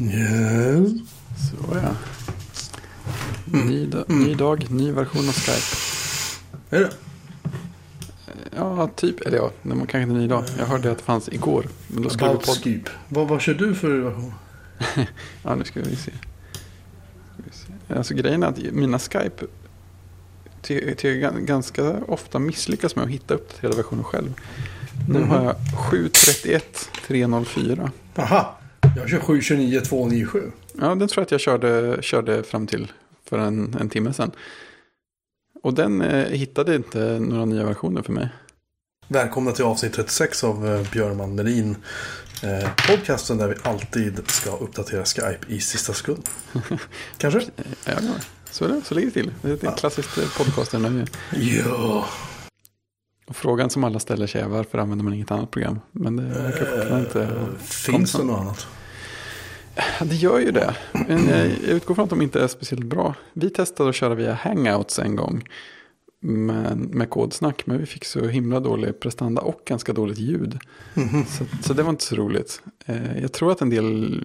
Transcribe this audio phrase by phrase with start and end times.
[0.00, 0.90] Yes.
[1.50, 1.94] Så ja.
[3.44, 5.76] Ny, da- ny dag, ny version av Skype.
[6.76, 6.90] Är det?
[8.56, 9.20] Ja, typ.
[9.20, 10.44] Eller ja, var kanske inte ny dag.
[10.58, 11.66] Jag hörde att det fanns igår.
[11.88, 12.56] Men då skulle vi About podd...
[12.64, 12.90] Skype.
[13.08, 14.34] Vad, vad kör du för version?
[15.42, 16.12] Ja, nu ska vi se.
[17.96, 19.46] Alltså grejen är att mina Skype
[20.62, 24.34] ty- gan- ganska ofta misslyckas med att hitta uppdaterade versioner själv.
[25.08, 25.28] Nu Mhm.
[25.28, 25.56] har jag
[25.90, 27.90] 731 304.
[28.16, 28.58] Aha.
[28.96, 30.52] Jag kör 729 297.
[30.80, 32.92] Ja, den tror jag att jag körde, körde fram till
[33.24, 34.30] för en, en timme sedan.
[35.62, 38.28] Och den eh, hittade inte några nya versioner för mig.
[39.08, 41.76] Välkomna till avsnitt 36 av eh, Björman Melin.
[42.42, 46.28] Eh, podcasten där vi alltid ska uppdatera Skype i sista sekund.
[47.18, 47.40] Kanske?
[47.84, 47.94] Ja.
[48.50, 49.30] Så, är det, så ligger det till.
[49.42, 51.06] Det är ett klassiskt eh, podcasternöje.
[51.32, 52.06] Ja.
[53.28, 55.80] Och frågan som alla ställer sig är varför använder man inget annat program?
[55.92, 58.66] Men det verkar fortfarande inte Eh, Finns det något annat?
[60.10, 60.76] Det gör ju det.
[60.92, 63.14] Men jag jag utgår från att de inte är speciellt bra.
[63.32, 65.44] Vi testade att köra via Hangouts en gång.
[66.20, 67.66] Men, med kodsnack.
[67.66, 70.58] Men vi fick så himla dålig prestanda och ganska dåligt ljud.
[70.94, 71.24] Mhm.
[71.24, 72.62] Så, så det var inte så roligt.
[72.86, 74.20] Eh, jag tror att en del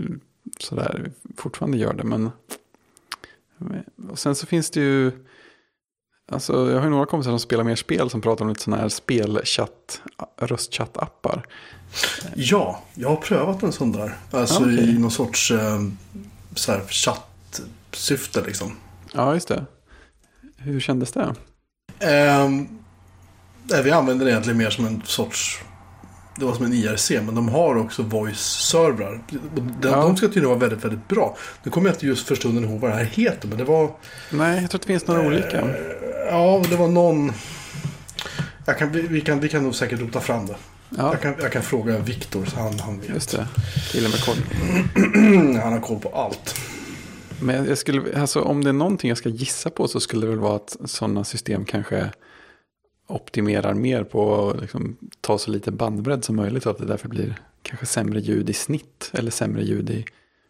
[0.60, 2.04] sådär fortfarande gör det.
[2.04, 2.30] Men
[4.10, 5.12] och sen så finns det ju.
[6.32, 8.82] Alltså jag har ju några kompisar som spelar mer spel som pratar om lite sådana
[8.82, 10.02] här spelchatt,
[10.42, 11.46] röstchattappar.
[12.36, 14.18] Ja, jag har prövat en sån där.
[14.32, 14.90] Alltså Okej.
[14.90, 15.80] i någon sorts eh,
[16.56, 18.78] så här, chattsyfte liksom.
[19.14, 19.66] Ja, just det.
[20.58, 21.36] Hur kändes det?
[23.64, 25.62] Nej, vi använder det egentligen mer som en sorts...
[26.36, 29.20] Det var som en IRC, men de har också voice-servrar.
[29.56, 29.96] De, Ja.
[30.02, 31.38] de ska tydligen vara väldigt, väldigt bra.
[31.64, 33.92] Nu kommer jag inte just för stunden ihåg vad det här heter, men det var...
[34.30, 35.62] Nej, jag tror att det finns några olika.
[35.62, 35.76] Eh,
[36.30, 37.32] ja, det var någon...
[38.80, 40.56] Kan, vi, vi, kan, vi kan nog säkert rota fram det.
[40.90, 43.10] Ja, Jag, kan, jag kan fråga Viktor, så han, han vet.
[43.10, 43.48] just det.
[43.92, 44.36] Killen med koll.
[45.64, 46.56] han har koll på allt.
[47.40, 50.30] Men jag skulle, alltså, om det är någonting jag ska gissa på så skulle det
[50.30, 52.10] väl vara att sådana system kanske
[53.08, 57.10] optimerar mer på att liksom, ta så lite bandbredd som möjligt och att det därför
[57.10, 60.06] blir kanske sämre ljud i snitt eller sämre ljud i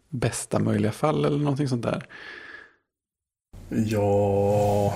[0.09, 2.06] bästa möjliga fall eller någonting sånt där.
[3.69, 4.94] Ja...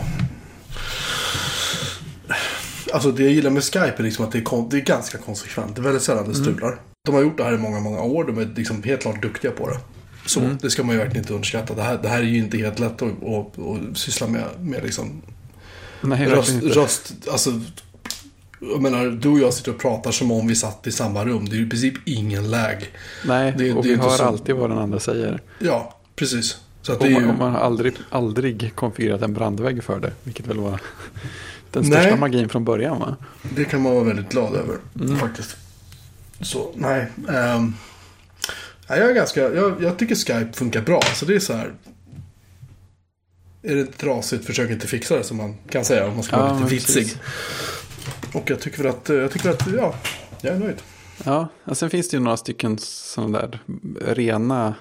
[2.94, 5.76] Alltså det jag gillar med Skype är liksom att det är, det är ganska konsekvent.
[5.76, 6.80] Det är väldigt sällan det strular.
[7.06, 8.24] De har gjort det här i många, många år.
[8.24, 9.80] De är liksom helt klart duktiga på det.
[10.26, 10.58] Så Mm.
[10.62, 11.74] det ska man ju verkligen inte underskatta.
[11.74, 14.84] Det här, det här är ju inte helt lätt att, att, att syssla med, med
[14.84, 15.22] liksom
[16.02, 16.68] Nej, röst, inte.
[16.68, 17.14] röst.
[17.32, 17.62] Alltså,
[18.60, 21.46] jag menar, du och jag sitter och pratar som om vi satt i samma rum.
[21.50, 22.92] Det är ju i princip ingen läg.
[23.26, 25.42] Nej, det- och det vi hör så- alltid vad den andra säger.
[25.60, 26.58] Ja, precis.
[26.82, 27.28] Så att Och det man, ju...
[27.34, 30.12] man har aldrig, aldrig konfigurerat en brandvägg för det.
[30.24, 30.82] Vilket väl var
[31.72, 32.18] den största Nej.
[32.20, 33.16] magin från början va?
[33.56, 34.76] Det kan man vara väldigt glad över.
[35.00, 35.16] Mm.
[35.18, 35.58] Faktiskt.
[36.42, 37.08] Så, nej.
[37.16, 37.64] nej
[38.88, 41.02] jag, är ganska, jag, jag tycker Skype funkar bra.
[41.16, 41.72] Så det är så här.
[43.62, 46.08] Är det trasigt, försök inte fixa det som man kan säga.
[46.08, 47.04] Om man ska vara lite vitsig.
[47.04, 47.18] precis.
[48.34, 49.96] Och jag tycker väl att, jag tycker att, ja.
[50.42, 50.82] Jag är nöjd.
[51.26, 53.60] Ja, och sen finns det ju några stycken sådana där
[54.02, 54.76] rena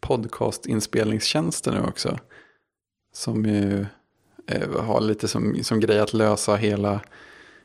[0.00, 2.18] podcastinspelningstjänster nu också.
[3.14, 3.86] Som ju
[4.46, 7.00] eh, har lite som, som grej att lösa hela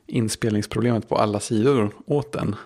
[0.06, 2.56] inspelningsproblemet på alla sidor åt den.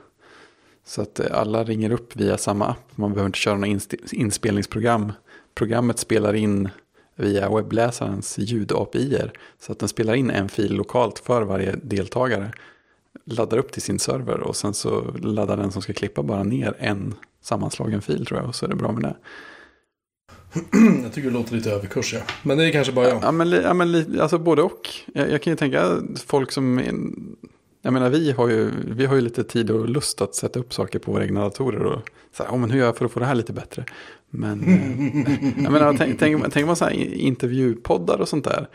[0.86, 2.96] Så att eh, alla ringer upp via samma app.
[2.96, 5.12] Man behöver inte köra inst- inspelningsprogram.
[5.54, 6.68] Programmet spelar in
[7.16, 9.30] via webbläsarens ljud-API.
[9.60, 12.52] Så att den spelar in en fil lokalt för varje deltagare
[13.24, 16.76] laddar upp till sin server och sen så laddar den som ska klippa bara ner
[16.78, 19.16] en sammanslagen fil tror jag och så är det bra med det.
[21.02, 22.20] jag tycker det låter lite överkurs, ja.
[22.42, 23.22] Men det är kanske bara jag.
[23.22, 24.88] Ja men, ja, men alltså både och.
[25.14, 26.78] Jag, jag kan ju tänka folk som,
[27.86, 30.74] jag menar vi har, ju, vi har ju lite tid och lust att sätta upp
[30.74, 33.12] saker på våra egna datorer och så här, oh, men hur gör jag för att
[33.12, 33.84] få det här lite bättre?
[34.30, 38.68] Men, eh, jag menar, tänk, tänk, tänk man så här intervjupoddar och sånt där.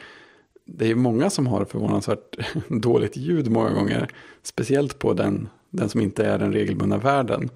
[0.66, 4.10] Det är ju många som har förvånansvärt dåligt ljud många gånger.
[4.44, 7.50] Speciellt på den, den som inte är den regelbundna världen.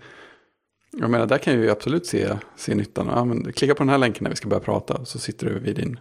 [0.91, 3.07] Jag menar, där kan jag ju absolut se, se nyttan.
[3.07, 5.05] Ja, men klicka på den här länken när vi ska börja prata.
[5.05, 5.99] Så sitter du vid din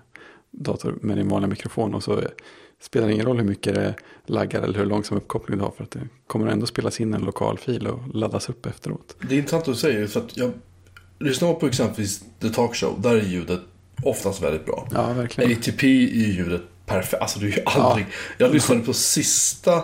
[0.51, 1.95] dator med din vanliga mikrofon.
[1.95, 2.23] Och så
[2.85, 3.95] spelar ingen roll hur mycket det
[4.27, 5.71] laggar eller hur långsam uppkoppling du har.
[5.71, 9.17] För att det kommer ändå spelas in en lokal fil och laddas upp efteråt.
[9.29, 10.53] Det är intressant att du säger, för att jag
[11.21, 13.01] lyssnar på exempelvis The Talk Show.
[13.01, 13.61] Där är ljudet
[14.03, 14.89] oftast väldigt bra.
[14.93, 15.53] Ja, verkligen.
[15.53, 17.23] ATP är ljudet perfekt.
[17.23, 18.07] Alltså det är ju aldrig.
[18.39, 19.83] Jag lyssnade på sista...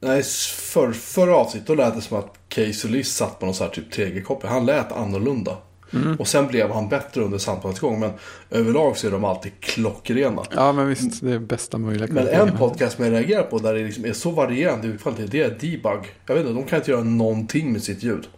[0.00, 1.66] Nej, för, förra avsnittet.
[1.66, 4.50] Då lät det som att Casey Solis satt på någon sån här typ 3G-koppling.
[4.50, 5.56] Han lät annorlunda.
[5.94, 6.16] Mm.
[6.16, 8.00] Och sen blev han bättre under samtalets gång.
[8.00, 8.10] Men
[8.50, 10.42] överlag så är de alltid klockrena.
[10.54, 13.74] Ja, men visst, det är bästa möjliga Men en podcast som jag reagerar på där
[13.74, 16.14] det liksom är så varierande utfall till det är Debug.
[16.26, 18.28] Jag vet inte, de kan inte göra någonting med sitt ljud.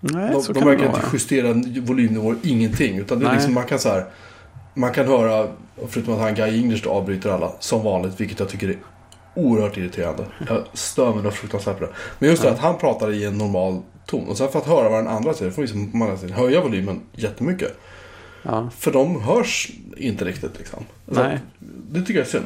[0.00, 1.52] Nej, De, så de kan verkar inte justera
[1.82, 2.98] volymnivåer, ingenting.
[2.98, 4.04] Utan det är liksom, man kan så här,
[4.74, 5.48] man kan höra,
[5.88, 8.76] förutom att han Guy English då avbryter alla, som vanligt, vilket jag tycker är
[9.34, 10.24] oerhört irriterande.
[10.48, 11.90] Jag stör mig något fruktansvärt på det.
[12.18, 14.28] Men just det att han pratar i en normal ton.
[14.28, 16.36] Och sen för att höra vad den andra säger, får vi som på andra sidan
[16.36, 17.78] höja volymen jättemycket.
[18.42, 18.70] Ja.
[18.78, 20.84] För de hörs inte riktigt liksom.
[21.08, 21.40] Så Nej.
[21.90, 22.44] Det tycker jag är synd.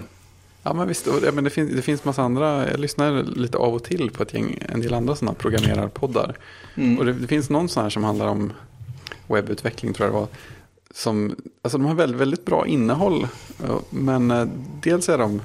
[0.62, 3.58] Ja men visst, och, ja, men det, finns, det finns massa andra, jag lyssnar lite
[3.58, 6.36] av och till på ett gäng, en del andra sådana programmerarpoddar.
[6.74, 6.98] Mm.
[6.98, 8.52] Och det, det finns någon sån här som handlar om
[9.26, 10.28] webbutveckling tror jag det var.
[10.94, 13.26] Som, alltså de har väldigt, väldigt bra innehåll.
[13.64, 14.46] eh, Men eh,
[14.82, 15.42] dels är de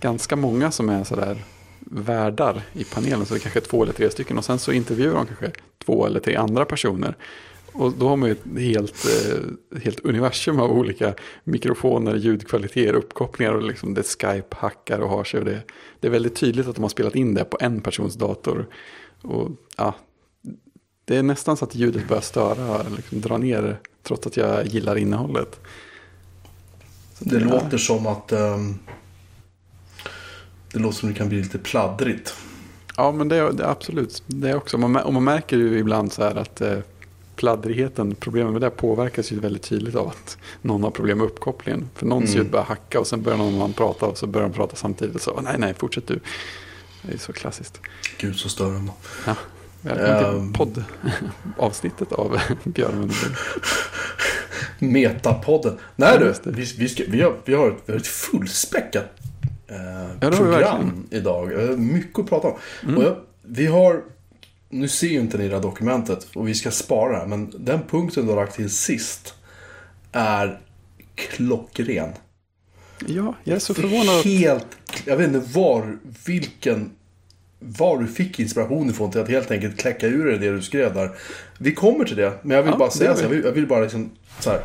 [0.00, 1.44] ganska många som är sådär
[1.86, 3.26] värdar i panelen.
[3.26, 4.38] Så det är kanske två eller tre stycken.
[4.38, 5.50] Och sen så intervjuar de kanske
[5.84, 7.16] två eller tre andra personer.
[7.72, 11.14] Och då har man ju ett helt, eh, helt universum av olika
[11.44, 15.40] mikrofoner, ljudkvaliteter, uppkopplingar och liksom det Skype hackar och har sig.
[15.40, 15.62] Och det,
[16.00, 18.66] det är väldigt tydligt att de har spelat in det på en persons dator.
[19.22, 19.94] Och ja,
[21.04, 24.96] det är nästan så att ljudet börjar störa, liksom dra ner trots att jag gillar
[24.96, 25.60] innehållet.
[27.14, 28.78] Så Det det låter som att um,
[30.74, 32.34] det låter som det kan bli lite pladdrigt.
[32.96, 34.22] Ja, men det det absolut.
[34.26, 36.78] Det också, man, och man märker ju ibland så här att eh,
[37.36, 41.90] pladdrigheten, problemet med det påverkas ju väldigt tydligt av att någon har problem med uppkopplingen.
[41.94, 42.42] För någons Mm.
[42.42, 45.14] ljud börjar hacka och sen börjar någon annan prata och så börjar de prata samtidigt.
[45.14, 46.20] Och så, nej, nej, fortsätt du.
[47.02, 47.80] Det är så klassiskt.
[48.18, 48.92] Gud så störande.
[49.26, 49.34] Ja,
[49.80, 50.84] välkommen till
[51.56, 53.32] poddavsnittet av Björn Wennerberg.
[54.92, 55.78] Metapodden.
[55.96, 59.04] Nej du, vi, vi, ska, vi, har, vi, har ett, vi har ett fullspäckat
[59.68, 61.78] eh, vi program idag.
[61.78, 62.58] Mycket att prata om.
[62.88, 63.02] Mm.
[63.02, 64.02] Jag, vi har,
[64.68, 67.26] nu ser ju inte ni det här dokumentet och vi ska spara det här.
[67.26, 69.34] Men den punkten du har lagt till sist
[70.12, 70.60] är
[71.14, 72.08] klockren.
[73.06, 74.24] Ja, jag är så förvånad.
[74.24, 74.66] Helt,
[75.04, 75.96] jag vet inte var,
[76.26, 76.90] vilken,
[77.58, 80.94] var du fick inspiration ifrån till att helt enkelt kläcka ur dig det du skrev
[80.94, 81.10] där.
[81.58, 83.22] Vi kommer till det, men jag vill Ja, bara säga så.
[83.22, 83.36] Jag vi.
[83.36, 84.60] vill, jag vill bara liksom så här.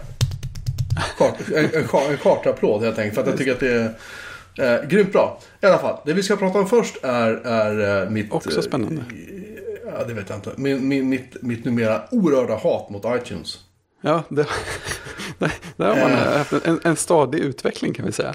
[1.17, 3.15] Kart, en, en, kart- en kartapplåd helt enkelt.
[3.15, 3.93] För att jag tycker att det är
[4.59, 5.39] eh, grymt bra.
[5.61, 8.31] I alla fall, det vi ska prata om först är, är eh, mitt...
[8.31, 9.01] Också spännande.
[9.01, 9.35] eh,
[9.97, 10.51] Ja, det vet jag inte.
[10.57, 13.57] Min, min, mitt, mitt numera oerhörda hat mot iTunes.
[14.01, 14.45] Ja, det,
[15.77, 16.37] där, har man Eh.
[16.37, 18.33] haft en, en stadig utveckling kan vi säga.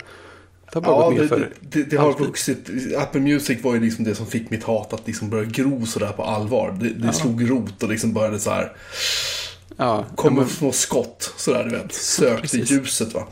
[0.72, 2.70] Det har bara Ja, gått ner det, för det, det, det har vuxit.
[2.98, 6.12] Apple Music var ju liksom det som fick mitt hat att liksom börja gro sådär
[6.12, 6.76] på allvar.
[6.80, 8.72] Det, det slog rot och liksom började så här.
[9.76, 11.92] Ja, Kom ja, med små skott sådär, du vet.
[11.94, 13.26] Sökte ljuset va.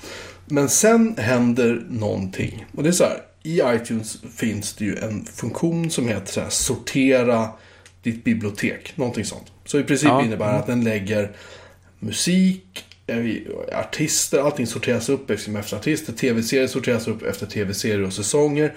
[0.52, 2.66] Men sen händer någonting.
[2.76, 3.22] Och det är så här.
[3.42, 7.48] I iTunes finns det ju en funktion som heter så här, sortera
[8.02, 8.92] ditt bibliotek.
[8.96, 9.52] Någonting sånt.
[9.64, 10.22] Så i princip Ja.
[10.24, 11.32] innebär det att den lägger
[11.98, 13.16] musik, eh,
[13.78, 16.12] artister, allting sorteras upp efter efter artister.
[16.12, 18.74] Tv-serier sorteras upp efter tv-serier och säsonger.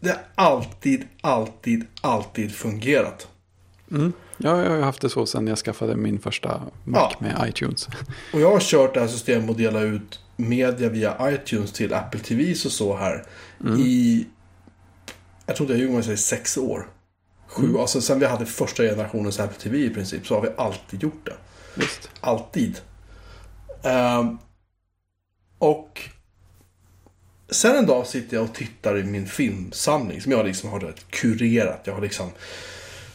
[0.00, 3.28] Det har alltid, alltid, alltid fungerat.
[3.90, 4.12] mm.
[4.36, 7.16] ja, jag har haft det så sedan jag skaffade min första Mac Ja.
[7.20, 7.88] med iTunes.
[8.32, 12.20] Och jag har kört det här systemet och delat ut media via iTunes till Apple
[12.20, 13.24] TVs och så här.
[13.78, 14.26] I,
[15.46, 16.86] jag tror ljuger om jag säger sex år.
[17.46, 21.02] Sju, alltså sen vi hade första generationens Apple TV i princip så har vi alltid
[21.02, 21.36] gjort det.
[21.74, 22.10] Visst.
[22.20, 22.80] Alltid.
[23.82, 24.38] Ehm,
[25.58, 26.00] och
[27.50, 31.80] sen en dag sitter jag och tittar i min filmsamling som jag liksom har kurerat.
[31.84, 32.30] Jag har liksom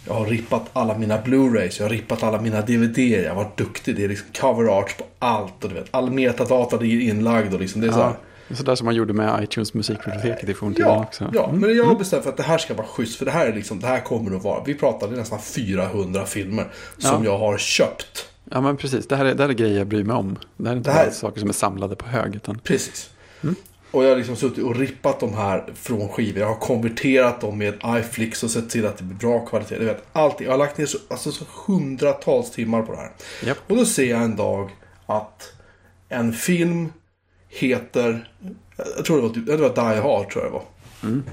[0.08, 3.58] jag har rippat alla mina Blu-rays, jag har rippat alla mina DVD, jag har varit
[3.58, 3.96] duktig.
[3.96, 7.60] Det är liksom cover art på allt och du vet, all metadata är inlagd och
[7.60, 8.04] liksom det är så här.
[8.06, 8.16] Ja,
[8.48, 11.30] det är sådär som man gjorde med iTunes musikbiblioteket i forntiden Ja, också.
[11.34, 11.60] ja, Mm.
[11.62, 13.18] men jag har bestämt för att det här ska vara schysst.
[13.18, 14.64] För det här är liksom, det här kommer att vara.
[14.64, 17.32] Vi pratade nästan 400 filmer som Ja.
[17.32, 18.26] jag har köpt.
[18.52, 19.08] ja, men precis.
[19.08, 20.38] Det här, är, det här är grejer jag bryr mig om.
[20.58, 22.36] Det här är inte Det här- bara saker som är samlade på hög.
[22.36, 22.60] Utan...
[22.60, 23.10] Precis.
[23.44, 23.56] Mm.
[23.96, 26.40] Och jag har liksom suttit och rippat de här från skivor.
[26.40, 29.80] Jag har konverterat dem med iFlix och sett till att det blir bra kvalitet.
[29.80, 30.46] Du vet, allting.
[30.46, 33.12] Jag har lagt ner så, alltså, så hundratals timmar på det här.
[33.46, 33.58] Japp.
[33.68, 34.70] Och då ser jag en dag
[35.06, 35.54] att
[36.10, 36.94] en film
[37.50, 38.30] heter,
[38.96, 40.66] jag tror det var, typ- det var Die Hard tror jag det var.
[41.04, 41.24] Mm.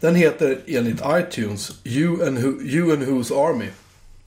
[0.00, 3.68] Den heter enligt iTunes You and, Who, you and Who's Army.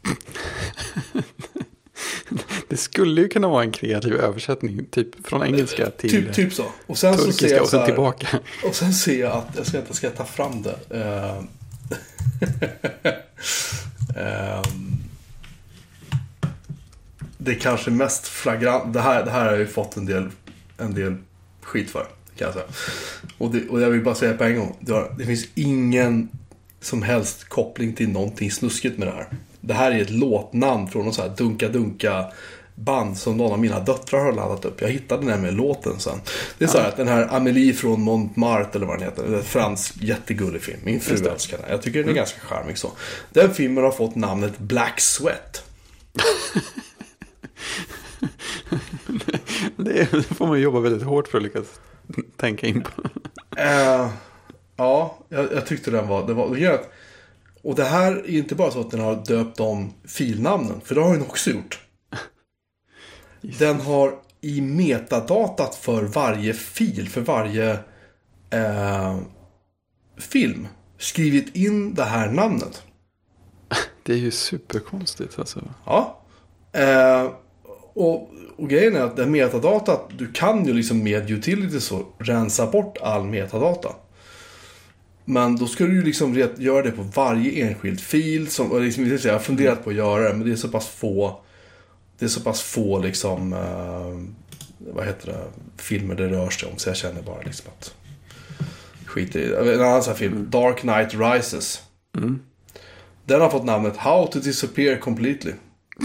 [2.75, 4.85] Det skulle ju kunna vara en kreativ översättning.
[4.91, 6.65] Typ från engelska till Typ, typ så.
[6.85, 8.27] Och sen så ser turkiska jag och sen här, tillbaka.
[8.63, 10.75] Och sen ser jag att, jag ska inte ska jag ta fram det.
[10.89, 11.43] Eh,
[14.23, 14.97] ehm,
[17.37, 20.29] det är kanske mest flagrant, det här, det här har jag ju fått en del,
[20.77, 21.15] en del
[21.61, 22.07] skit för.
[22.37, 22.65] Kan jag säga.
[23.37, 26.29] Och, det, och jag vill bara säga på en gång, det, det finns ingen
[26.81, 29.27] som helst koppling till någonting snuskigt med det här.
[29.61, 32.25] Det här är ett låtnamn från någon så här dunka-dunka
[32.75, 34.81] band som någon av mina döttrar har laddat upp.
[34.81, 36.21] Jag hittade nämligen låten sen.
[36.57, 39.23] Det är så här att den här Amelie från Montmartre eller vad den heter.
[39.23, 40.79] En fransk jättegullig film.
[40.83, 41.65] Min fru älskar den.
[41.69, 42.91] Jag tycker den är ganska charmig så.
[43.33, 45.63] Den filmen har fått namnet Black Sweat.
[49.77, 51.65] Det får man jobba väldigt hårt för att lyckas
[52.37, 53.01] tänka in på.
[53.57, 54.09] Eh,
[54.75, 56.27] ja, jag, jag tyckte den var...
[56.27, 56.79] Det var
[57.61, 61.01] och det här är inte bara så att den har döpt om filnamnen, för det
[61.01, 61.84] har den också gjort.
[63.59, 67.71] Den har i metadatat för varje fil, för varje
[68.49, 69.17] eh,
[70.17, 72.83] film, skrivit in det här namnet.
[74.03, 75.61] Det är ju superkonstigt alltså.
[75.85, 76.21] Ja.
[76.71, 77.31] Eh,
[77.93, 82.67] och, och grejen är att det metadatat, du kan ju liksom med utility så rensa
[82.67, 83.89] bort all metadata.
[85.25, 88.47] Men då ska du ju liksom göra det på varje enskild fil.
[88.47, 91.41] Som, liksom, jag har funderat på att göra det, men det är så pass få
[92.19, 96.77] det är så pass få liksom, eh, vad heter det, filmer det rör sig om.
[96.77, 97.93] Så jag känner bara liksom att
[99.05, 99.53] skit i.
[99.53, 101.81] En annan sån här film, Dark Knight Rises.
[103.25, 105.53] Den har fått namnet How to Disappear Completely.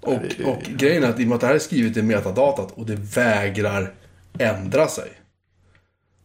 [0.00, 2.72] och, och grejen är att i och med att det här är skrivet i metadatat
[2.72, 3.94] och det vägrar
[4.38, 5.10] ändra sig.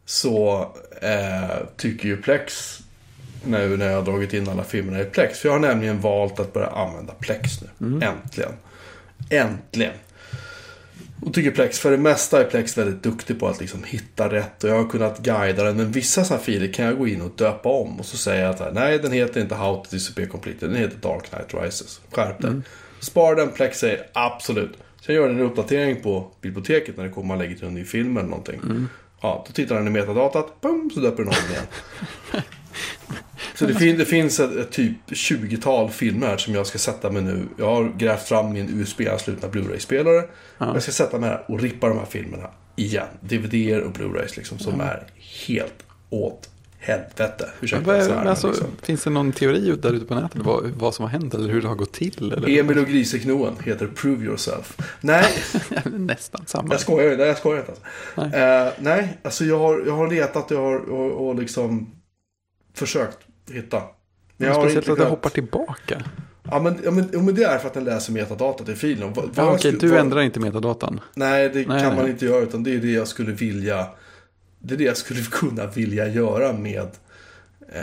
[0.04, 0.60] Så
[1.02, 2.80] eh, tycker ju Plex
[3.46, 5.38] nu när jag har dragit in alla filmerna i Plex.
[5.38, 7.86] För jag har nämligen valt att börja använda Plex nu.
[8.06, 8.52] Äntligen.
[9.30, 9.92] Äntligen.
[11.20, 14.64] Och tycker Plex, för det mesta är Plex väldigt duktig på att liksom hitta rätt.
[14.64, 15.76] Och jag har kunnat guida den.
[15.76, 18.00] Men vissa sådana filer kan jag gå in och döpa om.
[18.00, 20.68] Och så säger jag att nej, den heter inte How to Disappear Completely.
[20.68, 22.00] Den heter Dark Knight Rises.
[22.12, 22.64] Skärp den.
[23.00, 23.50] Spar den.
[23.50, 24.72] Plex säger absolut.
[25.06, 27.84] Sen gör den en uppdatering på biblioteket när det kommer man lägger till en ny
[27.84, 28.60] film eller någonting.
[29.20, 30.60] Ja, då tittar den i metadatat.
[30.60, 32.42] Boom, så döper den om igen.
[33.58, 37.22] Så det, fin- det finns ett, ett typ 20-tal filmer som jag ska sätta mig
[37.22, 37.42] nu.
[37.58, 40.24] Jag har grävt fram min USB-anslutna Blu-ray-spelare.
[40.58, 43.06] Jag ska sätta mig här och rippa de här filmerna igen.
[43.20, 45.02] DVD och Blu-rays liksom som är
[45.46, 45.74] helt
[46.10, 46.48] åt
[46.78, 47.50] helvete.
[47.60, 48.66] Ursäkta är, svären, alltså, liksom.
[48.82, 51.48] Finns det någon teori ut där ute på nätet vad, vad som har hänt eller
[51.48, 52.32] hur det har gått till?
[52.32, 52.58] Eller?
[52.58, 54.76] Emil och Griseknoen heter Prove Yourself.
[55.00, 55.24] Nej,
[55.84, 56.68] Nästan samma.
[56.74, 57.24] jag skojar inte.
[57.24, 57.72] Jag skojar inte.
[57.72, 58.38] Alltså.
[58.38, 58.66] Nej.
[58.66, 61.90] Eh, nej, alltså jag har, jag har letat jag har, och, och liksom
[62.74, 63.18] försökt
[63.50, 63.82] hitta.
[64.36, 66.02] Men jag har Speciellt att det hoppar tillbaka.
[66.50, 69.12] Ja men, ja, men, ja, men det är för att den läser metadatat i filen.
[69.12, 71.00] Vad Ja, okej, skulle- du vad- ändrar inte metadatan.
[71.14, 71.96] Nej, det Nej, kan nej.
[71.96, 72.42] man inte göra.
[72.42, 73.86] Utan det är det jag skulle vilja.
[74.58, 76.88] Det är det jag skulle kunna vilja göra med
[77.72, 77.80] eh,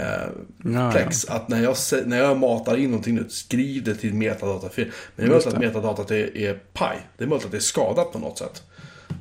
[0.74, 1.26] Ja, Plex.
[1.26, 4.86] Att när jag, när jag matar in någonting nu, skriv det till metadatafil.
[4.86, 6.98] Men det är möjligt att metadatat är, är paj.
[7.18, 8.64] Det är möjligt att det är skadat på något sätt.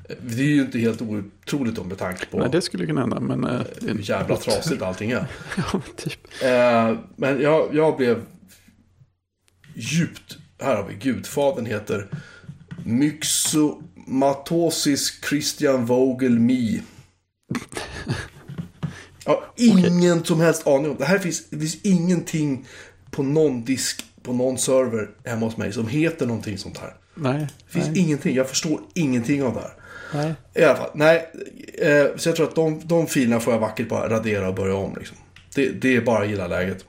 [0.08, 3.20] Det är ju inte helt otroligt om med tanke på Nej, det skulle kunna hända,
[3.20, 3.44] men...
[3.44, 5.26] är hur jävla trasigt allting är.
[5.56, 6.20] Ja, men typ.
[6.42, 8.24] Eh, men jag, jag blev
[9.74, 10.38] djupt...
[10.60, 12.08] Här har vi Gudfadern heter
[12.84, 16.82] Myxomatosis Christian Vogel Mi.
[19.24, 20.96] Har ingen som helst aning om.
[20.96, 22.66] Det här finns, det finns ingenting
[23.10, 26.94] på någon disk på någon server hemma hos mig som heter någonting sånt här.
[27.14, 28.36] Nej, Det finns nej, ingenting.
[28.36, 29.72] Jag förstår ingenting av det här.
[30.14, 30.34] Nej.
[30.54, 31.30] I alla fall, nej.
[31.78, 34.74] Eh, så jag tror att de, de filerna får jag vackert bara radera och börja
[34.74, 34.94] om.
[34.98, 35.16] Liksom.
[35.54, 36.84] Det, det är bara gilla läget.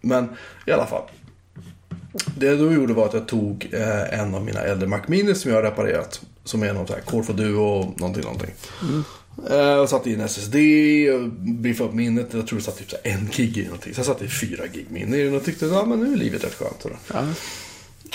[0.00, 0.28] Men
[0.66, 1.02] i alla fall.
[2.38, 5.34] Det jag då gjorde var att jag tog eh, en av mina äldre Mac Mini
[5.34, 6.20] som jag har reparerat.
[6.44, 8.50] Som är någon sån här Core for Duo någonting, någonting.
[9.50, 10.54] Eh, och satte in SSD,
[11.14, 12.26] och biffade upp minnet.
[12.30, 13.94] Jag tror det satt typ så en gig i någonting.
[13.94, 16.12] Så jag satte i fyra gig minne i den och tyckte att ja, men nu
[16.12, 16.82] är livet rätt skönt.
[16.82, 16.98] sådär.
[17.12, 17.24] Ja.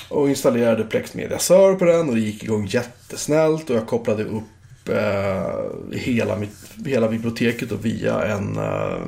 [0.10, 3.70] Och installerade Plex Media Server på den och det gick igång jättesnällt.
[3.70, 9.02] Och jag kopplade upp eh, hela, mitt, hela biblioteket då via en eh,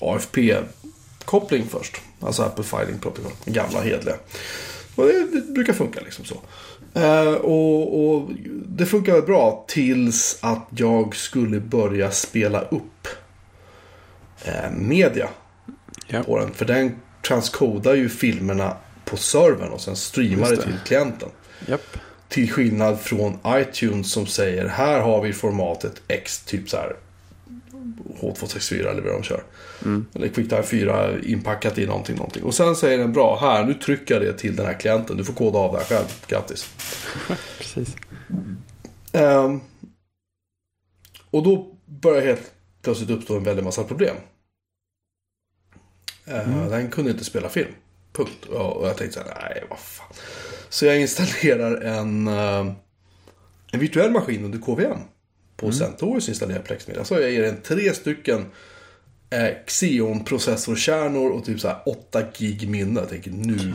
[0.00, 1.96] AFP-koppling först.
[2.20, 4.14] Alltså Apple Filing Protocol, den gamla hedliga.
[4.94, 6.36] Och det, det brukar funka liksom så.
[7.00, 8.30] Eh, och, och
[8.66, 13.08] det funkade bra tills att jag skulle börja spela upp
[14.44, 15.28] eh, media
[16.08, 16.22] Ja.
[16.22, 16.52] på den.
[16.52, 16.96] För den
[17.26, 20.62] transkodar ju filmerna på servern och sen streamar det det.
[20.62, 21.28] till klienten.
[21.66, 21.96] Japp.
[22.28, 26.96] Till skillnad från iTunes som säger här har vi formatet X, typ så här
[28.20, 29.42] H264 eller vad de kör.
[30.14, 32.42] Eller QuickTime 4 inpackat i någonting, någonting.
[32.42, 35.16] Och sen säger den bra, här nu trycker jag det till den här klienten.
[35.16, 36.06] Du får koda av det här själv.
[36.26, 36.70] Grattis.
[37.58, 37.96] Precis.
[39.12, 39.60] Ehm,
[41.30, 44.16] och då börjar helt plötsligt uppstå en väldig massa problem.
[46.24, 47.70] Eh, Den kunde inte spela film.
[48.16, 48.44] Punkt.
[48.44, 50.12] Och och jag tänkte så här, nej vad fan.
[50.68, 52.72] Så jag installerar en, eh,
[53.72, 54.98] en virtuell maskin under KVM.
[55.56, 57.04] På CentOS installerar Plex Media.
[57.04, 58.46] Så jag ger den tre stycken
[59.30, 63.00] eh, Xeon-processorkärnor och typ så här 8 gig minne.
[63.00, 63.74] Jag tänker nu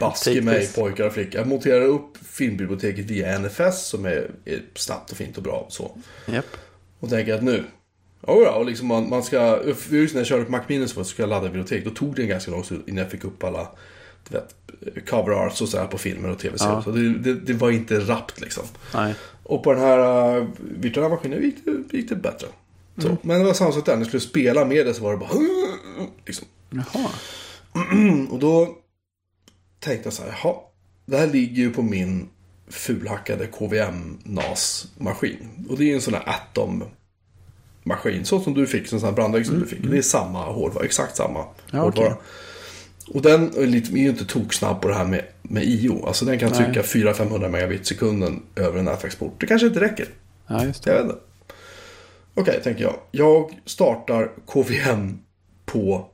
[0.00, 1.40] baske mig pojkar och flickor.
[1.40, 5.66] Jag monterar upp filmbiblioteket via NFS som är, är snabbt och fint och bra.
[5.68, 5.98] Så.
[6.26, 6.46] Japp.
[6.98, 7.64] Och tänker att nu,
[8.26, 9.58] Ja, ja, och liksom man, man ska,
[9.90, 11.84] just när jag körde på Mac Mini så skulle jag ladda bibliotek.
[11.84, 13.68] Då tog det ganska lång stund innan jag fick upp alla
[14.28, 14.54] du vet,
[15.06, 16.74] cover arts och så här på filmer och tv-serier.
[16.74, 16.82] Ja.
[16.82, 18.64] Så det, det, det var inte rappt liksom.
[18.94, 19.14] Nej.
[19.42, 22.46] Och på den här uh, virtuella maskinen gick det, gick det bättre.
[23.02, 23.16] Mm.
[23.22, 25.18] Men det var samma sak där, när jag skulle spela med det så var det
[25.18, 25.30] bara...
[26.26, 26.46] Liksom.
[26.70, 27.10] Jaha.
[28.30, 28.76] Och då
[29.78, 30.54] tänkte jag så här, jaha,
[31.06, 32.28] det här ligger ju på min
[32.68, 35.66] fulhackade KVM-NAS-maskin.
[35.68, 36.24] Och det är ju en sån här
[37.84, 39.78] Atom-maskin, så som du fick, sån här brandvägg som du fick.
[39.90, 42.06] Det är samma hårdvara, exakt samma Mm, Ja, hårdvara.
[42.06, 42.18] okej.
[43.14, 46.06] Och den är, lite, är ju inte toksnabb på det här med, med IO.
[46.06, 49.34] Alltså den kan trycka 400-500 megabit sekunden över en nätverksport.
[49.40, 50.06] Det kanske inte räcker.
[50.46, 51.02] Ja, just Jag det.
[51.02, 51.22] vet inte.
[52.34, 52.94] Okej, tänker jag.
[53.10, 55.18] Jag startar KVM
[55.66, 56.06] på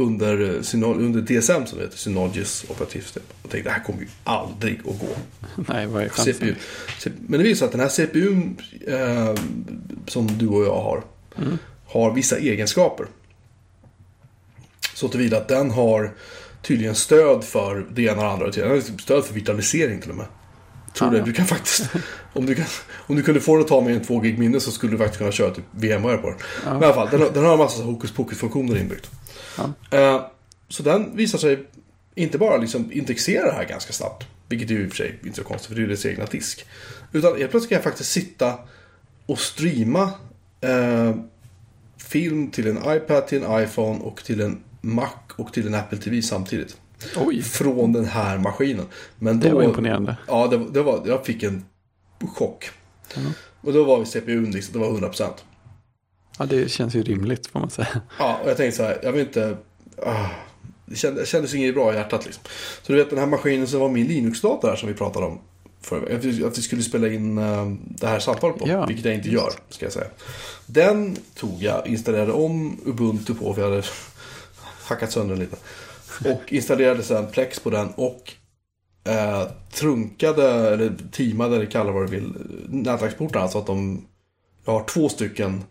[0.00, 3.22] under, eh, under DSM som heter, Synologis operativsystem.
[3.42, 5.08] Och tänkte det här kommer ju aldrig att gå.
[5.68, 6.34] Nej, vad är chansen?
[6.34, 6.54] CPU.
[7.26, 9.34] Men det visar sig att den här CPUn eh,
[10.06, 11.02] som du och jag har,
[11.86, 13.06] har vissa egenskaper.
[14.94, 16.12] Så tillvida att den har
[16.62, 18.50] tydligen stöd för det ena och det andra.
[18.50, 20.26] Den har liksom stöd för vitalisering till och med.
[20.94, 21.10] Tror Ah.
[21.10, 21.22] det.
[21.22, 21.88] Du kan faktiskt,
[22.32, 22.64] om du, kan,
[23.06, 24.98] om du kunde få den att ta med en 2 gig minne så skulle du
[24.98, 26.36] faktiskt kunna köra typ VMware på den.
[26.64, 29.10] Men i alla fall, den, har- den har en massa hokus pokus funktioner inbyggt.
[29.58, 29.98] Ja.
[29.98, 30.26] Eh,
[30.68, 31.66] så den visar sig
[32.14, 34.26] inte bara liksom indexera det här ganska snabbt.
[34.48, 36.06] Vilket är ju i och för sig inte så konstigt för det är ju dess
[36.06, 36.66] egna disk.
[37.12, 38.54] Utan helt plötsligt kan jag faktiskt sitta
[39.26, 40.10] och streama
[40.60, 41.14] eh,
[41.96, 45.98] film till en iPad, till en iPhone och till en Mac och till en Apple
[45.98, 46.76] TV samtidigt.
[47.16, 48.86] Oj, Från den här maskinen.
[49.18, 50.16] Men då, det var imponerande.
[50.26, 51.64] Ja, det, det var, jag fick en
[52.34, 52.70] chock.
[53.60, 55.30] Och då var vi CPUn liksom, det var 100%.
[56.40, 58.00] Ja, det känns ju rimligt får man säga.
[58.18, 59.56] Ja, och jag tänkte så här, jag vill inte...
[60.06, 60.26] Ah,
[60.86, 62.42] det kändes, kändes inget bra i hjärtat liksom.
[62.82, 65.40] Så du vet den här maskinen som var min Linux-dator här som vi pratade om.
[65.82, 68.68] För, att vi- skulle spela in eh, det här samtalet på.
[68.68, 70.06] Ja, vilket jag inte gör, ska jag säga.
[70.66, 73.82] Den tog jag, installerade om Ubuntu på, för jag hade
[74.84, 75.56] hackat sönder den lite.
[76.34, 78.32] Och installerade sedan Plex på den och
[79.04, 82.32] eh, trunkade, eller teamade, eller kalla vad du vill,
[82.68, 83.48] nätverksportarna.
[83.48, 84.06] Så att de,
[84.64, 85.64] jag har två stycken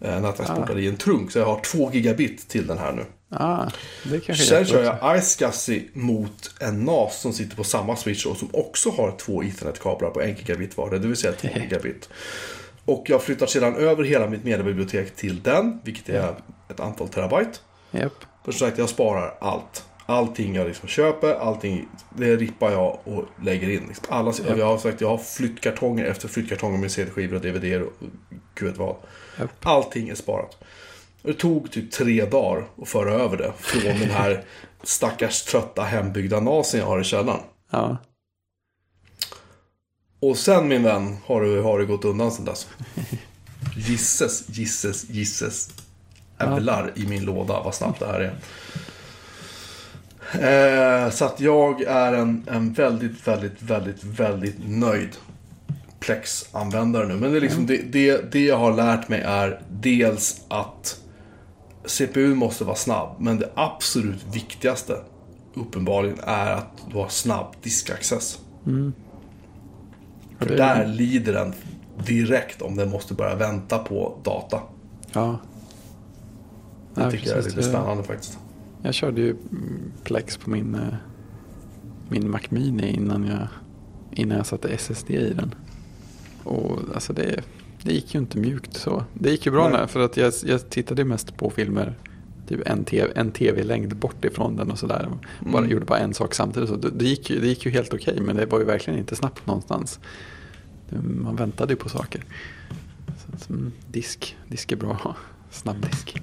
[0.00, 1.32] eh, nätverksportar i en trunk.
[1.32, 3.04] Så jag har två gigabit till den här nu.
[3.30, 3.66] Ah,
[4.04, 8.36] det kanske Sen kör jag iSCSI mot en NAS som sitter på samma switch och
[8.36, 12.08] som också har två Ethernet-kablar på en gigabit var, det vill säga 2 gigabit.
[12.84, 16.34] Och jag flyttar sedan över hela mitt mediebibliotek till den, vilket är
[16.68, 17.58] ett antal terabyte.
[17.90, 18.12] Japp.
[18.44, 19.84] För som sagt, jag sparar allt.
[20.06, 23.82] Allting jag liksom köper, allting, det rippar jag och lägger in.
[23.88, 24.06] Liksom.
[24.08, 27.92] Alla, jag har sagt, jag har flyttkartonger efter flyttkartonger med CD-skivor och DVD och
[28.54, 28.96] gud vet vad.
[29.38, 29.66] Japp.
[29.66, 30.58] Allting är sparat.
[31.22, 34.44] Och det tog typ tre dagar att föra över det från den här
[34.82, 37.40] stackars trötta hembyggda nasen jag har i källaren.
[37.70, 37.96] Ja,
[40.20, 42.68] Och sen min vän har det, har det gått undan sen dess.
[43.76, 45.70] Gisses, gisses, gisses.
[46.40, 48.34] Jävlar i min låda vad snabbt det här är.
[50.34, 55.16] Eh, så att jag är en, en väldigt, väldigt, väldigt, väldigt nöjd
[56.04, 57.14] Plex-användare nu.
[57.16, 61.00] Men det, är liksom, det, det, det jag har lärt mig är dels att
[61.84, 63.16] CPU måste vara snabb.
[63.18, 64.96] Men det absolut viktigaste
[65.54, 68.38] uppenbarligen är att du har snabb diskaccess.
[70.38, 71.52] För det- där lider den
[72.06, 74.60] direkt om den måste börja vänta på data.
[75.12, 75.38] ja.
[76.94, 77.56] Det Ja, tycker jag är precis.
[77.56, 78.38] lite spännande faktiskt.
[78.82, 80.80] Jag körde ju mm, Plex på min, eh,
[82.08, 83.46] min Mac Mini innan jag,
[84.12, 85.54] innan jag satte SSD i den.
[86.44, 87.42] Och alltså det,
[87.82, 89.04] det gick ju inte mjukt så.
[89.14, 89.78] Det gick ju bra Nej.
[89.80, 91.94] när, för att jag, jag tittade mest på filmer
[92.48, 95.08] typ en, TV, en tv-längd bort ifrån den och sådär.
[95.40, 95.70] Bara, Mm.
[95.70, 96.68] Gjorde bara en sak samtidigt.
[96.68, 99.16] Så det, det, gick, det gick ju helt okej men det var ju verkligen inte
[99.16, 100.00] snabbt någonstans.
[101.02, 102.24] Man väntade ju på saker.
[103.38, 105.16] Så mm, disk, disk är bra.
[105.50, 106.22] Snabbdisk.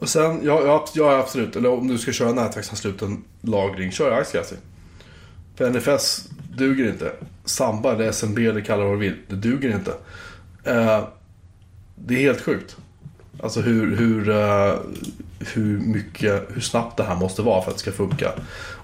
[0.00, 1.56] Och sen, ja, ja, ja absolut.
[1.56, 4.56] Eller om du ska köra nätverksansluten lagring, kör iSCSI.
[5.54, 6.28] För NFS
[6.58, 7.12] duger inte.
[7.44, 9.92] Samba eller SMB eller kalla det vad du vill, det duger inte.
[10.64, 11.04] Eh,
[11.94, 12.76] det är helt sjukt.
[13.42, 14.74] Alltså hur, hur, eh,
[15.54, 18.32] hur mycket, hur snabbt det här måste vara för att det ska funka.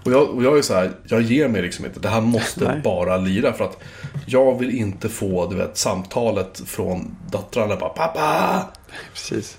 [0.05, 2.01] Och jag, och jag är så här, jag ger mig liksom inte.
[2.01, 2.81] Det här måste Nej.
[2.85, 3.79] bara lira för att
[4.27, 8.67] jag vill inte få, du vet, samtalet från döttrarna bara Pappa!
[9.13, 9.57] Precis.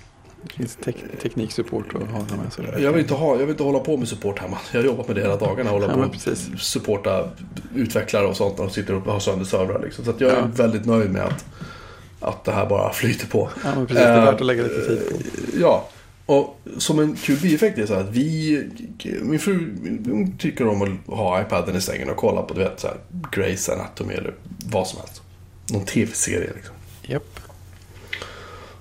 [0.47, 2.83] Det finns tek- tekniksupport att ha med sig.
[2.83, 4.57] Jag vill, inte ha, jag vill inte hålla på med support hemma.
[4.71, 5.69] Jag har jobbat med det hela dagarna.
[5.69, 7.29] Hålla på och supporta
[7.75, 9.81] utvecklare och sånt när de sitter uppe och har sönder servrar.
[9.83, 10.05] Liksom.
[10.05, 10.47] Så jag är Ja.
[10.55, 11.45] väldigt nöjd med att,
[12.19, 13.49] att det här bara flyter på.
[13.63, 13.95] Ja, precis.
[13.95, 15.15] Det är Eh, värt att lägga lite tid på.
[15.59, 15.89] Ja,
[16.25, 18.63] och som en kul bieffekt är så här att vi,
[19.21, 19.75] min fru
[20.39, 22.97] tycker om att ha iPaden i sängen och kolla på du vet, så här,
[23.31, 24.33] Grey's Anatomy eller
[24.71, 25.21] vad som helst.
[25.71, 26.75] Någon tv-serie liksom.
[27.01, 27.39] Japp.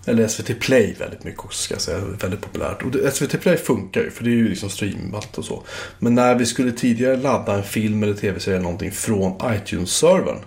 [0.06, 1.98] Eller SVT Play väldigt mycket också ska jag säga.
[1.98, 2.82] Väldigt populärt.
[2.82, 5.62] Och SVT Play funkar ju för det är ju liksom streamat och så.
[5.98, 10.38] Men när vi skulle tidigare ladda en film eller tv-serie eller någonting från iTunes-servern.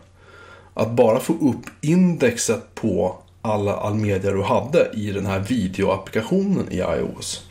[0.74, 6.72] Att bara få upp indexet på alla all media du hade i den här videoapplikationen
[6.72, 7.44] i iOS.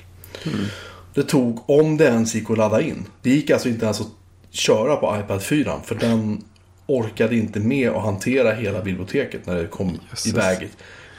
[1.14, 3.06] Det tog, om det ens gick att ladda in.
[3.22, 4.06] Det gick alltså inte ens att
[4.50, 6.44] köra på iPad 4 för den
[6.86, 10.26] orkade inte med att hantera hela biblioteket när det kom Jösses.
[10.26, 10.68] iväg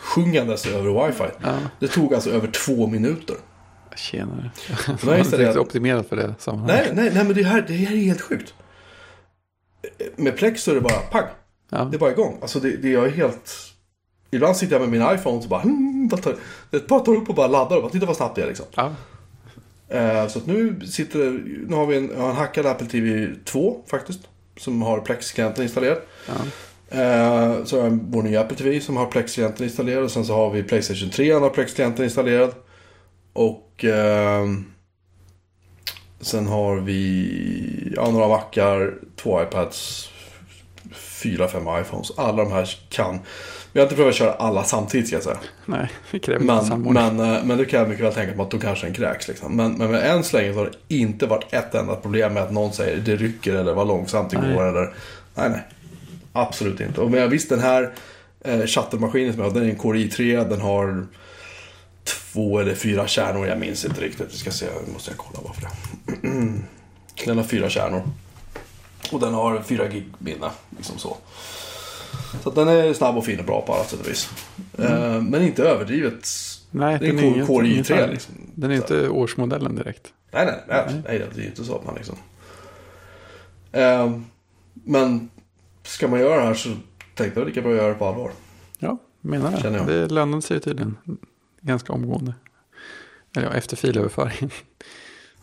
[0.07, 1.23] sjungandes över wifi.
[1.43, 1.57] Ja.
[1.79, 3.35] Det tog alltså över två minuter.
[3.95, 4.51] Tjenare.
[4.87, 6.85] Jag är inte optimerat för det sammanhanget.
[6.85, 8.53] Nej, nej, nej men det här, det här är helt sjukt.
[10.15, 11.27] Med Plex så är det bara pang.
[11.69, 11.83] Ja.
[11.91, 12.37] Det är bara igång.
[12.41, 13.51] Alltså det, det är helt...
[14.31, 15.61] Ibland sitter jag med min iPhone och så bara...
[15.61, 16.35] Hmm, tar,
[16.69, 18.65] det bara tar upp och bara laddar och bara titta vad snabbt det är liksom.
[18.75, 18.91] Ja.
[19.89, 21.31] Eh, så att nu sitter
[21.67, 24.19] nu har vi en, en hackad Apple TV 2 faktiskt.
[24.57, 25.97] Som har Plex-klienten installerad.
[26.27, 26.33] Ja.
[26.89, 30.03] Eh, så har jag vår nya Apple TV som har Plex-klienten installerad.
[30.03, 32.51] Och sen så har vi Playstation 3 som har Plex-klienten installerad.
[33.33, 34.65] Och ehm,
[36.21, 40.09] sen har vi ja, några mackar, två iPads,
[40.95, 42.11] fyra, fem iPhones.
[42.17, 43.19] Alla de här kan.
[43.71, 45.37] Vi har inte prövat köra alla samtidigt ska jag säga.
[45.65, 47.17] Nej, det kräver Men, samordning.
[47.17, 49.27] men, eh, men det kan jag mycket väl tänka mig att då kanske en kräks.
[49.27, 49.55] Liksom.
[49.55, 52.43] Men, men, men än så länge så har det inte varit ett enda problem med
[52.43, 54.53] att någon säger det rycker eller vad långsamt det Nej.
[54.53, 54.67] går.
[54.67, 54.93] Eller,
[55.35, 55.63] nej, nej.
[56.41, 57.01] Absolut inte.
[57.01, 57.93] Och men visst den här
[58.41, 60.49] eh, shuttermaskinen som jag har, den är en Core i3.
[60.49, 61.07] Den har
[62.03, 63.47] två eller fyra kärnor.
[63.47, 64.33] Jag minns inte riktigt.
[64.33, 65.69] Vi ska se, nu måste jag kolla bara för det.
[67.25, 68.01] Den har fyra kärnor.
[69.11, 70.49] Och den har fyra gig minne.
[70.77, 71.17] Liksom så.
[72.43, 74.29] Så den är snabb och fin och bra på alla sätt och vis.
[74.77, 76.27] Eh, men inte överdrivet.
[76.71, 78.07] Nej, Det är en den inget- Core inget i3 här.
[78.07, 78.33] liksom.
[78.55, 80.07] Den är inte årsmodellen direkt.
[80.31, 81.01] Nej, nej, nej.
[81.07, 82.15] nej det är inte så att man liksom...
[83.71, 84.11] Eh,
[84.73, 85.29] men
[85.87, 86.69] ska man göra det här så
[87.15, 88.31] tänkte jag lika bra göra det på allvar.
[88.79, 89.61] Ja, menar det.
[89.61, 89.87] Känner jag.
[89.87, 90.97] Det lönade sig tydligen
[91.61, 92.33] ganska omgående.
[93.35, 94.51] Eller ja, efter filöverföring.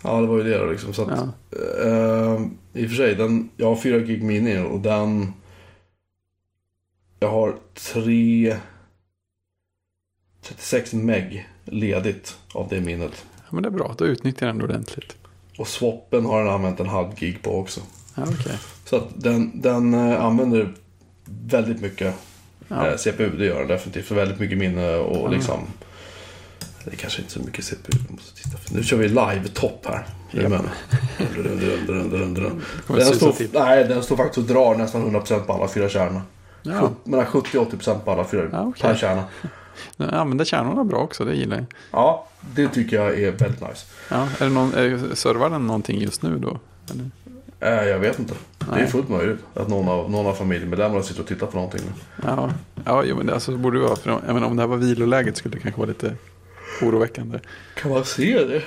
[0.02, 0.94] Ja, det var ju det då liksom.
[0.94, 1.28] Så att, Ja.
[1.84, 2.40] eh,
[2.72, 5.32] I och för sig, den, jag har 4 gig mini och den...
[7.20, 8.56] Jag har tre...
[10.42, 13.24] 36 meg ledigt av det minnet.
[13.36, 13.94] ja, men det är bra.
[13.98, 15.16] Då utnyttjar den ordentligt.
[15.58, 17.80] Och swappen har den använt en halv gig på också.
[18.14, 18.58] Ja, okej.
[18.84, 20.74] Så att den, den eh, använder
[21.46, 22.14] väldigt mycket
[22.68, 22.86] Ja.
[22.88, 23.30] eh, CPU.
[23.38, 24.04] Det gör den definitivt.
[24.06, 25.60] För väldigt mycket minne och liksom...
[26.84, 27.98] Det är kanske inte så mycket CPU.
[28.08, 28.58] Måste titta.
[28.74, 30.06] Nu kör vi live-topp här.
[32.86, 36.22] Den står, nej, den står faktiskt och drar nästan 100% på alla fyra kärnorna.
[36.62, 36.90] Ja.
[37.04, 38.82] Mellan 70 och 80% på alla fyra Ja, okej.
[38.82, 39.24] per kärna.
[39.96, 41.66] Den använder kärnorna bra också, det gillar jag.
[41.90, 43.86] Ja, det tycker jag är väldigt nice.
[44.10, 46.58] Ja, är det någon, är, servar den någonting just nu då?
[46.90, 47.10] Eller?
[47.64, 48.34] Eh, jag vet inte.
[48.58, 48.86] Det är Nej.
[48.86, 51.80] fullt möjligt att någon av, någon av familjemedlemmarna sitter och tittar på någonting.
[52.22, 52.50] Ja,
[52.84, 53.96] ja jo, men det alltså, borde det vara.
[53.96, 56.14] För jag menar, om det här var viloläget skulle det kanske vara lite
[56.82, 57.38] oroväckande.
[57.74, 58.62] Kan man se det?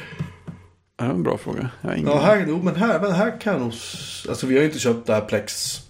[0.97, 1.69] Ja, det är en bra fråga.
[1.81, 3.73] Jag ingen Ja, här, jo, men här, men här kan nog...
[4.29, 5.81] Alltså vi har ju inte köpt det här Plex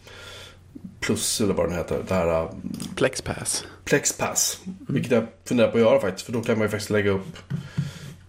[1.00, 2.04] Plus eller vad den heter.
[2.08, 2.50] Det här uh,
[2.96, 3.66] Plexpass.
[3.86, 4.60] Plex Pass.
[4.88, 6.26] Vilket jag funderar på att göra faktiskt.
[6.26, 7.38] För då kan man ju faktiskt lägga upp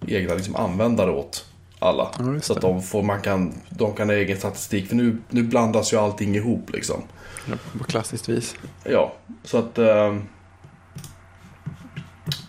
[0.07, 1.45] egna liksom, användare åt
[1.79, 2.09] alla.
[2.19, 4.89] Ja, så att de, får, man kan, de kan ha egen statistik.
[4.89, 7.03] För nu, nu blandas ju allting ihop liksom.
[7.47, 8.55] Ja, på klassiskt vis.
[8.85, 9.13] Ja,
[9.45, 9.79] så att...
[9.79, 10.23] ehm,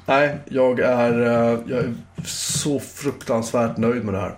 [0.05, 1.93] nej, jag är, eh, jag är
[2.25, 4.35] så fruktansvärt nöjd med det här.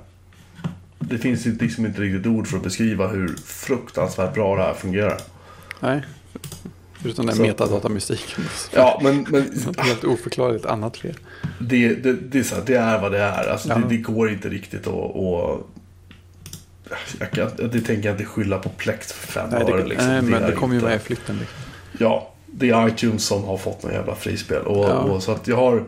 [1.00, 5.18] Det finns liksom inte riktigt ord för att beskriva hur fruktansvärt bra det här fungerar.
[5.80, 6.02] Nej.
[7.02, 8.44] Förutom den metadatamystiken.
[8.74, 11.18] Ja, men, men helt oförklarligt annat fel.
[11.60, 13.48] det, det, det, är så här, det är vad det är.
[13.48, 13.76] Alltså, Ja.
[13.76, 14.96] det, det går inte riktigt att...
[14.96, 15.62] att
[17.20, 19.88] jag kan, det tänker jag inte skylla på Plex för fem Nej, det, öre.
[19.88, 20.08] Liksom.
[20.08, 21.38] nej men det kommer ju med i flytten.
[21.40, 21.58] Liksom.
[21.98, 24.62] Ja, det är iTunes som har fått någon jävla frispel.
[24.62, 24.94] Och, Ja.
[24.94, 25.84] och, så att jag har,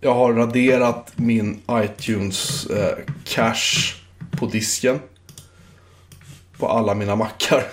[0.00, 3.94] jag har raderat min iTunes eh, cache
[4.30, 5.00] på disken.
[6.58, 7.64] På alla mina mackar.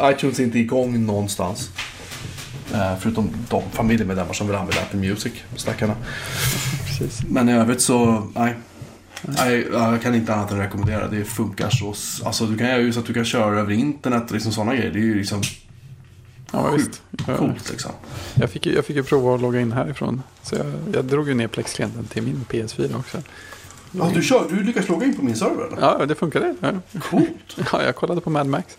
[0.00, 1.70] iTunes är inte igång någonstans.
[2.74, 5.96] Eh, förutom de familjemedlemmar som vill använda Apple Music, stackarna.
[6.86, 7.22] Precis.
[7.28, 8.54] Men i övrigt så, nej.
[9.22, 11.08] Nej, jag kan inte annat än rekommendera.
[11.08, 11.94] Det funkar så.
[12.26, 14.90] Alltså du kan ju så att du kan köra över internet och liksom sådana grejer.
[14.90, 15.42] Det är ju liksom
[16.52, 17.02] Ja, visst.
[17.26, 17.92] Coolt liksom.
[18.34, 20.22] Jag fick, ju, jag fick ju prova att logga in härifrån.
[20.42, 23.18] Så jag, jag drog ju ner Plex-klienten till min PS4 också.
[23.92, 25.80] Ja, du, kör, du lyckas logga in på min server eller?
[25.80, 26.54] Ja, det funkade.
[26.60, 27.00] Ja.
[27.00, 27.56] Coolt.
[27.72, 28.76] Ja, jag kollade på Mad Max.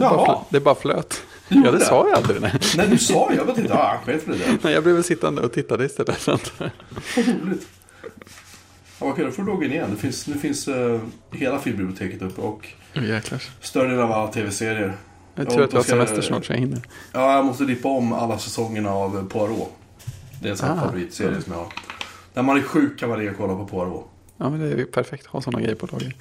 [0.00, 0.24] Det bara, Jaha.
[0.26, 1.22] flöt, det bara flöt.
[1.48, 1.84] Du Ja, det det?
[1.84, 2.40] sa jag aldrig.
[2.40, 2.52] Nej.
[2.76, 3.34] Nej, du sa det.
[3.34, 3.68] Jag vet inte.
[4.04, 4.58] För det där.
[4.62, 6.28] Nej, jag blev väl sittande och tittade istället.
[6.28, 6.70] Vad
[7.16, 7.66] roligt.
[9.00, 9.24] Ja, vad kul.
[9.26, 9.90] Då får du logga in igen.
[9.90, 11.00] Det finns, nu finns eh,
[11.32, 13.42] hela filmbiblioteket uppe och jäklar.
[13.60, 14.96] större delen av alla tv-serier.
[15.34, 16.80] Jag Ja, tror att jag har semester snart så jag hinner.
[17.12, 19.72] Ja, jag måste dippa om alla säsongerna av Poirot.
[20.42, 20.80] Det är en sån här Ah.
[20.80, 21.72] favoritserie som jag har.
[22.34, 24.06] När man är sjuk kan man ligga och kolla på Poirot.
[24.36, 26.14] Ja, men det är ju perfekt att ha sådana grejer på lager.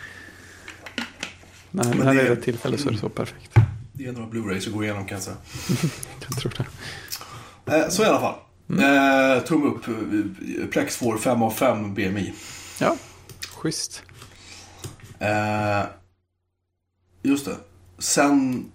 [1.72, 3.52] Men när det det- är rätt tillfälle så är det så perfekt.
[3.94, 5.38] Det är några Blu-rays att gå igenom kan jag säga.
[6.30, 6.54] Jag tror
[7.66, 7.76] det.
[7.78, 8.36] Eh, så i alla fall.
[8.70, 9.88] Eh, tumme upp.
[9.88, 12.34] eh, Plex får 5 av 5 BMI.
[12.80, 12.96] Ja,
[13.58, 14.04] schysst.
[15.20, 15.84] Eh,
[17.24, 17.56] just det.
[18.00, 18.66] Sen...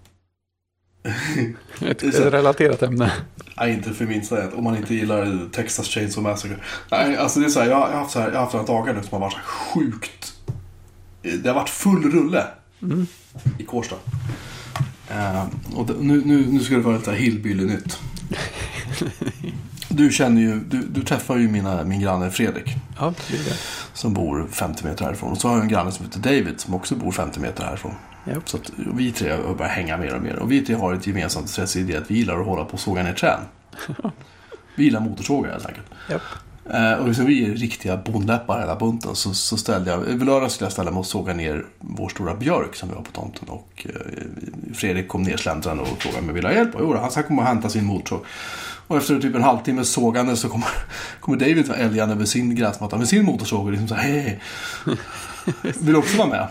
[1.81, 3.13] Ett, Det ett relaterat ämne.
[3.57, 4.55] Nej, inte för minsta ett.
[4.55, 6.57] Om man inte gillar Texas Chainsaw Massacre.
[6.91, 8.67] Nej, alltså det är så här, jag har haft, så här, jag har haft några
[8.67, 10.33] dagar nu som har varit så här sjukt...
[11.23, 12.47] Det har varit full rulle
[13.59, 13.97] i Kårsta.
[15.09, 15.45] Eh,
[15.75, 17.99] och det, nu, nu, nu ska det vara lite hillbilly-nytt.
[19.89, 22.75] Du känner ju, du, du träffar ju mina, min granne Fredrik.
[22.99, 23.57] Ja, det är det.
[23.93, 25.33] Som bor 50 meter härifrån.
[25.33, 27.95] Och så har jag en granne som heter David som också bor 50 meter härifrån.
[28.25, 28.35] Ja.
[28.45, 30.37] Så att vi tre har börjat hänga mer och mer.
[30.37, 32.73] Och vi tre har ett gemensamt intresse i det att vi gillar att hålla på
[32.73, 33.41] och såga ner träd.
[34.75, 35.87] Vi gillar motorsågar helt enkelt.
[36.11, 36.23] Japp.
[36.71, 40.55] Eh, och eftersom vi är riktiga bondläppar hela bunten så, så ställde jag, i lördags
[40.55, 43.49] skulle jag ställa mig och såga ner vår stora björk som vi har på tomten.
[43.49, 46.75] Och eh, Fredrik kom ner släntrande och frågade om jag ville ha hjälp.
[46.75, 48.25] Och jo, då, han kommer att hämta sin motorsåg.
[48.87, 50.69] Och efter typ en halvtimme sågande så kommer,
[51.21, 54.41] kommer David älgande med sin gräsmatta med sin motorsåg och liksom så här, hej, hej.
[55.81, 56.49] Vill också vara med.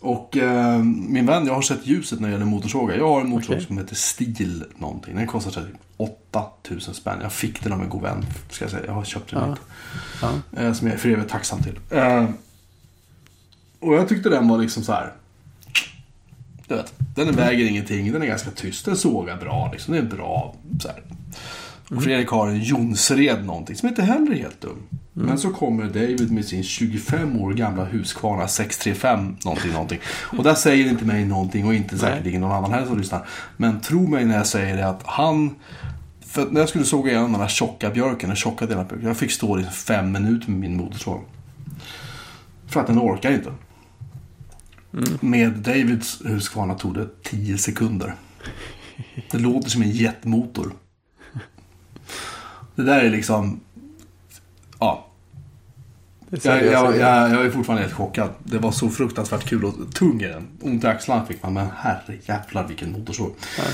[0.00, 2.96] Och eh, min vän, jag har sett ljuset när det gäller motorsågar.
[2.96, 3.66] Jag har en motorsåg Okej.
[3.66, 5.16] som heter Stil någonting.
[5.16, 7.18] Den kostar typ 8000 spänn.
[7.22, 8.86] Jag fick den av en god vän, ska jag säga.
[8.86, 9.48] Jag har köpt den Ja.
[9.48, 9.60] inte.
[10.56, 10.62] Ja.
[10.62, 11.78] Eh, som jag är för evigt tacksam till.
[11.90, 12.24] Eh,
[13.80, 15.12] och jag tyckte den var liksom så här.
[16.68, 18.12] Du vet, den väger ingenting.
[18.12, 18.84] Den är ganska tyst.
[18.84, 19.68] Den sågar bra.
[19.72, 19.94] Liksom.
[19.94, 20.54] Den är bra.
[20.82, 21.02] Så här.
[21.96, 24.82] Och Fredrik har en Jonsered någonting som inte heller är helt dum.
[25.26, 29.98] Men så kommer David med sin 25 år gamla Husqvarna 635 någonting, någonting.
[30.08, 33.26] Och där säger inte mig någonting och inte säkerligen någon annan här som lyssnar.
[33.56, 35.54] Men tro mig när jag säger det att han...
[36.20, 39.08] För när jag skulle såga igenom den här tjocka björken, den tjocka delen av björken.
[39.08, 41.24] Jag fick stå i fem minuter med min motorsåg.
[42.66, 43.52] För att den orkar inte.
[45.20, 48.14] Med Davids Husqvarna tog det 10 sekunder.
[49.30, 50.72] Det låter som en jetmotor.
[52.74, 53.60] Det där är liksom...
[54.78, 55.07] Ja,
[56.30, 58.30] jag, jag, jag, jag är fortfarande helt chockad.
[58.44, 60.48] Det var så fruktansvärt kul och tung är den.
[60.60, 63.34] Ont i axlarna fick man, men herre jävlar vilken motorsåg.
[63.58, 63.64] Ja.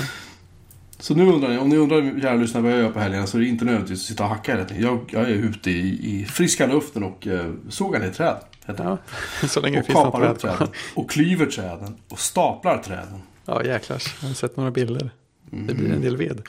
[0.99, 3.37] Så nu undrar ni, om ni undrar kära lyssnare vad jag gör på helgerna så
[3.37, 4.83] är det inte nödvändigtvis att sitta och hacka tiden.
[4.83, 8.37] Jag, jag är ute i, i friska luften och eh, sågar ner träd.
[8.65, 8.83] Heter.
[8.83, 8.97] Ja,
[9.47, 10.73] så länge och kapar upp träd träden.
[10.95, 11.95] Och klyver träden.
[12.09, 13.21] Och staplar träden.
[13.45, 14.01] Ja, jäklar.
[14.21, 15.09] Jag har sett några bilder.
[15.49, 16.41] Det blir en del ved.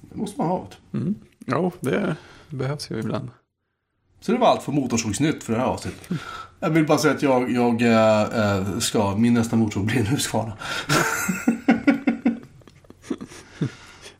[0.00, 0.68] Det måste man ha.
[0.94, 1.14] Mm.
[1.46, 2.16] Ja, det
[2.48, 3.30] behövs ju ibland.
[4.20, 6.08] Så det var allt för Motorsågsnytt för det här avsnittet.
[6.60, 10.52] Jag vill bara säga att jag, jag eh, ska, min nästa motorsåg blir en Husqvarna.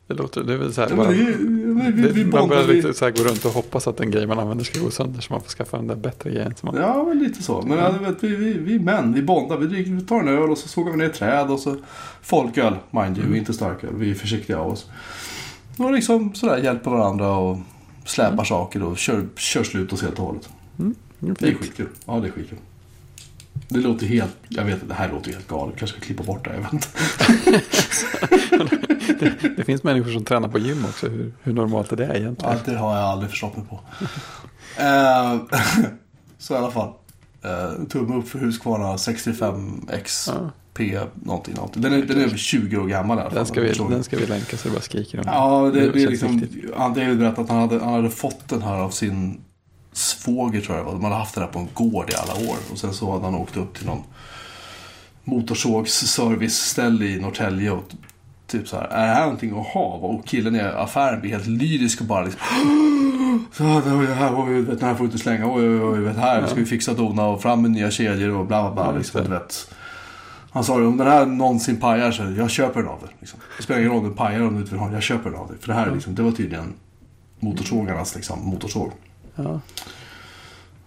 [0.07, 1.07] Det låter, det är väl så här Ja, bara.
[1.09, 1.37] men det, är-
[1.73, 3.97] men vi, Det, vi man börjar vi, lite så här gå runt och hoppas att
[3.97, 6.55] den grej man använder ska gå sönder så man får skaffa den där bättre grejen.
[6.55, 7.61] Som man, Ja, men lite så.
[7.61, 9.57] Men ja, du vet, vi, vi, vi är män, vi bondar.
[9.57, 11.75] Vi, dricker, vi tar en öl och så sågar vi ner träd och så
[12.21, 13.89] folköl, mind you, inte starköl.
[13.95, 14.85] Vi är försiktiga av oss.
[15.77, 17.57] Och liksom sådär hjälper varandra och
[18.09, 20.49] släpar saker och kör, kör slut oss helt och hållet.
[20.79, 21.89] Mm, Det är skitkul.
[22.05, 22.57] Ja, det är skitkul.
[23.67, 25.75] Det låter helt, jag vet det här låter helt galet.
[25.77, 26.87] Kanske ska klippa bort det, jag vet inte.
[29.19, 31.07] det, det finns människor som tränar på gym också.
[31.07, 32.57] Hur, hur normalt är det egentligen?
[32.65, 33.79] Ja, det har jag aldrig förstått mig på.
[34.77, 35.37] Eh,
[36.37, 36.93] så i alla fall.
[37.45, 41.81] Uh, tumme upp för Husqvarna 65X Ja, P någonting, någonting.
[41.81, 43.37] Den är, den är över 20 år gammal i alla fall.
[43.37, 46.03] den, ska vi, den ska vi länka så det bara skriker om Ja, det, det
[46.03, 46.71] är känns liksom...
[46.77, 49.41] Han David berättade att han hade, han hade fått den här av sin
[49.93, 50.93] svåger tror jag det var.
[50.93, 52.57] De hade haft den här på en gård i alla år.
[52.71, 54.03] Och sen så hade han åkt upp till någon
[55.23, 57.83] motorsågsserviceställe i Norrtälje och
[58.47, 59.85] typ så här, är det här någonting att ha?
[59.85, 62.41] Och killen i affären blir helt lyrisk och bara liksom
[63.53, 66.47] så här, oj, vet, den här får du inte slänga, oj, oj, oj, vet, här
[66.47, 68.97] ska vi fixa och dona och fram med nya kedjor och bla bla bla.
[68.97, 69.29] Liksom, det.
[69.29, 69.73] vet.
[70.51, 73.09] Han sa om den här någonsin pajar så jag köper den av dig.
[73.19, 73.39] Liksom.
[73.57, 75.29] Det spelar ingen roll om den pajar om du inte vill ha den, jag köper
[75.29, 75.57] den av dig.
[75.59, 76.73] För det här liksom, det var tydligen
[77.39, 78.91] motorsågarnas liksom, motorsåg.
[79.35, 79.59] Ja,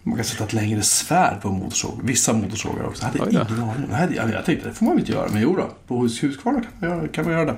[0.03, 1.99] Man kan sätta ett längre svärd på en motorsåg.
[2.03, 3.03] Vissa motorsågar också.
[3.03, 3.85] Jag hade ingen aning.
[3.89, 5.29] Det här- Jag, tänkte det får man väl inte göra.
[5.31, 7.55] Men jo då, på hus, Husqvarna kan man göra, kan man göra det.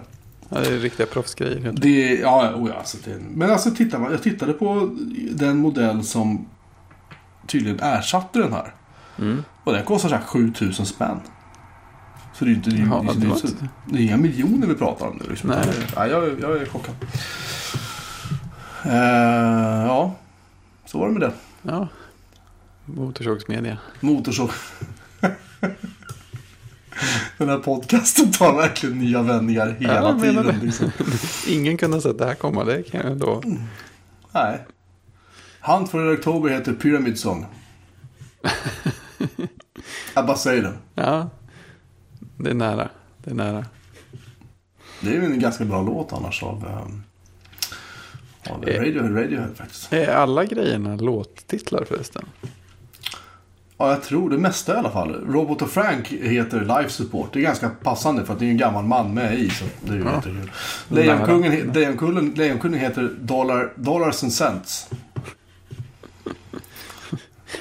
[0.49, 1.73] ja, det är riktiga proffsgrejer.
[1.77, 4.95] Det, ja, oh ja alltså det, men alltså tittar man, jag tittade på
[5.31, 6.45] den modell som
[7.47, 8.73] tydligen ersatte den här.
[9.19, 9.43] Mm.
[9.63, 11.19] Och den kostar så här 7000 spänn.
[12.39, 14.75] Så det är ju inte, det Jaha, det, det det, det är inga miljoner vi
[14.75, 15.29] pratar om nu.
[15.29, 15.49] Liksom.
[15.49, 15.67] Nej.
[15.95, 16.95] Ja, jag, jag är chockad.
[18.85, 20.15] Eh, ja,
[20.85, 21.33] så var det med det.
[21.61, 21.87] Ja,
[22.85, 23.77] motorsågsmedia.
[23.99, 24.49] Motorsåg.
[27.37, 30.59] Den här podcasten tar verkligen nya vändningar hela Ja, tiden.
[30.63, 30.91] Liksom.
[31.47, 33.43] Ingen kunde ha sett det här komma, det kan jag då
[34.31, 34.59] Nej.
[35.61, 37.45] Hunt for Red October heter Pyramid Song.
[40.15, 40.73] Jag bara säger det.
[40.95, 41.29] Ja,
[42.37, 42.89] det är nära.
[43.23, 43.65] Det är nära.
[45.01, 47.03] Det är ju en ganska bra låt annars av, um,
[48.55, 48.79] av Eh.
[48.79, 49.93] Radiohead, Radiohead faktiskt.
[49.93, 52.25] Är alla grejerna låttitlar förresten?
[53.77, 55.13] Ja, jag tror det mesta i alla fall.
[55.13, 57.29] Robot och Frank heter Life Support.
[57.33, 59.49] Det är ganska passande för att det är en gammal man med i.
[59.49, 60.15] Så det är ju Ja.
[60.15, 60.51] jättekul.
[60.87, 64.89] Lejonkungen, Lejonkungen, Lejonkungen heter Dollar, Dollars and Cents.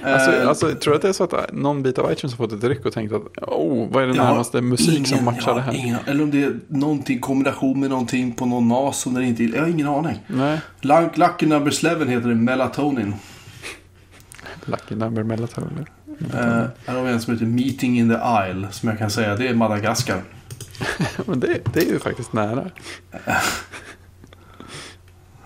[0.04, 2.36] Alltså, Eh, alltså, tror du att det är så att någon bit av iTunes har
[2.46, 5.48] fått ett ryck och tänkt att oh, vad är det närmaste musik som ingen- matchar
[5.50, 5.74] jag det här?
[5.74, 9.44] Ingen, eller om det är någonting kombination med någonting på någon nas som den inte
[9.44, 10.18] Jag har ingen aning.
[10.26, 13.14] Nej, Luck- Lucky Number 11 heter det Melatonin.
[14.64, 15.86] Lucky Number Melatonin.
[16.32, 16.38] Eh,
[16.86, 18.14] här har vi en som heter Meeting in the
[18.50, 18.68] Isle.
[18.72, 20.22] Som jag kan säga, det är Madagaskar.
[21.26, 22.70] Men det, det är ju faktiskt nära.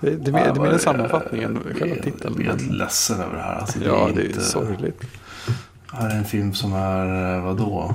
[0.00, 2.44] Det, det, är Ja, det är mer en vad- sammanfattning än själva Jag är titeln.
[2.44, 3.54] helt ledsen över det här.
[3.54, 5.00] Alltså, ja, det är ju inte- sorgligt.
[5.92, 7.94] Här är en film som är, eh, vadå?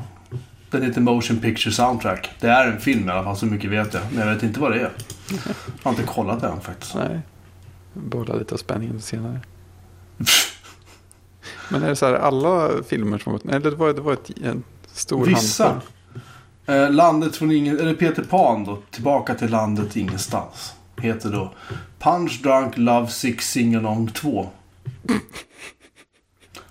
[0.70, 2.30] Den heter Motion Picture Soundtrack.
[2.40, 4.04] Det är en film i alla fall, så mycket vet jag.
[4.12, 4.92] Men jag vet inte vad det är.
[5.30, 5.40] Jag
[5.84, 6.96] har inte kollat den faktiskt.
[6.96, 7.20] Nej,
[7.94, 9.40] behålla lite av spänningen senare.
[11.70, 14.14] Men är det så här alla filmer som har varit Eller det var, det var
[14.14, 14.64] ett, en
[14.94, 15.64] stor Vissa.
[15.68, 15.90] handfull.
[16.66, 17.80] Eh, landet från ingen...
[17.80, 18.78] Eller Peter Pan då.
[18.92, 20.74] Tillbaka till landet ingenstans.
[21.04, 21.54] Heter då
[22.00, 24.50] Punch Drunk Love Sick Sing Along 2.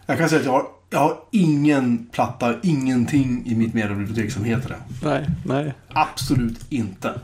[0.06, 4.44] Jag kan säga att jag har, jag har ingen platta, ingenting i mitt mediebibliotek som
[4.44, 5.08] heter det.
[5.08, 5.74] Nej, nej.
[5.88, 7.20] Absolut inte.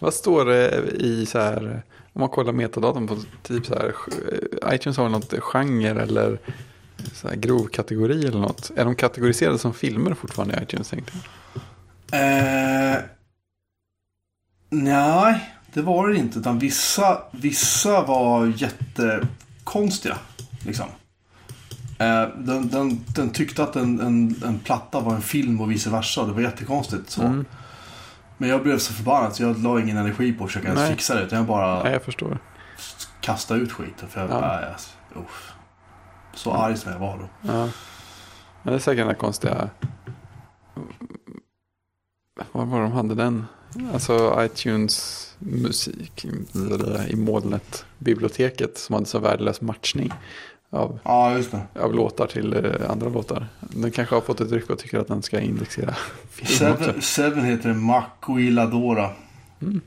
[0.00, 3.94] Vad står det i så här, om man kollar metadatorn på typ så här,
[4.66, 6.38] eh, iTunes har något genre eller
[7.12, 8.70] så här grov kategori eller något.
[8.76, 10.90] Är de kategoriserade som filmer fortfarande i iTunes?
[10.90, 11.24] Tänkte jag?
[12.20, 12.98] Eh,
[14.70, 16.38] nej, det var det inte.
[16.38, 20.16] Utan vissa, vissa var jättekonstiga.
[20.66, 20.86] Liksom.
[21.98, 25.90] Eh, den, den, den tyckte att en, en, en platta var en film och vice
[25.90, 26.24] versa.
[26.26, 27.10] Det var jättekonstigt.
[27.10, 27.22] Så.
[27.22, 27.44] Mm.
[28.38, 31.14] Men jag blev så förbannad så jag la ingen energi på att försöka ens fixa
[31.14, 31.22] det.
[31.22, 32.38] Utan jag bara Nej, jag förstår.
[33.20, 34.08] kastade ut skiten.
[34.08, 34.40] För jag, Ja.
[34.40, 35.52] nej, alltså, uff.
[36.34, 37.28] Så arg som jag var då.
[37.52, 37.68] Ja.
[38.62, 39.70] Men det är säkert den där konstiga...
[42.52, 43.46] Vad var de hade den?
[43.92, 46.26] Alltså iTunes musik
[47.08, 47.84] i molnet.
[47.98, 50.12] Biblioteket som hade så värdelös matchning
[50.70, 51.38] av, Ja,
[51.80, 53.46] av låtar till eh, andra låtar.
[53.60, 55.94] Den kanske har fått ett ryck och tycker att den ska indexera
[56.30, 56.48] film.
[56.48, 59.10] Seven, Seven heter det Maquiladora.
[59.62, 59.80] Mm.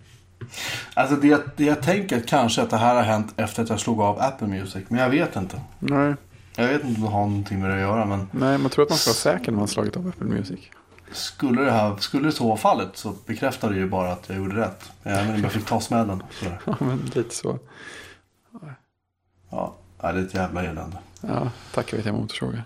[0.93, 4.01] Alltså det, det jag tänker kanske att det här har hänt efter att jag slog
[4.01, 4.83] av Apple Music.
[4.87, 5.61] Men jag vet inte.
[5.79, 6.15] Nej,
[6.55, 8.05] Jag vet inte om det har någonting med det att göra.
[8.05, 10.59] Men nej, man tror att man ska vara säker när man slagit av Apple Music.
[11.11, 14.37] Skulle det, här, skulle det så vara fallet så bekräftar det ju bara att jag
[14.37, 14.91] gjorde rätt.
[15.03, 16.23] Även om jag fick ta smällen.
[16.65, 17.59] Ja, men lite så.
[19.49, 20.97] Ja, det är ett jävla elände.
[21.21, 22.63] Ja, tackar vi till motorsågar.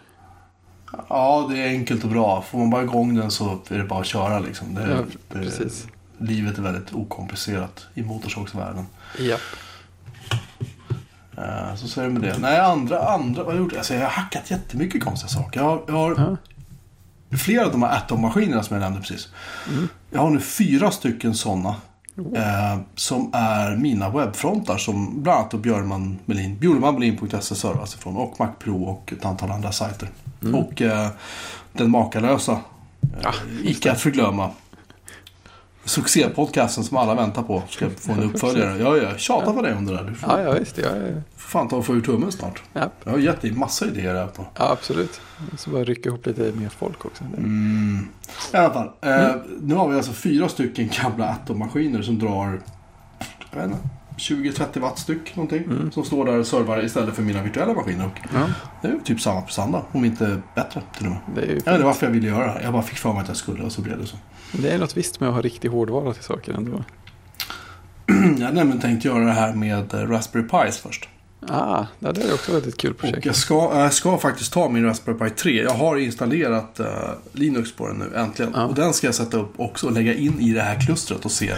[1.10, 2.42] Ja, det är enkelt och bra.
[2.42, 4.74] Får man bara igång den så är det bara att köra liksom.
[4.76, 5.88] Det, Ja, det, precis.
[6.18, 8.86] Livet är väldigt okomplicerat i motorsågsvärlden.
[9.20, 9.38] Ja.
[11.38, 12.38] Eh, Så så är det med det.
[12.38, 13.78] Nej, andra, andra, vad har jag gjort?
[13.78, 15.60] Alltså, jag har hackat jättemycket konstiga saker.
[15.60, 16.38] Jag har, jag har Ja.
[17.38, 19.30] Flera av de här Atom-maskinerna som jag nämnde precis.
[20.10, 21.76] Jag har nu fyra stycken sådana.
[22.36, 28.40] Eh, som är mina webbfrontar som bland annat då Björnman Melin, bjurmanmelin.se servas ifrån och
[28.40, 30.10] Mac Pro och ett antal andra sajter.
[30.54, 31.08] Och eh,
[31.74, 32.60] den makalösa, eh,
[33.24, 34.50] Ja, icke att förglömma,
[35.86, 38.78] succépodcasten som alla väntar på ska få en uppföljare.
[38.80, 40.04] Jag har tjatat på dig om det där.
[40.04, 40.78] Du får Ja, ja, visst.
[40.78, 41.24] Jag är...
[41.38, 42.64] får fan ta och få ur tummen snart.
[42.74, 42.90] ja.
[43.04, 44.46] Jag har gett dig massa idéer här på.
[44.58, 45.22] ja, absolut.
[45.58, 47.24] Så bara rycka ihop lite mer folk också.
[47.24, 48.08] Mm.
[48.54, 48.90] I alla fall.
[49.02, 52.60] Eh, nu har vi alltså fyra stycken gamla Atom-maskiner som drar
[53.52, 53.90] jag vet inte,
[54.22, 55.92] 20-30 watt styck någonting.
[55.94, 58.06] Som står där och servar istället för mina virtuella maskiner.
[58.06, 58.48] Och Ja,
[58.82, 61.20] det är typ samma prestanda, om inte bättre till och med.
[61.36, 62.64] det är Jag vet inte varför jag ville göra det.
[62.64, 64.16] Jag bara fick för mig att jag skulle och så blev det så.
[64.52, 66.84] Det är något visst med att ha riktig hårdvara till saker ändå.
[68.38, 71.10] Jag hade nämligen tänkt göra det här med eh, Raspberry Pis först.
[71.48, 73.26] Ah, det ju också ett kul Och projekt.
[73.26, 75.62] jag ska, jag ska faktiskt ta min Raspberry Pi 3.
[75.64, 76.86] Jag har installerat eh,
[77.34, 78.52] Linux på den nu äntligen.
[78.56, 78.66] Ja.
[78.66, 81.32] Och den ska jag sätta upp också och lägga in i det här klustret och
[81.32, 81.54] se.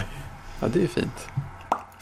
[0.60, 1.28] Ja, det är fint.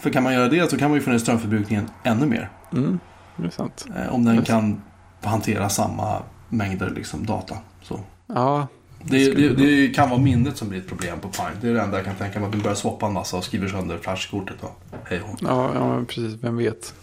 [0.03, 2.50] För kan man göra det så kan man ju få ner strömförbrukningen ännu mer.
[2.72, 2.98] Mm,
[3.36, 3.86] det är sant.
[3.96, 4.82] Eh, om den kan
[5.22, 7.57] hantera samma mängder liksom, data.
[7.82, 8.00] Så.
[8.26, 8.66] Ja,
[9.05, 11.42] Det, det, det kan vara minnet som blir ett problem på Pi.
[11.61, 12.46] Det är det enda jag kan tänka mig.
[12.46, 14.57] Att du börjar swappa en massa och skriver sönder flashkortet.
[14.62, 16.34] Och hej ja, ja, precis.
[16.42, 16.94] Vem vet.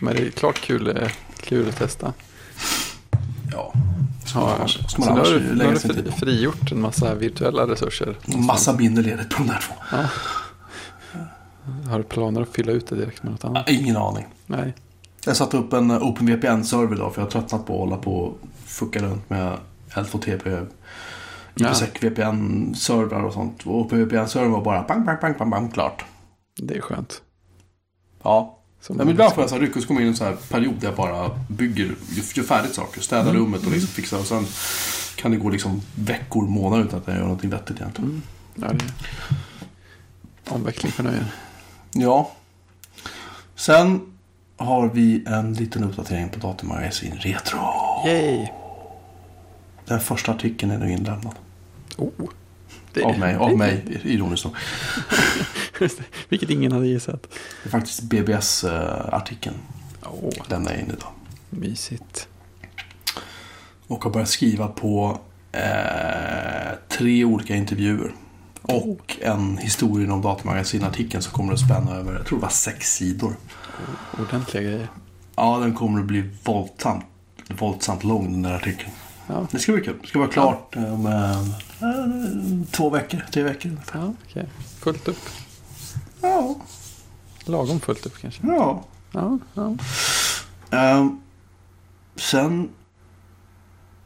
[0.00, 1.08] Men det är klart kul, eh,
[1.40, 2.12] kul att testa.
[3.52, 3.72] Ja.
[4.34, 8.16] Ja, annars- så ska man nu har du, nu har frigjort en massa virtuella resurser.
[8.26, 9.96] Massa bindeledigt på de där två.
[11.90, 13.68] Har du planer att fylla ut det direkt med något annat?
[13.68, 14.26] Ingen aning.
[14.46, 14.74] Nej.
[15.24, 18.38] Jag satte upp en OpenVPN-server idag för jag har tröttnat på att hålla på och
[18.64, 19.56] fucka runt med
[19.90, 20.66] L2TP,
[21.54, 21.68] Ja.
[21.70, 23.66] IPsec VPN-servrar och sånt.
[23.66, 26.04] Och OpenVPN-servern var bara bang, bang, bang, bang, bang, klart.
[26.56, 27.22] Det är skönt.
[28.22, 30.16] Ja, Som men ibland får jag så ryck och så kommer jag in i en
[30.16, 31.94] sån här period där jag bara bygger,
[32.34, 33.00] gör färdigt saker.
[33.00, 34.18] Städar rummet och liksom fixar.
[34.18, 34.44] Och sen
[35.16, 38.22] kan det gå liksom veckor, månader utan att jag gör någonting vettigt egentligen.
[38.54, 38.84] Ja, det
[40.50, 41.24] är omveckling för nöjen.
[41.92, 42.30] Ja.
[43.54, 44.00] Sen
[44.56, 47.58] har vi en liten uppdatering på Datamagasin Retro.
[48.06, 48.46] Yay!
[49.84, 51.34] Den första artikeln är nu inlämnad.
[51.96, 52.08] Oh.
[52.92, 54.54] Det, Av mig, av mig ironiskt nog.
[56.28, 57.22] Vilket ingen hade gissat.
[57.62, 59.56] Det är faktiskt BBS-artikeln.
[60.02, 61.12] Åh, Lämnar jag in idag.
[61.50, 62.28] mysigt.
[63.86, 65.20] Och har börjat skriva på
[65.52, 68.12] eh, tre olika intervjuer.
[68.68, 72.92] Och en historien om Datamagasin-artikeln som kommer att spänna över, jag tror det var sex
[72.94, 73.34] sidor.
[74.18, 74.88] Ordentliga grejer.
[75.36, 77.04] Ja, den kommer att bli våldsamt,
[77.58, 78.90] våldsamt lång den där artikeln.
[79.26, 79.98] Ja, Det ska bli kul.
[80.02, 83.98] Det ska vara klart om eh, två veckor, tre veckor ungefär.
[84.00, 84.48] ja okej.
[84.80, 85.28] Fullt upp.
[86.20, 86.54] Ja,
[87.44, 88.46] Lagom fullt upp kanske.
[88.46, 88.84] ja.
[89.12, 89.76] Ja, ja.
[90.70, 91.20] Ehm,
[92.16, 92.68] sen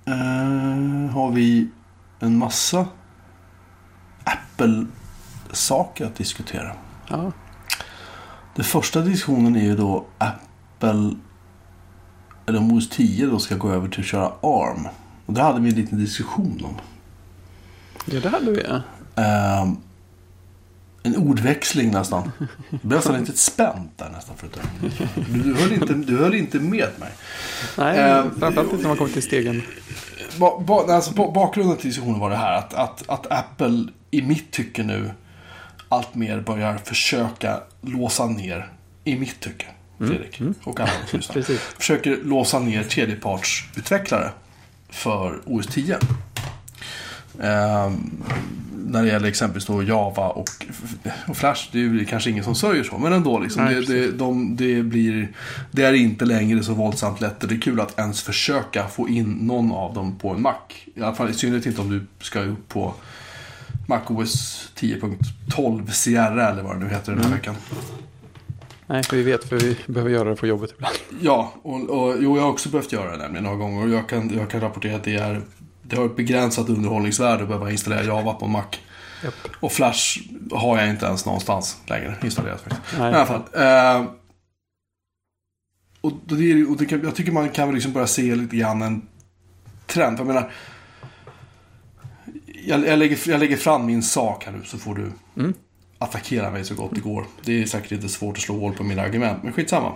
[0.06, 1.68] eh, har vi
[2.20, 2.86] en massa
[4.24, 6.72] Apple-saker att diskutera.
[7.08, 7.32] ja.
[8.54, 11.14] Den första diskussionen är ju då Apple,
[12.46, 14.88] eller om OS 10 då ska gå över till att köra ARM.
[15.26, 16.74] Och det hade vi en liten diskussion om.
[18.04, 18.80] ja det hade vi ja.
[19.22, 19.76] Ehm,
[21.02, 22.30] en ordväxling nästan.
[22.70, 24.58] Det blev nästan lite spänt där nästan förut.
[25.28, 27.12] Du, du, höll inte, du höll inte med mig.
[27.78, 29.62] Nej, Eh, framförallt inte när man kommer till stegen.
[30.38, 34.22] Ba, ba, alltså, ba, bakgrunden till diskussionen var det här att, att, att Apple i
[34.22, 35.10] mitt tycke nu
[35.88, 38.68] allt mer börjar försöka låsa ner,
[39.04, 39.66] i mitt tycke,
[39.98, 41.60] Fredrik och alla som lyssnar, Precis.
[41.60, 44.30] försöker låsa ner tredjepartsutvecklare
[44.88, 45.98] för OS 10.
[47.40, 48.22] Ehm,
[48.86, 50.48] när det gäller exempelvis då Java och,
[51.26, 53.38] och Flash, det är ju kanske ingen som sörjer så, men ändå.
[53.38, 55.28] Liksom, Nej, det, det, de, det, blir,
[55.70, 59.08] det är inte längre så våldsamt lätt och det är kul att ens försöka få
[59.08, 60.54] in någon av dem på en Mac.
[60.94, 62.94] I alla fall i synnerhet inte om du ska upp på
[63.86, 67.54] MacOS 10.12 Sierra eller vad det nu heter den här veckan.
[68.86, 70.94] Nej, för vi vet för vi behöver göra det på jobbet ibland.
[71.20, 73.82] Ja, och, och jo, jag har också behövt göra det nämligen några gånger.
[73.82, 75.42] Och jag kan, jag kan rapportera att det, är,
[75.82, 78.64] det har ett begränsat underhållningsvärde att behöva installera Java på Mac.
[79.24, 79.34] Japp.
[79.60, 80.18] Och Flash
[80.52, 82.98] har jag inte ens någonstans längre installerat faktiskt.
[82.98, 83.12] Nej.
[83.12, 83.42] I alla fall.
[83.54, 84.10] Eh,
[86.00, 88.82] och det och det kan, jag tycker man kan väl liksom börja se lite grann
[88.82, 89.06] en
[89.86, 90.18] trend.
[90.18, 90.50] Jag menar,
[92.66, 95.54] jag, jag, lägger, jag lägger fram min sak här nu så får du Mm.
[95.98, 97.26] attackera mig så gott det går.
[97.44, 99.92] Det är säkert inte svårt att slå hål på mina argument, men skitsamma.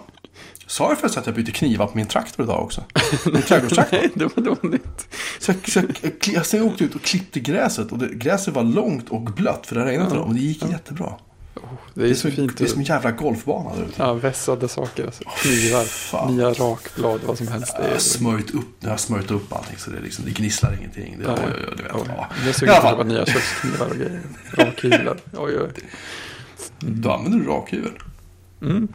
[0.67, 2.85] Sa jag förresten att jag bytte knivar på min traktor idag också?
[3.33, 3.99] Min trädgårdstraktor.
[3.99, 5.09] Nej, det var dåligt.
[5.39, 8.65] Så jag, så jag, jag, jag, åkte ut och klippte gräset och det, gräset var
[8.65, 10.27] långt och blött för det regnade idag.
[10.27, 11.15] Men det gick jättebra.
[11.95, 12.59] Det är, Det är, så fint.
[12.59, 14.03] det är som en jävla golfbana där ute.
[14.03, 15.07] Ja, vässade saker.
[15.07, 15.25] Alltså.
[15.25, 16.37] Knivar, fan.
[16.37, 17.77] nya rakblad, vad som helst.
[17.77, 20.77] Det Jag har smörjt upp, jag har smörjt upp allting så det, liksom, det gnisslar
[20.79, 21.17] ingenting.
[21.19, 22.29] Det, oj, oj, oj, du vet, Oj, ja.
[22.39, 24.23] Jag är sugen på att nya köksknivar och grejer.
[24.51, 25.17] Rakhyvlar.
[25.33, 25.71] Oj, oj.
[26.79, 27.93] Då använder du rakhyvel.
[28.63, 28.89] Mm.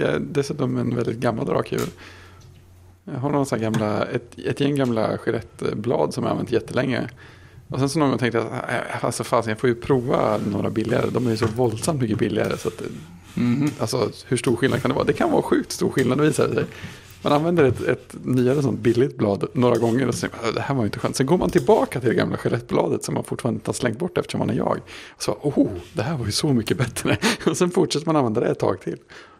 [0.00, 1.88] Jag är dessutom en väldigt gammal rakhyvel.
[3.04, 7.08] Jag har någon sån gamla, ett, ett gäng gamla Gillette-blad som jag använt jättelänge.
[7.68, 10.38] Och sen så någon gång tänkte jag att äh, alltså, fasen, jag får ju prova
[10.52, 11.10] några billigare.
[11.10, 12.56] De är ju så våldsamt mycket billigare.
[12.58, 12.82] Så att,
[13.34, 13.70] Mhm.
[13.78, 15.04] alltså, hur stor skillnad kan det vara?
[15.04, 16.64] Det kan vara sjukt stor skillnad visar det sig.
[17.22, 20.60] Man använder ett, ett nyare sånt billigt blad några gånger och så man, "Äh, det
[20.60, 21.16] här var ju inte skönt.
[21.16, 24.18] Sen går man tillbaka till det gamla Gillette-bladet som man fortfarande inte har slängt bort
[24.18, 24.80] eftersom man är jag.
[25.16, 27.16] Och så, oh, det här var ju så mycket bättre.
[27.46, 28.96] Och sen fortsätter man använda det ett tag till.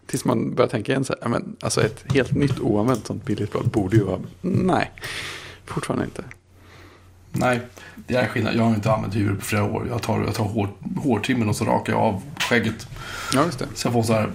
[0.06, 3.24] Tills man börjar tänka igen så här, "Ja, men, alltså ett helt nytt oanvänt sånt
[3.24, 4.92] billigt blad borde ju vara, nej,
[5.66, 6.24] fortfarande inte.
[7.38, 7.60] Nej,
[7.96, 8.54] det är skillnad.
[8.54, 9.86] Jag har inte använt hyvel på flera år.
[9.90, 10.68] Jag tar, jag tar hår,
[11.02, 12.86] hårtrimmen och så rakar jag av skägget.
[13.34, 13.66] Ja, just det.
[13.74, 14.30] Så jag får så här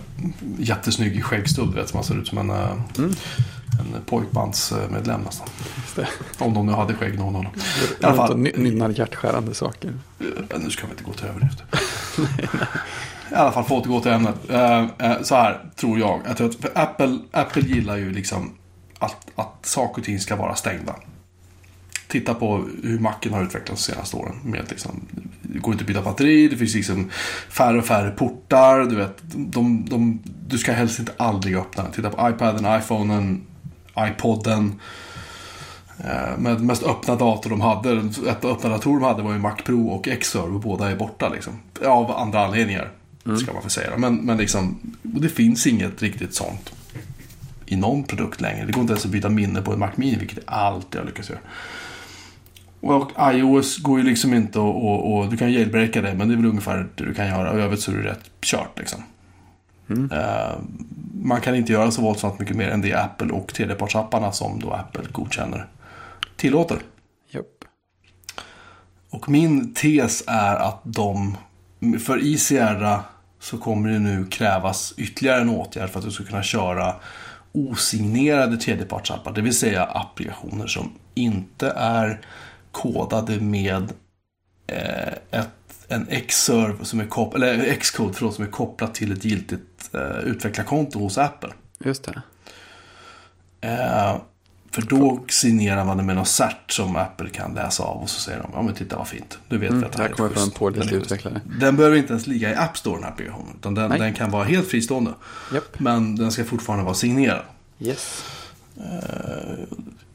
[0.58, 1.90] jättesnygg skäggstubb, vet.
[1.90, 3.14] Så man ser ut som en, eh, Mm.
[3.96, 5.48] en pojkbandsmedlem nästan.
[6.40, 7.52] Om de nu hade skägg, någon av dem.
[8.02, 8.38] I alla fall.
[8.38, 9.94] Nynnar hjärtskärande saker.
[10.20, 11.64] Eh, Nu ska vi inte gå till överdrift.
[13.32, 14.36] I alla fall, för att återgå till ämnet.
[14.50, 16.22] Eh, Så här tror jag.
[16.28, 16.42] att,
[16.78, 18.52] Apple, Apple gillar ju liksom
[19.00, 20.96] att, att saker och ting ska vara stängda.
[22.12, 24.36] Titta på hur Macen har utvecklats de senaste åren.
[24.44, 25.06] Med liksom,
[25.42, 27.10] det går inte att byta batteri, det finns liksom
[27.50, 28.86] färre och färre portar.
[28.86, 31.92] Du, vet, de, de, du ska helst inte aldrig öppna den.
[31.92, 33.42] Titta på iPaden, iPhonen,
[34.00, 34.80] iPoden.
[36.00, 37.98] Eh, Med mest öppna dator de hade,
[38.30, 41.30] ett öppna dator de hade var ju Mac Pro och X-Serve och båda är borta
[41.30, 41.54] liksom.
[41.86, 42.92] Av andra anledningar.
[43.44, 43.98] Ska man få säga.
[43.98, 46.72] Men, men liksom, det finns inget riktigt sånt
[47.66, 48.66] i någon produkt längre.
[48.66, 51.08] Det går inte ens att byta minne på en Mac Mini, vilket jag alltid har
[51.08, 51.40] lyckats göra.
[52.82, 54.66] Och iOS går ju liksom inte att...
[54.66, 57.52] Och, och, du kan jailbreaka det, men det är väl ungefär det du kan göra.
[57.52, 59.04] Och i övrigt så är det rätt kört liksom.
[60.12, 60.56] Eh,
[61.24, 64.72] man kan inte göra så våldsamt mycket mer än det Apple och tredjepartsapparna som då
[64.72, 65.68] Apple godkänner
[66.36, 66.78] tillåter.
[67.30, 67.46] Japp.
[69.10, 71.38] Och min tes är att de,
[72.06, 73.04] för i Sierra
[73.40, 76.96] så kommer det nu krävas ytterligare en åtgärd för att du ska kunna köra
[77.52, 79.32] osignerade tredjepartsappar.
[79.32, 82.22] Det vill säga applikationer som inte är
[82.72, 83.92] kodade med
[84.68, 85.50] eh, ett,
[85.88, 90.20] en Xserve som är kop- eller Xcode förlåt, som är kopplat till ett giltigt eh,
[90.20, 91.50] utvecklarkonto hos Apple.
[91.80, 92.22] Just det.
[93.62, 94.16] Eh,
[94.72, 98.20] för då signerar man det med något cert som Apple kan läsa av och så
[98.20, 99.40] säger de, ja men titta vad fint.
[99.48, 101.06] Du vet Mm, att det här är kommer från pålitlig är schysst.
[101.06, 101.42] utvecklare.
[101.60, 103.56] Den behöver inte ens ligga i App Store den här applikationen.
[103.60, 105.14] Utan den, den kan vara helt fristående.
[105.54, 105.80] Japp.
[105.80, 107.42] Men den ska fortfarande vara signerad.
[107.80, 108.24] Yes.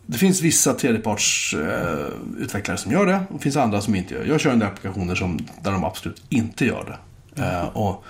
[0.06, 3.20] Det finns vissa tredjepartsutvecklare eh, som gör det.
[3.28, 4.28] Och det finns andra som inte gör det.
[4.28, 6.98] Jag kör en del applikationer som, där de absolut inte gör det.
[7.42, 8.04] Eh, och,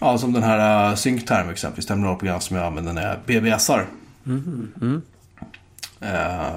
[0.00, 1.86] ja, som den här uh, SyncTerm exempelvis.
[1.86, 3.86] Terminalprogram som jag använder när jag BBSar.
[4.26, 5.02] Mm.
[6.00, 6.56] Eh,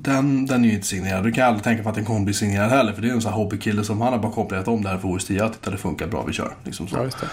[0.00, 1.24] den, den är ju inte signerad.
[1.24, 2.92] Du kan aldrig tänka på att den kommer bli signerad heller.
[2.92, 4.98] För det är en sån här hobbykille som han har bara kompilerat om det här
[4.98, 5.48] för OS 10.
[5.48, 6.54] Titta det funkar bra, vi kör.
[6.64, 6.96] Liksom så.
[6.96, 7.28] Ja.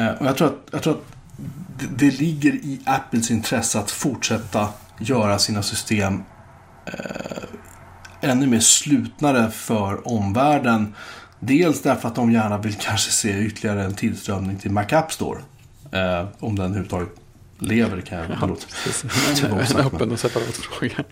[0.00, 1.04] Eh, och jag tror att, jag tror att
[1.78, 4.68] det, det ligger i Apples intresse att fortsätta
[4.98, 6.22] göra sina system
[6.86, 10.94] eh, ännu mer slutnare för omvärlden.
[11.40, 15.38] Dels därför att de gärna vill kanske se ytterligare en tillströmning till Mac App Store.
[15.92, 17.08] Eh, om den överhuvudtaget
[17.58, 18.46] lever kan jag Ja.
[18.46, 21.04] Det En, öppen och separat fråga.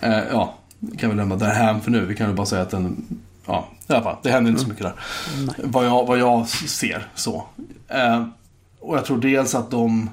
[0.00, 2.06] Eh, ja, det kan vi lämna därhän för nu.
[2.06, 3.04] Vi kan väl bara säga att den...
[3.46, 4.16] Ja, i alla fall.
[4.22, 4.94] Det händer inte så mycket där.
[5.64, 7.46] Vad jag, vad jag ser så.
[7.88, 8.26] Eh,
[8.80, 10.10] och jag tror dels att de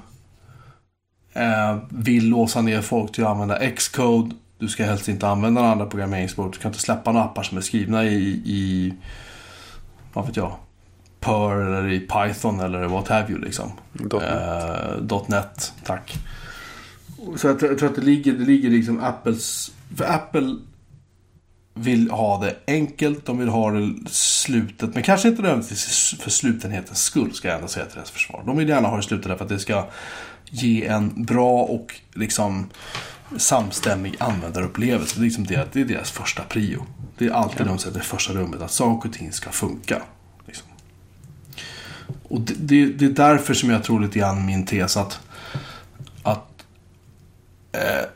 [1.36, 4.34] eh, vill låsa ner folk till att använda Xcode.
[4.58, 6.52] Du ska helst inte använda några andra programmeringsspråk.
[6.52, 8.94] Du kan inte släppa några appar som är skrivna i, i
[10.12, 10.52] vad vet jag,
[11.20, 13.72] Perl eller i Python eller what have you liksom.
[13.92, 14.32] Dot net.
[15.02, 16.14] Eh, .NET, tack.
[17.36, 19.72] Så jag, jag tror att det ligger, det ligger liksom Apples...
[19.96, 20.56] För Apple
[21.74, 24.94] vill ha det enkelt, de vill ha det slutet.
[24.94, 28.42] Men kanske inte nödvändigtvis för slutenhetens skull, ska jag ändå säga till deras försvar.
[28.46, 29.88] De vill gärna ha det slutet därför att det ska
[30.50, 32.70] ge en bra och liksom
[33.36, 35.14] samstämmig användarupplevelse.
[35.16, 36.86] Det är, liksom det, det är deras första prio.
[37.18, 40.02] Det är alltid de sätter i första rummet, att saker och ting ska funka.
[40.46, 40.68] Liksom.
[42.22, 45.20] Och det, det, det är därför som jag tror lite grann min tes att,
[46.22, 46.64] att
[47.72, 48.08] eh,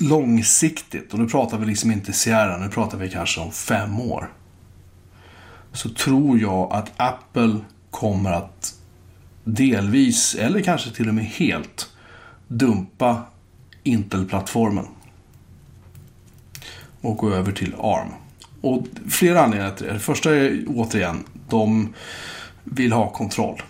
[0.00, 4.32] långsiktigt, och nu pratar vi liksom inte Sierra, nu pratar vi kanske om fem år.
[5.72, 7.56] Så tror jag att Apple
[7.90, 8.74] kommer att
[9.44, 11.90] delvis, eller kanske till och med helt,
[12.48, 13.22] dumpa
[13.82, 14.86] Intel-plattformen.
[17.00, 18.08] Och gå över till ARM.
[18.60, 19.92] Och flera anledningar till det.
[19.92, 21.94] Det första är återigen, de
[22.64, 23.62] vill ha kontroll.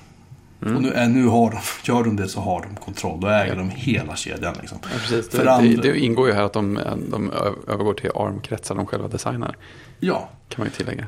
[0.60, 1.58] Och nu, äh, nu har de,
[1.92, 3.20] gör de det så har de kontroll.
[3.20, 4.54] Då äger de hela kedjan.
[4.60, 4.78] Liksom.
[4.82, 5.28] Ja, precis.
[5.28, 7.30] Det, det det, andra- det ingår ju här att de, de
[7.68, 9.56] övergår till ARM-kretsar de själva designar.
[10.00, 11.06] Ja, Kan man ju tillägga.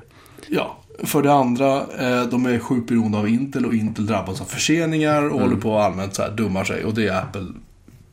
[0.48, 4.44] Ja, för det andra, eh, de är sjukt beroende av Intel och Intel drabbas av
[4.44, 6.84] förseningar och håller på att allmänt så här dummar sig.
[6.84, 7.46] Och det är Apple.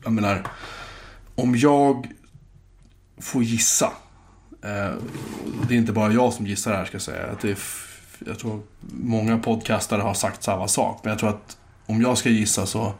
[0.04, 0.42] Jag menar,
[1.34, 2.08] om jag
[3.20, 3.92] får gissa.
[4.62, 4.92] Eh,
[5.68, 7.26] det är inte bara jag som gissar här ska jag säga.
[7.26, 7.58] Att det är
[8.26, 8.62] jag tror
[8.92, 11.00] många podcastare har sagt samma sak.
[11.02, 11.56] Men jag tror att
[11.86, 12.94] om jag ska gissa så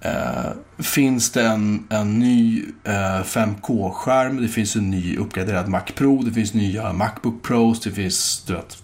[0.00, 2.92] eh, finns det en, en ny eh,
[3.22, 4.42] 5K-skärm.
[4.42, 6.22] Det finns en ny uppgraderad Mac Pro.
[6.22, 7.80] Det finns nya Macbook Pros.
[7.80, 8.82] Det finns du vet,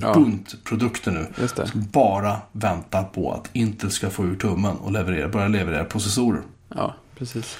[0.00, 0.14] Ja.
[0.14, 1.46] bunt produkter nu.
[1.66, 6.42] Som bara väntar på att Intel ska få ur tummen och leverera, börja leverera processorer.
[6.74, 7.56] Ja, precis.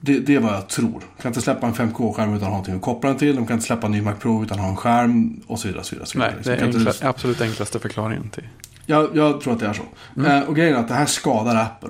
[0.00, 1.02] Det, det är vad jag tror.
[1.16, 3.36] De kan inte släppa en 5K-skärm utan att ha någonting att koppla den till.
[3.36, 5.68] De kan inte släppa en ny Mac Pro utan att ha en skärm och så
[5.68, 5.84] vidare.
[5.84, 6.34] Så vidare, så vidare.
[6.36, 8.48] Nej, det de är inte- enkla, absolut enklaste förklaringen till.
[8.86, 10.22] jag, jag tror att det är så.
[10.26, 11.88] Eh, och grejen är att det här skadar Apple.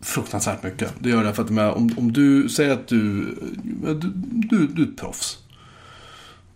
[0.00, 0.92] Fruktansvärt mycket.
[0.98, 3.24] Det gör det för att om, om du säger att du,
[3.62, 3.94] du,
[4.30, 5.38] du, du är ett proffs.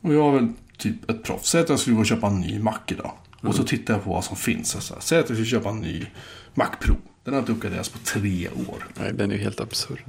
[0.00, 1.48] Och jag är väl typ ett proffs.
[1.48, 3.12] Säg att jag skulle gå och köpa en ny Mac idag.
[3.40, 4.70] Och så tittar jag på vad som finns.
[4.70, 6.06] Så här, säg att jag skulle köpa en ny
[6.54, 6.96] Mac Pro.
[7.24, 8.86] Den har inte uppgraderats på tre år.
[9.00, 10.02] Nej, den är ju helt absurd.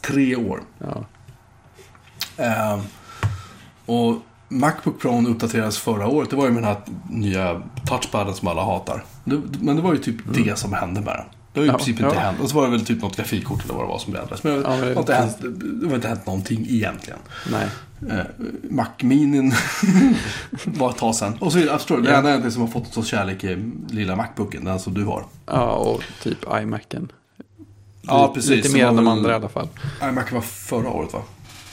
[0.00, 0.62] Tre år.
[0.78, 1.06] Ja,
[2.40, 2.80] Eh,
[3.86, 4.16] och
[4.48, 6.30] Macbook Pro uppdaterades förra året.
[6.30, 9.04] Det var ju med den här nya touchpaden som alla hatar.
[9.24, 11.39] Det, men det var ju typ det som hände med den.
[11.52, 12.20] Det har ju i Ja, princip inte ja.
[12.20, 12.40] hänt.
[12.40, 14.42] Och så var det väl typ något grafikkort eller vad det var som ändrades.
[14.42, 15.36] Men Ja, det, inte hänt,
[15.80, 17.18] det har inte hänt någonting egentligen.
[17.50, 17.68] Nej.
[18.10, 18.24] Eh,
[18.70, 19.54] Mac Minin
[20.64, 21.36] var ett tag sedan.
[21.40, 23.44] Och så är det, jag förstår, det enda egentligen som har fått en sån kärlek
[23.44, 25.24] är lilla Macbooken, den som du har.
[25.46, 27.12] Ja, och typ iMacen.
[28.02, 28.50] Ja, precis.
[28.50, 29.68] Lite mer än de andra i alla fall.
[30.02, 31.22] iMac var förra året va?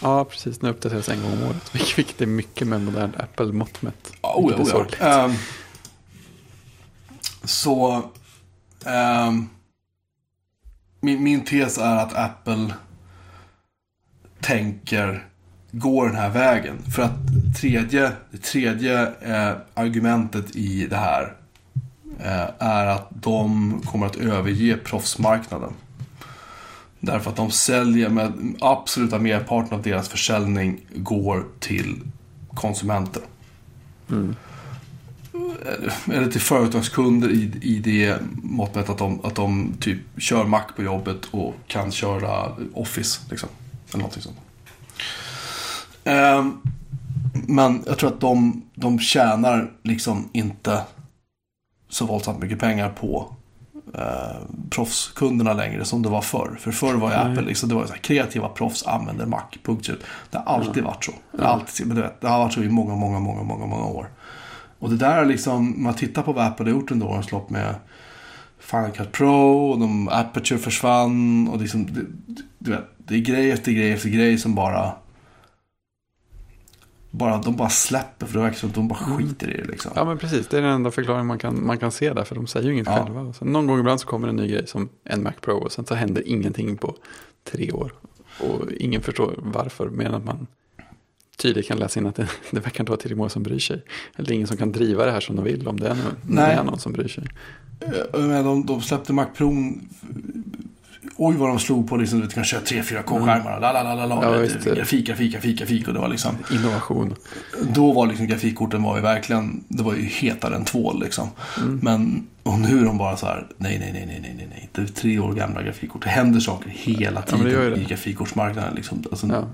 [0.01, 0.61] Ja, precis.
[0.61, 1.75] Nu uppdateras en gång om året.
[1.97, 4.11] Vilket är mycket med modern Apple-mått mätt.
[4.21, 5.07] Ja, oh, ja, oh.
[5.07, 5.33] Ehm,
[7.43, 8.03] så
[8.85, 9.49] ehm,
[10.99, 12.73] min, min tes är att Apple
[14.39, 15.27] tänker
[15.71, 16.77] gå den här vägen.
[16.95, 17.15] För att
[17.61, 21.33] tredje, det tredje eh, argumentet i det här
[22.19, 25.73] eh, är att de kommer att överge proffsmarknaden.
[26.99, 32.01] Därför att de säljer med absoluta merparten av deras försäljning går till
[32.53, 33.21] konsumenter
[34.09, 34.35] mm
[36.13, 40.83] eller till företagskunder i, i det måttet att de, att de typ kör Mac på
[40.83, 43.21] jobbet och kan köra Office.
[43.29, 43.49] Liksom.
[43.89, 44.37] Eller någonting sånt.
[46.03, 46.57] Ehm,
[47.33, 50.81] men jag tror att de, de tjänar liksom inte
[51.89, 53.35] så våldsamt mycket pengar på
[53.93, 54.37] eh,
[54.69, 56.57] proffskunderna längre som det var förr.
[56.59, 57.15] För förr var ju.
[57.15, 59.43] Apple liksom, det var så här, kreativa proffs använder Mac.
[59.63, 59.89] Punkt.
[60.31, 61.11] Det har alltid varit så.
[61.31, 63.65] Det har, alltid, men du vet, det har varit så i många, många, många, många,
[63.65, 64.09] många år.
[64.79, 67.49] Och det där är liksom, man tittar på vad Apple har gjort under årens lopp
[67.49, 67.75] med
[68.59, 72.01] Final Cut Pro och de Aperture försvann och liksom, det,
[72.59, 74.91] du vet, det är grej efter grej efter grej som bara
[77.11, 79.91] bara, de bara släpper för det verkar som att de bara skiter i det liksom.
[79.95, 80.47] Ja, men precis.
[80.47, 82.23] Det är den enda förklaringen man kan, man kan se där.
[82.23, 83.03] För de säger ju inget Ja.
[83.05, 83.33] själva.
[83.33, 85.57] Sen någon gång ibland så kommer en ny grej som en Mac Pro.
[85.57, 86.95] Och sen så händer ingenting på
[87.43, 87.93] tre år.
[88.39, 89.89] Och ingen förstår varför.
[89.89, 90.47] Mer än att man
[91.37, 93.81] tydligt kan läsa in att det, det verkar inte vara tillräckligt många som bryr sig.
[94.15, 95.67] Eller ingen som kan driva det här som de vill.
[95.67, 96.55] Om det är någon, om det Nej.
[96.55, 97.23] är någon som bryr sig.
[98.13, 99.73] Eh, de, de släppte Mac Pro.
[101.19, 103.59] Oj vad de slog på liksom, du kan köra 3-4K-skärmar.
[103.59, 104.23] La, la, la, la, la.
[104.23, 105.87] Ja, grafik, grafik, grafik, grafik.
[105.87, 107.15] Och det var liksom, Innovation.
[107.73, 111.29] då var liksom grafikkorten var ju verkligen, det var ju hetare än tvål liksom.
[111.57, 111.79] Mm.
[111.83, 114.69] Men, och nu är de bara så här, nej, nej, nej, nej, nej, nej, nej.
[114.71, 116.03] Det är tre år gamla grafikkort.
[116.03, 117.79] Det händer saker hela Ja, men det tiden det.
[117.81, 118.75] i grafikkortsmarknaden.
[118.75, 119.03] Liksom.
[119.11, 119.47] Alltså, Ja.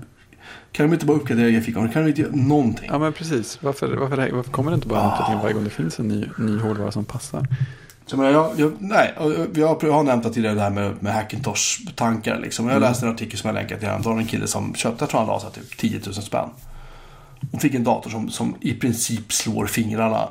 [0.74, 1.92] Kan de inte bara uppgradera grafikkorten?
[1.92, 2.88] Kan de inte göra någonting?
[2.92, 3.58] ja, men precis.
[3.62, 6.26] Varför, varför, varför kommer det inte bara en uppdatering varje gång det finns en ny,
[6.38, 7.46] ny hårdvara som passar?
[8.06, 11.14] Så jag, jag, jag, nej, jag, jag har- jag nämnt tidigare det här med, med
[11.14, 12.38] Hackintosh-tankar.
[12.40, 12.68] Liksom.
[12.68, 13.88] Jag läste en artikel som jag länkade till.
[13.88, 16.48] Det var en kille som köpte, jag tror han la typ 10 000 spänn.
[17.52, 20.28] Och fick en dator som, som i princip slår fingrarna,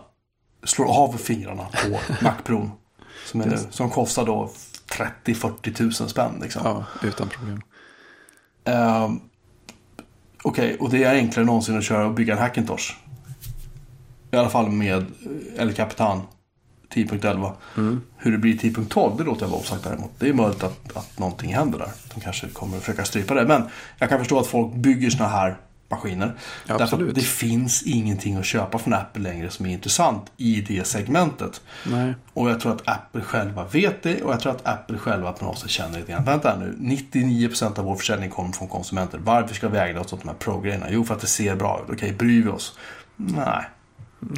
[0.63, 2.71] slår av fingrarna på Mac Pro.
[3.25, 4.51] Som, är nu, som kostar då
[5.25, 6.31] 30-40 000 spänn.
[6.41, 6.61] Liksom.
[6.65, 7.61] Ja, utan problem.
[8.65, 9.19] Ehm,
[10.43, 12.93] Okej, och det är enklare än någonsin att köra och bygga en Hackintosh.
[14.31, 15.05] I alla fall med
[15.57, 16.21] El Capitan
[16.93, 17.51] 10.11.
[17.77, 18.01] Mm.
[18.17, 20.11] Hur det blir i 10.12, det låter jag vara osagt däremot.
[20.19, 21.89] Det är möjligt att, att någonting händer där.
[22.13, 23.45] De kanske kommer att försöka strypa det.
[23.45, 23.63] Men
[23.97, 25.57] jag kan förstå att folk bygger såna här
[25.93, 26.33] maskiner.
[26.65, 30.61] Ja, Därför att det finns ingenting att köpa från Apple längre som är intressant i
[30.61, 31.61] det segmentet.
[31.85, 32.15] Nej.
[32.33, 35.45] Och jag tror att Apple själva vet det och jag tror att Apple själva på
[35.45, 36.23] något sätt känner lite grann.
[36.23, 39.19] Vänta nu, 99% av vår försäljning kommer från konsumenter.
[39.23, 40.85] Varför ska vi ägna oss åt de här pro-grejerna?
[40.89, 41.93] Jo, för att det ser bra ut.
[41.93, 42.77] Okej, bryr vi oss?
[43.15, 43.69] Nej.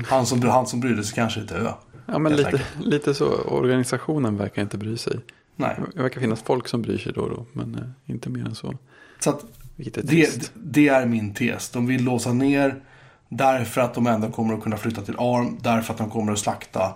[0.07, 1.71] Han som, han som brydde sig kanske är dö.
[2.05, 3.25] Ja, men lite, lite så.
[3.35, 5.19] Organisationen verkar inte bry sig.
[5.55, 5.79] Nej.
[5.93, 8.55] Det verkar finnas folk som bryr sig då och då, men eh, inte mer än
[8.55, 8.73] så.
[9.19, 9.45] Så att
[9.76, 11.69] Vilket är det, det är min tes.
[11.69, 12.82] De vill låsa ner
[13.30, 15.57] därför att de ändå kommer att kunna flytta till ARM.
[15.61, 16.95] Därför att de kommer att slakta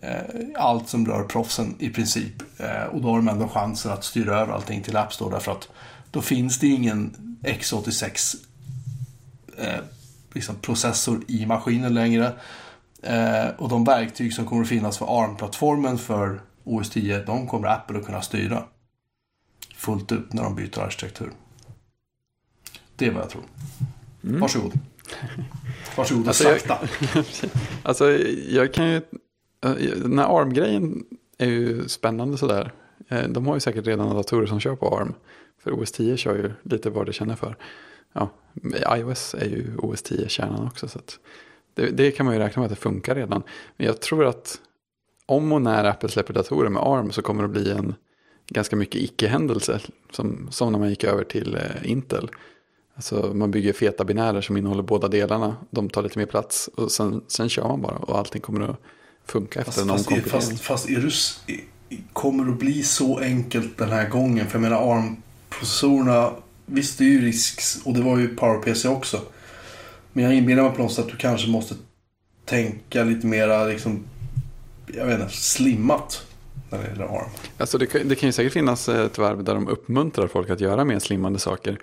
[0.00, 0.20] eh,
[0.54, 2.60] allt som rör proffsen i princip.
[2.60, 5.34] Eh, och då har de ändå chansen att styra över allting till App Store.
[5.34, 5.68] Därför att
[6.10, 8.36] då finns det ingen X86
[9.58, 9.80] eh,
[10.32, 12.32] liksom processor i maskinen längre.
[13.02, 17.68] Eh, och de verktyg som kommer att finnas för ARM-plattformen för OS 10, de kommer
[17.68, 18.64] Apple att kunna styra
[19.76, 21.30] fullt ut när de byter arkitektur.
[22.96, 23.42] Det är vad jag tror.
[24.24, 24.40] Mm.
[24.40, 24.72] Varsågod.
[25.96, 27.50] Varsågod och Alltså, jag-.
[27.82, 28.10] Alltså,
[28.48, 29.00] jag kan ju...
[29.96, 31.04] Den här ARM-grejen
[31.38, 32.72] är ju spännande sådär.
[33.08, 35.14] Eh, De har ju säkert redan datorer som kör på ARM.
[35.62, 37.56] För OS 10 kör ju lite vad det känner för.
[38.12, 38.30] Ja,
[38.96, 40.88] iOS är ju OS 10-kärnan också.
[40.88, 40.98] Så
[41.74, 43.42] det, det kan man ju räkna med att det funkar redan.
[43.76, 44.60] Men jag tror att
[45.26, 47.94] om och när Apple släpper datorer med ARM så kommer det bli en
[48.48, 49.80] ganska mycket icke-händelse.
[50.10, 52.30] Som, som när man gick över till eh, Intel.
[52.96, 55.56] Alltså man bygger feta binärer som innehåller båda delarna.
[55.70, 58.76] De tar lite mer plats och sen, sen kör man bara och allting kommer att
[59.26, 60.40] funka efter Fast, någon fast, kompilering.
[60.40, 61.10] fast, fast är du,
[62.12, 64.46] kommer det att bli så enkelt den här gången?
[64.46, 66.30] För jag menar ARM-processorerna,
[66.66, 69.20] visst det är ju risks och det var ju PowerPC också.
[70.12, 71.74] Men jag inbillar mig på något sätt att du kanske måste
[72.44, 74.04] tänka lite mera liksom,
[74.86, 76.26] jag vet inte, slimmat.
[76.70, 77.30] när det gäller ARM.
[77.58, 80.60] Alltså det, kan- det kan ju säkert finnas ett varv där de uppmuntrar folk att
[80.60, 81.78] göra mer slimmande saker.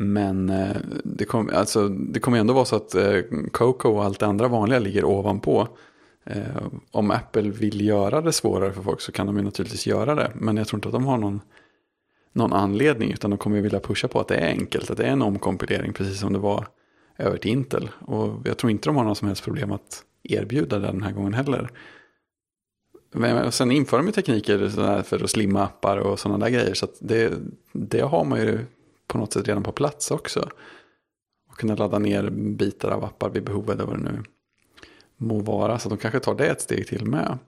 [0.00, 3.20] Men eh, det, kommer alltså, det kommer ändå vara så att eh,
[3.52, 5.68] Coco och allt det andra vanliga ligger ovanpå.
[6.24, 10.14] Eh, om Apple vill göra det svårare för folk så kan de ju naturligtvis göra
[10.14, 10.32] det.
[10.34, 11.40] Men jag tror inte att de har någon,
[12.32, 13.12] någon anledning.
[13.12, 14.90] Utan de kommer ju vilja pusha på att det är enkelt.
[14.90, 16.66] Att det är en omkompilering precis som det var
[17.16, 17.90] över till Intel.
[18.00, 21.12] Och jag tror inte de har någon som helst problem att erbjuda det den här
[21.12, 21.70] gången heller.
[23.12, 26.74] Men och sen inför de ju tekniker för att slimma appar och sådana där grejer.
[26.74, 27.32] Så att det,
[27.72, 28.58] det har man ju
[29.08, 30.50] på något sätt redan på plats också.
[31.50, 34.22] Och kunna ladda ner bitar av appar vid behov eller vad det nu
[35.16, 35.78] må vara.
[35.78, 37.38] Så de kanske tar det ett steg till med.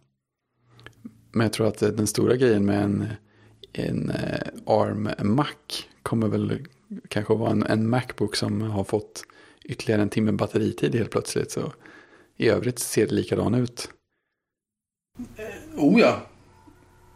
[1.32, 3.06] Men jag tror att den stora grejen med en,
[3.72, 5.46] en eh, ARM Mac
[6.02, 6.66] kommer väl
[7.08, 9.24] kanske vara en, en Macbook som har fått
[9.64, 11.50] ytterligare en timme batteritid helt plötsligt.
[11.50, 11.72] Så
[12.36, 13.90] i övrigt ser det likadan ut.
[15.36, 16.29] Eh, oh ja.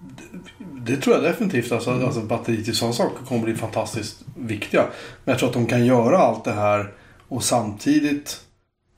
[0.09, 1.73] Det, det tror jag definitivt.
[1.73, 4.83] Alltså, alltså batteri till sådana saker kommer bli fantastiskt viktiga.
[5.25, 6.93] Men jag tror att de kan göra allt det här
[7.29, 8.41] och samtidigt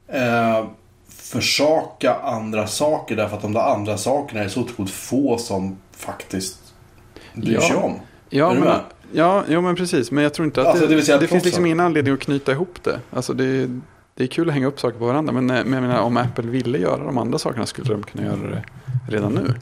[0.09, 0.66] eh,
[1.09, 3.16] försaka andra saker.
[3.16, 6.59] Därför att de där andra sakerna är så otroligt få som faktiskt
[7.34, 7.61] bryr Ja.
[7.61, 7.94] sig om.
[8.30, 8.80] Ja, men, med?
[9.12, 10.11] ja, ja, men precis.
[10.11, 12.20] Men jag tror inte att Alltså, det, det det att finns liksom ingen anledning att
[12.20, 13.00] knyta ihop det.
[13.11, 13.68] Alltså det,
[14.14, 15.32] det är kul att hänga upp saker på varandra.
[15.32, 18.24] Men, eh, men jag menar, om Apple ville göra de andra sakerna skulle de kunna
[18.24, 18.64] göra det
[19.09, 19.54] redan nu.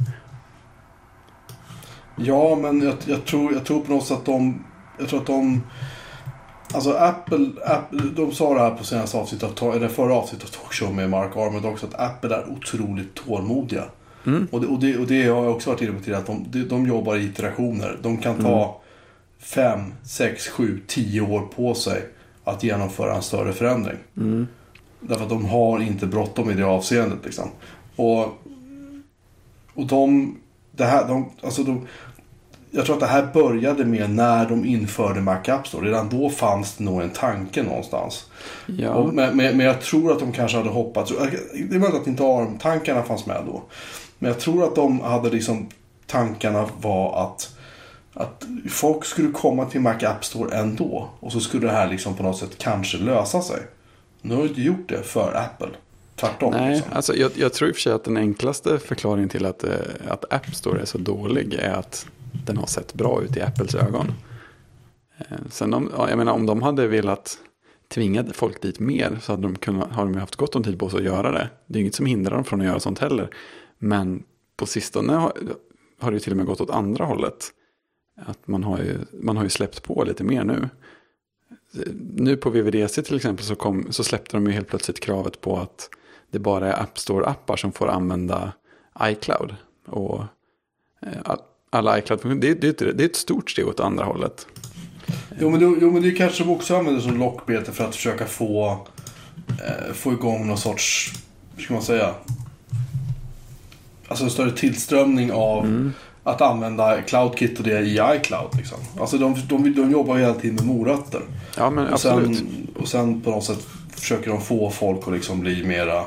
[2.17, 4.65] Ja, men jag, jag, tror, jag tror på något sätt att de...
[4.99, 5.63] Jag tror att de...
[6.75, 10.61] Alltså Apple, Apple de sa det här på senaste avsnittet av, eller förra avsnittet av
[10.61, 13.85] Talkshow med Mark Arment också, att Apple är otroligt tålmodiga.
[14.27, 14.49] Mm.
[14.53, 16.45] Och, det, och, det, och det har jag också varit inne på tidigare, att de,
[16.49, 17.99] de, de jobbar i iterationer.
[18.03, 18.81] De kan ta
[19.39, 22.03] fem, sex, sju, tio år på sig
[22.45, 23.99] att genomföra en större förändring.
[24.17, 24.47] Mm.
[25.01, 27.19] Därför att de har inte bråttom i det avseendet.
[27.25, 27.51] Liksom.
[27.97, 28.25] Och,
[29.75, 30.37] och de,
[30.71, 31.87] det här, de, alltså de,
[32.75, 35.89] jag tror att det här började med när de införde Mac App Store.
[35.89, 38.31] Redan då fanns det nog en tanke någonstans.
[38.67, 41.13] Ja, Och, men, men, men jag tror att de kanske hade hoppats.
[41.69, 43.63] Det är möjligt att inte ARM-tankarna fanns med då.
[44.19, 45.69] Men jag tror att de hade liksom
[46.07, 47.57] tankarna var att,
[48.15, 51.09] att folk skulle komma till Mac App Store ändå.
[51.21, 53.61] Och så skulle det här liksom på något sätt kanske lösa sig.
[54.23, 55.77] Nu har de inte gjort det för Apple.
[56.17, 56.53] Tvärtom.
[56.53, 56.93] nej, liksom.
[56.93, 59.71] alltså jag, jag tror i och för sig att den enklaste förklaringen till att, eh,
[60.09, 62.07] att App Store är så dålig är att
[62.47, 64.13] den har sett bra ut i Apples ögon.
[65.19, 67.39] Eh, sen om, jag menar, om de hade velat
[67.89, 70.91] tvinga folk dit mer så hade de kunnat, har de haft gott om tid på
[70.91, 71.51] sig att göra det.
[71.67, 73.31] Det är inget som hindrar dem från att göra sånt heller.
[73.79, 74.23] Men
[74.57, 75.33] på sistone har,
[76.01, 77.53] har det ju till och med gått åt andra hållet.
[78.17, 80.69] Att man har ju, man har ju släppt på lite mer nu.
[82.15, 85.59] Nu på VVDC till exempel så, kom, så släppte de ju helt plötsligt kravet på
[85.59, 85.89] att
[86.31, 88.53] det bara är App Store-appar som får använda
[89.03, 89.57] iCloud.
[89.87, 90.25] Och
[91.03, 91.37] eh,
[91.75, 94.47] alla iCloud-funktioner, det, är- det, det är ett stort steg åt andra hållet.
[95.41, 97.97] Jo, men det, jo, men det är kanske de också använder som lockbete för att
[97.97, 98.87] försöka få,
[99.49, 101.13] eh, få igång någon sorts,
[101.57, 102.15] hur ska man säga,
[104.09, 105.91] alltså en större tillströmning av
[106.23, 108.49] att använda CloudKit och det i iCloud.
[108.57, 108.79] Liksom.
[109.01, 111.21] Alltså de, de, de jobbar hela tiden med morötter.
[111.57, 112.37] Ja, men Och absolut.
[112.39, 116.05] sen, och sen på något sätt försöker de få folk att liksom bli mera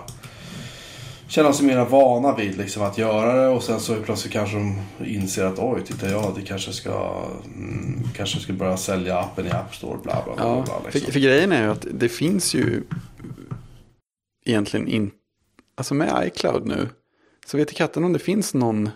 [1.29, 4.75] Känna sig mera vana vid liksom att göra det och sen så plötsligt kanske de
[5.05, 9.51] inser att oj, titta jag, det kanske ska mm, kanske ska börja sälja appen i
[9.51, 10.43] App Store, bla bla bla.
[10.45, 11.11] Ja, bla för, liksom.
[11.13, 12.83] för grejen är ju att det finns ju
[14.45, 15.15] egentligen inte,
[15.75, 16.89] alltså med iCloud nu,
[17.45, 18.89] så vet i katten om det finns någon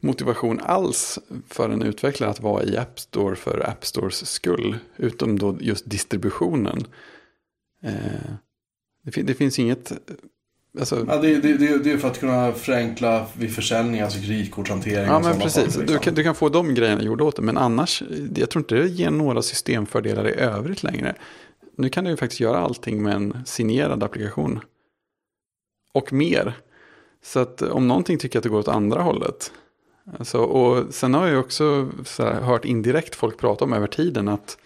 [0.00, 1.18] motivation alls
[1.48, 5.90] för en utvecklare att vara i App Store för App Stores skull, utom då just
[5.90, 6.86] distributionen.
[7.82, 8.30] Eh,
[9.04, 9.92] det, fin- det finns inget,
[10.78, 15.06] alltså, Ja, det, det, det, det är för att kunna förenkla vid försäljning, alltså kreditkortshantering
[15.06, 15.98] Ja men precis, saker, du, liksom.
[15.98, 17.42] kan, du kan få de grejerna gjorda åt det.
[17.42, 18.02] Men annars,
[18.34, 21.14] jag tror inte det ger några systemfördelar i övrigt längre.
[21.76, 24.60] Nu kan du ju faktiskt göra allting med en signerad applikation.
[25.92, 26.54] Och mer.
[27.24, 29.52] Så att om någonting tycker att det går åt andra hållet.
[30.18, 33.86] Alltså, och sen har jag ju också så här, hört indirekt folk prata om över
[33.86, 34.58] tiden att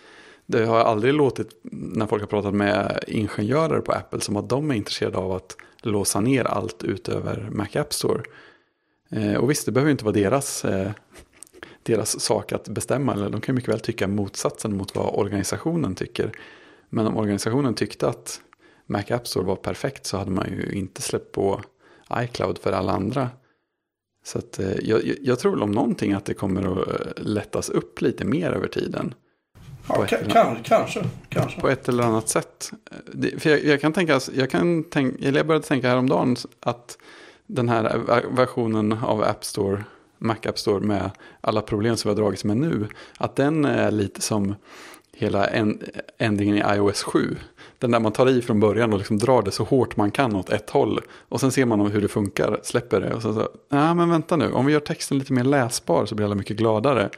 [0.50, 4.70] det har aldrig låtit när folk har pratat med ingenjörer på Apple som att de
[4.70, 8.22] är intresserade av att låsa ner allt utöver Mac App Store.
[9.10, 10.90] Eh, och visst, det behöver inte vara deras, eh,
[11.82, 13.12] deras sak att bestämma.
[13.12, 16.32] Eller de kan mycket väl tycka motsatsen mot vad organisationen tycker.
[16.88, 18.40] Men om organisationen tyckte att
[18.86, 21.60] Mac App Store var perfekt så hade man ju inte släppt på
[22.14, 23.28] iCloud för alla andra.
[24.24, 28.00] Så att, eh, jag, jag- tror om någonting att det kommer att eh, lättas upp
[28.00, 29.14] lite mer över tiden.
[29.94, 31.60] Ja, ett kan, kanske, kanske.
[31.60, 32.72] På ett eller annat sätt.
[33.12, 36.98] Det, för jag, jag kan tänka, jag kan tänka, jag började tänka häromdagen att
[37.46, 39.84] den här versionen av App Store
[40.18, 41.10] Mac App Store med
[41.40, 42.88] alla problem som vi har dragits med nu.
[43.18, 44.54] Att den är lite som
[45.12, 45.46] hela
[46.18, 47.36] ändringen i iOS 7.
[47.78, 50.36] Den där man tar i från början och liksom drar det så hårt man kan
[50.36, 51.00] åt ett håll.
[51.28, 53.14] Och sen ser man hur det funkar, släpper det.
[53.14, 56.14] Och så, så ja men vänta nu, om vi gör texten lite mer läsbar så
[56.14, 57.10] blir alla mycket gladare.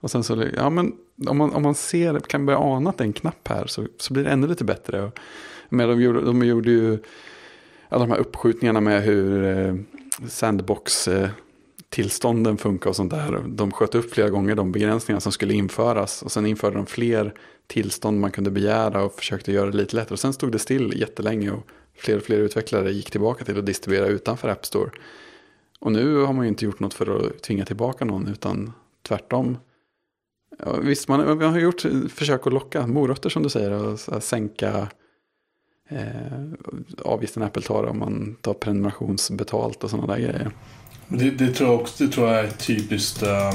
[0.00, 0.92] Och sen så, ja men
[1.28, 3.86] om man, om man ser, kan börja ana att det är en knapp här så,
[3.98, 5.02] så blir det ännu lite bättre.
[5.02, 5.18] Och,
[5.68, 6.98] men de gjorde, de gjorde ju
[7.88, 9.74] alla de här uppskjutningarna med hur eh,
[10.28, 11.28] Sandbox eh,
[11.88, 13.44] tillstånden funkar och sånt där.
[13.48, 16.22] De sköt upp flera gånger de begränsningar som skulle införas.
[16.22, 17.34] Och sen införde de fler
[17.66, 20.12] tillstånd man kunde begära och försökte göra det lite lättare.
[20.12, 21.66] Och sen stod det still jättelänge och
[21.96, 24.90] fler och fler utvecklare gick tillbaka till att distribuera utanför App Store.
[25.78, 28.72] Och nu har man ju inte gjort något för att tvinga tillbaka någon utan
[29.02, 29.58] tvärtom.
[30.58, 34.88] Ja, visst, man, man har gjort försök att locka morötter som du säger och sänka
[35.88, 36.42] eh,
[37.04, 40.50] avgiften Apple tar om man tar prenumerationsbetalt och sådana där grejer.
[41.08, 43.22] Det, det, tror jag också det tror jag är typiskt.
[43.22, 43.52] Uh,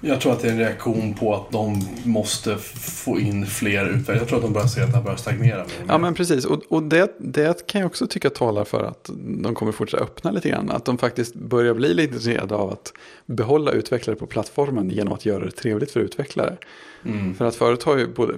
[0.00, 4.18] jag tror att det är en reaktion på att de måste få in fler utvecklare.
[4.18, 5.64] Jag tror att de börjar se att det börjar stagnera.
[5.88, 6.44] Ja men precis.
[6.44, 9.10] Och, och det, det kan jag också tycka talar för att
[9.42, 10.70] de kommer fortsätta öppna lite grann.
[10.70, 12.92] Att de faktiskt börjar bli lite intresserade av att
[13.26, 16.56] behålla utvecklare på plattformen genom att göra det trevligt för utvecklare.
[17.04, 17.34] Mm.
[17.34, 18.34] För att förut har ju både,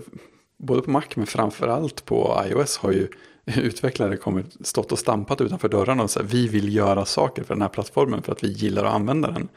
[0.58, 3.08] både på Mac men framförallt på iOS har ju
[3.44, 7.62] utvecklare kommit, stått och stampat utanför dörrarna och sagt vi vill göra saker för den
[7.62, 9.48] här plattformen för att vi gillar att använda den.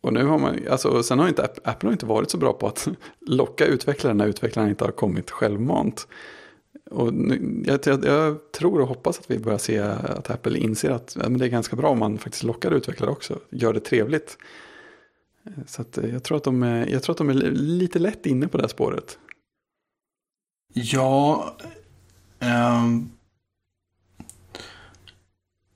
[0.00, 2.66] Och nu har man, alltså, sen har inte Apple har inte varit så bra på
[2.66, 2.88] att
[3.26, 6.08] locka utvecklare när utvecklaren inte har kommit självmant.
[6.90, 10.90] Och nu, jag, jag, jag, tror och hoppas att vi börjar se att Apple inser
[10.90, 13.38] att ja, det är ganska bra om man faktiskt lockar utvecklare också.
[13.50, 14.38] Gör det trevligt.
[15.66, 18.26] Så att, eh, jag, tror att de är, jag tror att de är lite lätt
[18.26, 19.18] inne på det här spåret.
[20.72, 21.56] Ja,
[22.40, 23.10] Um,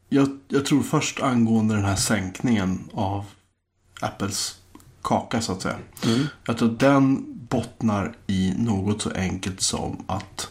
[0.08, 3.24] jag, jag, tror först angående den här sänkningen av
[4.04, 4.58] Apples
[5.02, 5.76] kaka så att säga.
[6.04, 6.26] Mm.
[6.46, 10.50] Jag tror att den bottnar i något så enkelt som att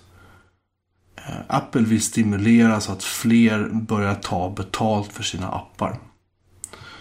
[1.16, 6.00] eh, Apple vill stimulera så att fler börjar ta betalt för sina appar.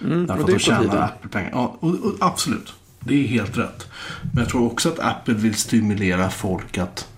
[0.00, 1.50] Mm, Därför att de tjänar Apple-pengar.
[1.52, 2.74] Ja, och, och, absolut.
[3.00, 3.86] Det är helt rätt.
[4.32, 7.08] Men jag tror också att Apple vill stimulera folk att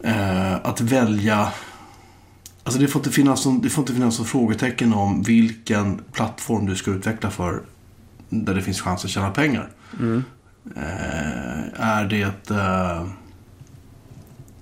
[0.00, 1.52] eh, att välja
[2.68, 6.66] Alltså det får, inte finnas någon, det får inte finnas någon frågetecken om vilken plattform
[6.66, 7.62] du ska utveckla för.
[8.28, 9.70] Där det finns chans att tjäna pengar.
[10.00, 10.24] Mm.
[10.76, 13.06] Eh, är det eh,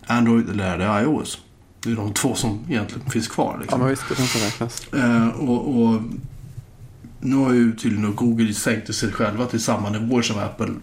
[0.06, 1.38] Android eller är det iOS?
[1.84, 3.58] Det är de två som egentligen finns kvar.
[3.60, 3.80] Liksom.
[3.80, 4.92] Ja, men visst, det kan räknas.
[4.92, 6.02] Eh, och, och,
[7.20, 10.74] nu har ju tydligen Google sänkt sig själva till samma nivåer som Apple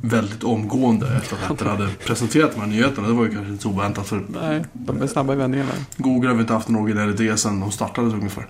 [0.00, 3.08] väldigt omgående efter att Apple hade presenterat de här nyheterna.
[3.08, 4.08] Det var ju kanske inte så oväntat.
[4.08, 5.70] För Nej, de är snabba i vändningarna.
[5.96, 8.46] Google har väl inte haft en originell idé sedan de startade ungefär.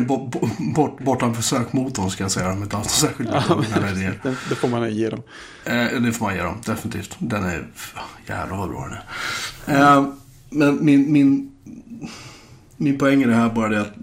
[0.06, 0.34] bort,
[0.74, 2.48] bort, bortanför sökmotorn ska jag säga.
[2.48, 4.20] De har inte haft särskilt ja, originella idéer.
[4.22, 5.22] Det, det får man ge dem.
[5.64, 7.16] Eh, det får man ge dem, definitivt.
[7.18, 7.66] Den är...
[8.26, 8.98] Jävlar vad bra den
[9.76, 9.96] är.
[9.96, 10.06] Eh,
[10.50, 11.52] men min, min,
[12.76, 13.94] min poäng är det här bara det att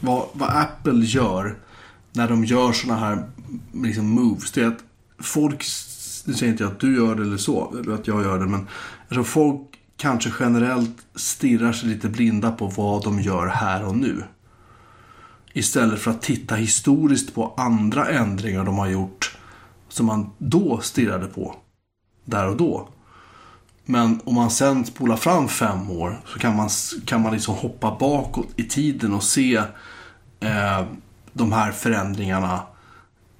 [0.00, 1.56] vad, vad Apple gör
[2.12, 3.24] när de gör sådana här
[3.72, 4.52] liksom, moves.
[4.52, 4.84] Det är att
[5.18, 5.64] folk,
[6.24, 8.46] nu säger inte jag att du gör det eller så, eller att jag gör det,
[8.46, 8.68] men
[9.08, 9.60] alltså folk
[9.96, 14.24] kanske generellt stirrar sig lite blinda på vad de gör här och nu.
[15.52, 19.36] Istället för att titta historiskt på andra ändringar de har gjort
[19.88, 21.54] som man då stirrade på.
[22.24, 22.88] Där och då.
[23.84, 26.68] Men om man sen spolar fram fem år så kan man,
[27.04, 29.56] kan man liksom hoppa bakåt i tiden och se
[30.40, 30.84] eh,
[31.32, 32.62] de här förändringarna.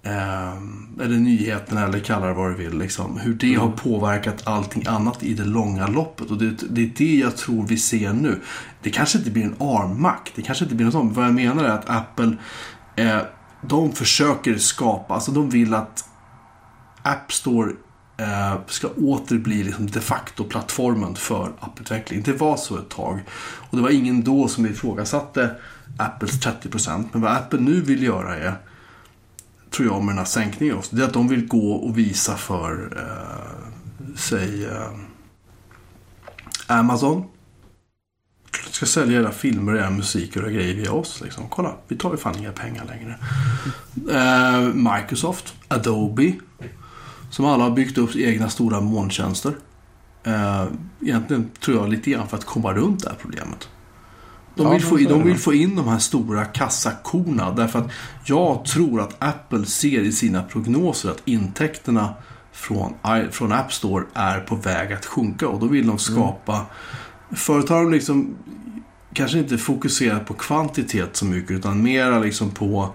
[0.05, 0.55] Eh,
[1.01, 2.79] eller nyheterna eller kalla det vad du vill.
[2.79, 3.61] Liksom, hur det mm.
[3.61, 6.31] har påverkat allting annat i det långa loppet.
[6.31, 8.41] Och det, det, är det jag tror vi ser nu.
[8.83, 10.19] Det kanske inte blir en ARM-Mac.
[10.35, 11.17] Det kanske inte blir något sånt.
[11.17, 12.37] Vad jag menar är att Apple
[12.97, 13.19] eh,
[13.61, 16.09] de försöker skapa, alltså de vill att
[17.03, 17.71] App Store
[18.17, 22.23] eh, ska åter bli liksom de facto-plattformen för apputveckling.
[22.23, 23.21] Det var så ett tag.
[23.71, 25.51] Och det var ingen då som ifrågasatte
[25.99, 27.05] Apples 30%.
[27.13, 28.55] Men vad Apple nu vill göra är,
[29.75, 32.37] tror jag med den här sänkningen också, det är att de vill gå och visa
[32.37, 34.91] för, eh, säg, eh,
[36.67, 37.25] Amazon.
[38.71, 41.21] Ska sälja era filmer, era musik och era grejer via oss.
[41.21, 41.45] Liksom.
[41.49, 43.19] Kolla, vi tar ju fan inga pengar längre.
[44.11, 46.33] Eh, Microsoft, Adobe.
[47.31, 49.55] Som alla har byggt upp egna stora molntjänster.
[50.25, 50.65] Eh,
[51.03, 53.69] egentligen tror jag lite grann för att komma runt det här problemet.
[54.55, 57.91] De vill, få, de vill få in de här stora kassakorna därför att
[58.25, 62.15] jag tror att Apple ser i sina prognoser att intäkterna
[62.53, 62.95] från,
[63.31, 66.67] från App Store är på väg att sjunka och då vill de skapa mm.
[67.31, 68.37] Förut har de liksom
[69.13, 72.93] kanske inte fokuserat på kvantitet så mycket utan mera liksom på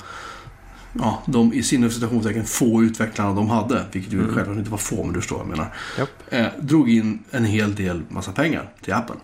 [0.94, 5.04] ja, de i sina citationstecken få utvecklarna de hade, vilket ju självklart inte var få,
[5.04, 5.74] men du förstår vad jag menar.
[5.98, 6.10] Japp.
[6.30, 9.16] Eh, drog in en hel del massa pengar till Apple.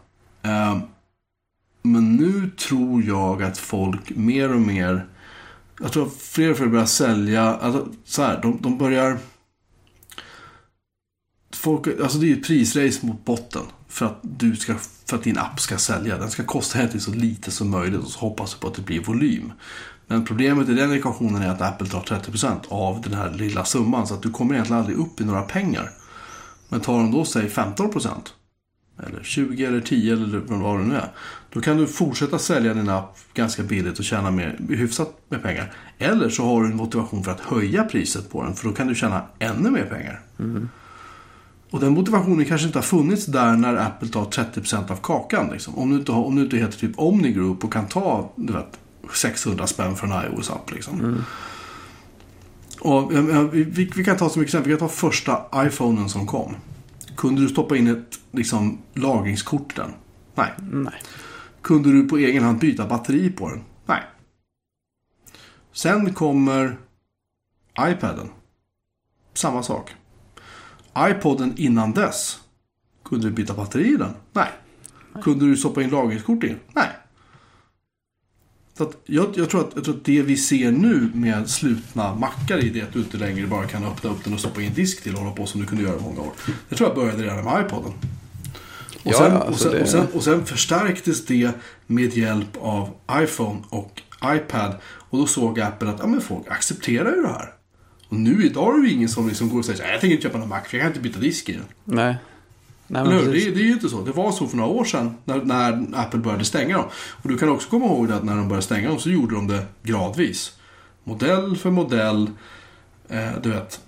[0.41, 0.77] Eh,
[1.85, 5.07] men nu tror jag att folk mer och mer,
[5.81, 9.17] jag tror att fler och fler börjar sälja, alltså så här, de, de börjar
[11.55, 13.61] Folk, alltså det är ju ett prisrace mot botten.
[13.87, 14.75] För att, du ska,
[15.05, 16.17] för att din app ska sälja.
[16.17, 18.81] Den ska kosta egentligen så lite som möjligt och så hoppas du på att det
[18.81, 19.51] blir volym.
[20.07, 24.07] Men problemet i den ekvationen är att Apple tar 30% av den här lilla summan.
[24.07, 25.91] Så att du kommer egentligen aldrig upp i några pengar.
[26.69, 28.09] Men tar de då, säg 15%.
[28.97, 31.09] Eller 20 eller 10 eller vad det nu är.
[31.53, 35.73] Då kan du fortsätta sälja din app ganska billigt och tjäna mer, hyfsat med pengar.
[35.97, 38.55] Eller så har du en motivation för att höja priset på den.
[38.55, 40.21] För då kan du tjäna ännu mer pengar.
[41.69, 45.49] Och den motivationen kanske inte har funnits där när Apple tar 30% av kakan.
[45.51, 45.75] Liksom.
[45.75, 48.53] Om, du inte har, om du inte heter typ Omni Group och kan ta du
[48.53, 48.79] vet,
[49.13, 50.71] 600 spänn för en iOS-app.
[50.71, 51.23] Liksom.
[52.79, 56.09] Och, ja, ja, vi, vi vi kan ta som exempel, vi kan ta första iPhonen
[56.09, 56.55] som kom.
[57.15, 59.91] Kunde du stoppa in ett liksom, lagringskort i den?
[60.35, 60.53] Nej.
[60.71, 61.01] Nej.
[61.61, 63.63] Kunde du på egen hand byta batteri på den?
[63.85, 64.03] Nej.
[65.71, 66.77] Sen kommer
[67.79, 68.29] iPaden.
[69.33, 69.95] Samma sak.
[70.99, 72.39] iPoden innan dess.
[73.03, 74.13] Kunde du byta batteri i den?
[74.33, 74.49] Nej.
[75.21, 76.59] Kunde du stoppa in lagringskort i den?
[76.73, 76.89] Nej.
[78.77, 82.63] Så jag, jag, tror att, jag tror att det vi ser nu med slutna mackar
[82.65, 85.03] i det att du inte längre bara kan öppna upp den och stoppa in disk
[85.03, 86.31] till och hålla på som du kunde göra i många år.
[86.69, 87.91] Det tror jag började redan med iPoden.
[89.03, 91.51] Och, Ja, sen, ja, och, alltså sen, det- och, sen, och sen förstärktes det
[91.87, 94.75] med hjälp av iPhone och iPad.
[95.09, 97.49] Och då såg Apple att ja, men folk accepterar ju det här.
[98.09, 100.23] Och nu idag är det ju ingen som liksom går och säger jag tänker inte
[100.23, 101.63] köpa någon Mac för jag kan inte byta disk i den.
[101.83, 102.15] Nej.
[102.87, 103.45] Nej, Eller men precis.
[103.45, 104.01] Det, det är ju inte så.
[104.01, 106.85] Det var så för några år sedan när, när Apple började stänga dem.
[107.23, 109.47] Och du kan också komma ihåg att när de började stänga dem så gjorde de
[109.47, 110.51] det gradvis.
[111.03, 112.29] Modell för modell.
[113.09, 113.79] Eh, du vet.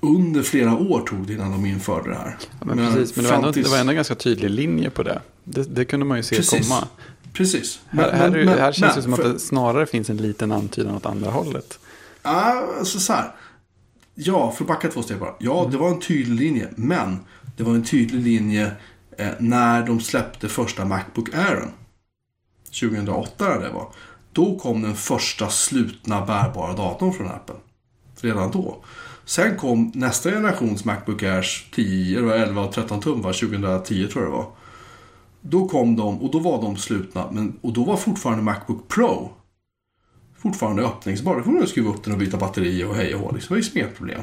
[0.00, 2.36] Under flera år tog det innan de införde det här.
[2.60, 4.90] Ja, men precis, men det var, ändå, tills- det var ändå en ganska tydlig linje
[4.90, 5.20] på det.
[5.44, 6.68] Det, det kunde man ju se Precis.
[6.68, 6.88] komma.
[7.32, 7.80] Precis.
[7.88, 10.16] Här, här, är- men- här känns men- det som att för- det snarare finns en
[10.16, 11.78] liten antydan åt andra hållet.
[12.22, 13.34] Ja, alltså så här.
[14.14, 15.34] Ja, för att backa två steg bara.
[15.38, 16.68] Ja, det var en tydlig linje.
[16.76, 17.18] Men
[17.56, 18.72] det var en tydlig linje
[19.18, 21.70] eh, när de släppte första Macbook Airen.
[22.80, 23.88] 2008 det var.
[24.32, 27.54] Då kom den första slutna bärbara datorn från Apple.
[28.20, 28.84] Redan då.
[29.24, 33.32] Sen kom nästa generations Macbook Airs 10, eller 11 och 13 tum va?
[33.32, 34.46] 2010 tror jag det var.
[35.40, 37.30] Då kom de och då var de slutna.
[37.30, 39.32] Men, och då var fortfarande Macbook Pro
[40.38, 41.36] fortfarande öppningsbar.
[41.36, 43.32] Då får man skruva upp den och byta batteri och hej och hå.
[43.32, 43.56] Liksom.
[43.56, 44.20] Det var inget problem.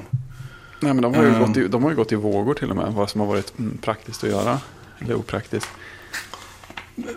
[0.84, 1.40] Nej, men de har, ju Ehm.
[1.48, 2.94] gått i, de har ju gått i vågor till och med.
[2.94, 4.60] Vad som har varit mm, praktiskt att göra.
[5.00, 5.70] Eller opraktiskt.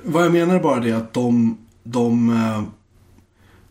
[0.03, 1.59] Vad jag menar är bara det att de...
[1.83, 2.62] de eh,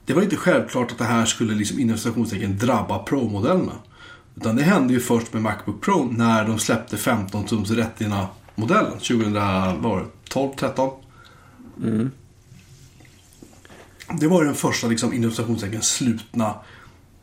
[0.05, 3.71] det var inte självklart att det här skulle liksom inom citationstecken drabba Pro-modellerna.
[4.35, 8.91] Utan det hände ju först med Macbook Pro när de släppte 15-tums Retina-modellen.
[8.99, 10.05] 2012,
[10.57, 10.89] 13.
[14.19, 16.53] Det var ju den första liksom, inom citationstecken slutna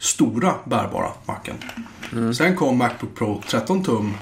[0.02, 1.54] stora bärbara macken.
[2.34, 4.14] Sen kom Macbook Pro 13 tum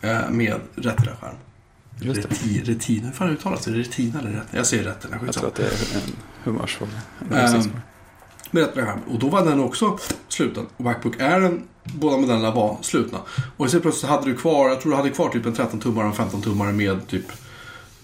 [0.00, 1.34] eh, med Retina-skärm.
[2.00, 2.28] Just det.
[2.28, 3.70] Reti, retina, hur fan uttalas det?
[3.70, 4.44] Retina eller retina?
[4.58, 5.48] Jag säger retina, Jag tror skitsamma.
[5.48, 6.12] att det är en
[6.44, 6.92] humörsfråga.
[7.30, 7.80] Åsiktsfråga.
[8.50, 9.98] Med retina Och då var den också
[10.28, 10.66] sluten.
[10.76, 13.18] Och Macbook Airen, båda modellerna var slutna.
[13.56, 16.20] Och så plötsligt hade du kvar, jag tror du hade kvar typ en 13-tummare och
[16.20, 17.24] en 15-tummare med typ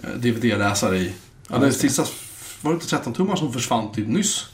[0.03, 1.15] eh, DVD-läsare i.
[1.49, 2.05] Ja, den just sista,
[2.61, 4.47] var det inte 13-tummare som försvann typ nyss?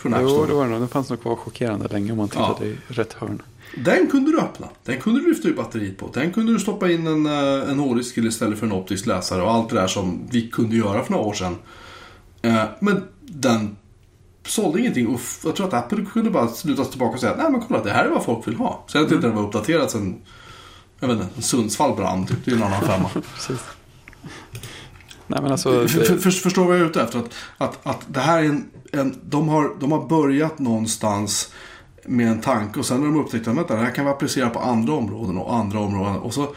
[0.00, 0.46] Från App Jo, Store?
[0.46, 0.80] det var det nog.
[0.80, 2.64] Den fanns nog kvar chockerande länge om man tittade Ja.
[2.66, 3.42] i rätt hörn.
[3.84, 4.68] Den kunde du öppna.
[4.84, 6.10] Den kunde du lyfta ur batteriet på.
[6.14, 9.50] Den kunde du stoppa in en, eh, en hårddisk istället för en optisk läsare och
[9.50, 11.56] allt det där som vi kunde göra för några år sedan.
[12.42, 13.76] Eh, Men den
[14.46, 17.60] sålde ingenting och jag tror att Apple kunde bara sluta tillbaka och säga nej men
[17.60, 18.84] kolla det här är vad folk vill ha.
[18.88, 20.16] Sen att inte den var uppdaterad sen
[21.00, 22.44] jag vet inte, Sundsvall brann typ.
[22.44, 23.10] Det är en annan femma.
[25.30, 25.70] Nej, men alltså.
[25.70, 27.18] För, för, Det, för, förstår vad jag är ute efter?
[27.18, 27.28] Att,
[27.58, 31.52] att, att det här är en, en de, har, de har börjat någonstans
[32.04, 34.58] med en tanke och sen har de upptäckt att det här kan vi applicera på
[34.58, 36.16] andra områden och andra områden.
[36.16, 36.54] Och så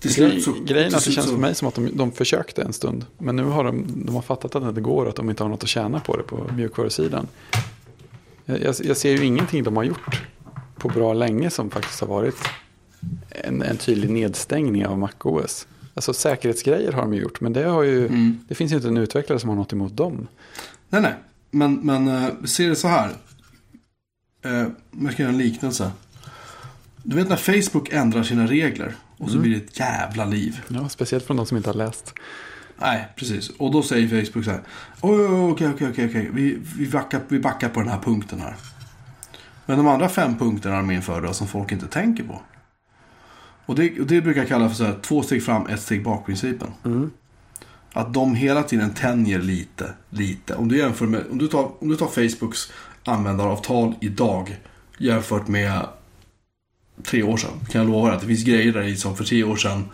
[0.00, 0.52] till slut så...
[0.52, 2.72] grejen är att det slut känns så- för mig som att de, de försökte en
[2.72, 3.06] stund.
[3.18, 5.42] Men nu har de, de har fattat att det inte går och att de inte
[5.42, 7.26] har något att tjäna på det på mjukvarusidan.
[8.44, 10.22] Jag, jag ser ju ingenting de har gjort
[10.78, 12.36] på bra länge som faktiskt har varit
[13.30, 15.66] en, en tydlig nedstängning av MacOS.
[15.96, 18.38] Alltså säkerhetsgrejer har de ju gjort, men det, har ju, Mm.
[18.48, 20.28] det finns ju inte en utvecklare som har något emot dem.
[20.88, 21.14] Nej, nej.
[21.50, 23.10] Men, men eh, se det så här.
[24.44, 24.66] Eh,
[25.00, 25.90] jag ska göra en liknelse.
[27.02, 29.42] Du vet när Facebook ändrar sina regler och så Mm.
[29.42, 30.60] blir det ett jävla liv.
[30.68, 32.14] Ja, speciellt från de som inte har läst.
[32.80, 33.48] Nej, precis.
[33.50, 34.60] Och då säger Facebook så här.
[35.00, 36.30] Okej, okej, okej, okej.
[36.32, 38.56] Vi, vi, backar, vi backar på den här punkten här.
[39.66, 42.40] Men de andra fem punkterna de införde som folk inte tänker på.
[43.66, 46.04] Och det, och det brukar jag kalla för så här, två steg fram, ett steg
[46.04, 46.68] bak-principen.
[47.92, 50.54] Att de hela tiden tänjer lite, lite.
[50.54, 52.72] Om du jämför med, om du tar, om du tar Facebooks
[53.04, 54.56] användaravtal idag
[54.98, 55.86] jämfört med
[57.04, 57.50] tre år sedan.
[57.70, 59.84] Kan jag lova dig att det finns grejer där i som för tre år sedan.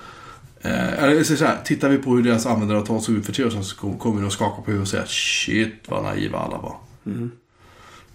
[0.60, 3.50] Eh, eller så här, tittar vi på hur deras användaravtal såg ut för tre år
[3.50, 6.58] sedan så kom- kommer vi nog skaka på huvudet och säga shit vad naiva alla
[6.58, 6.76] var.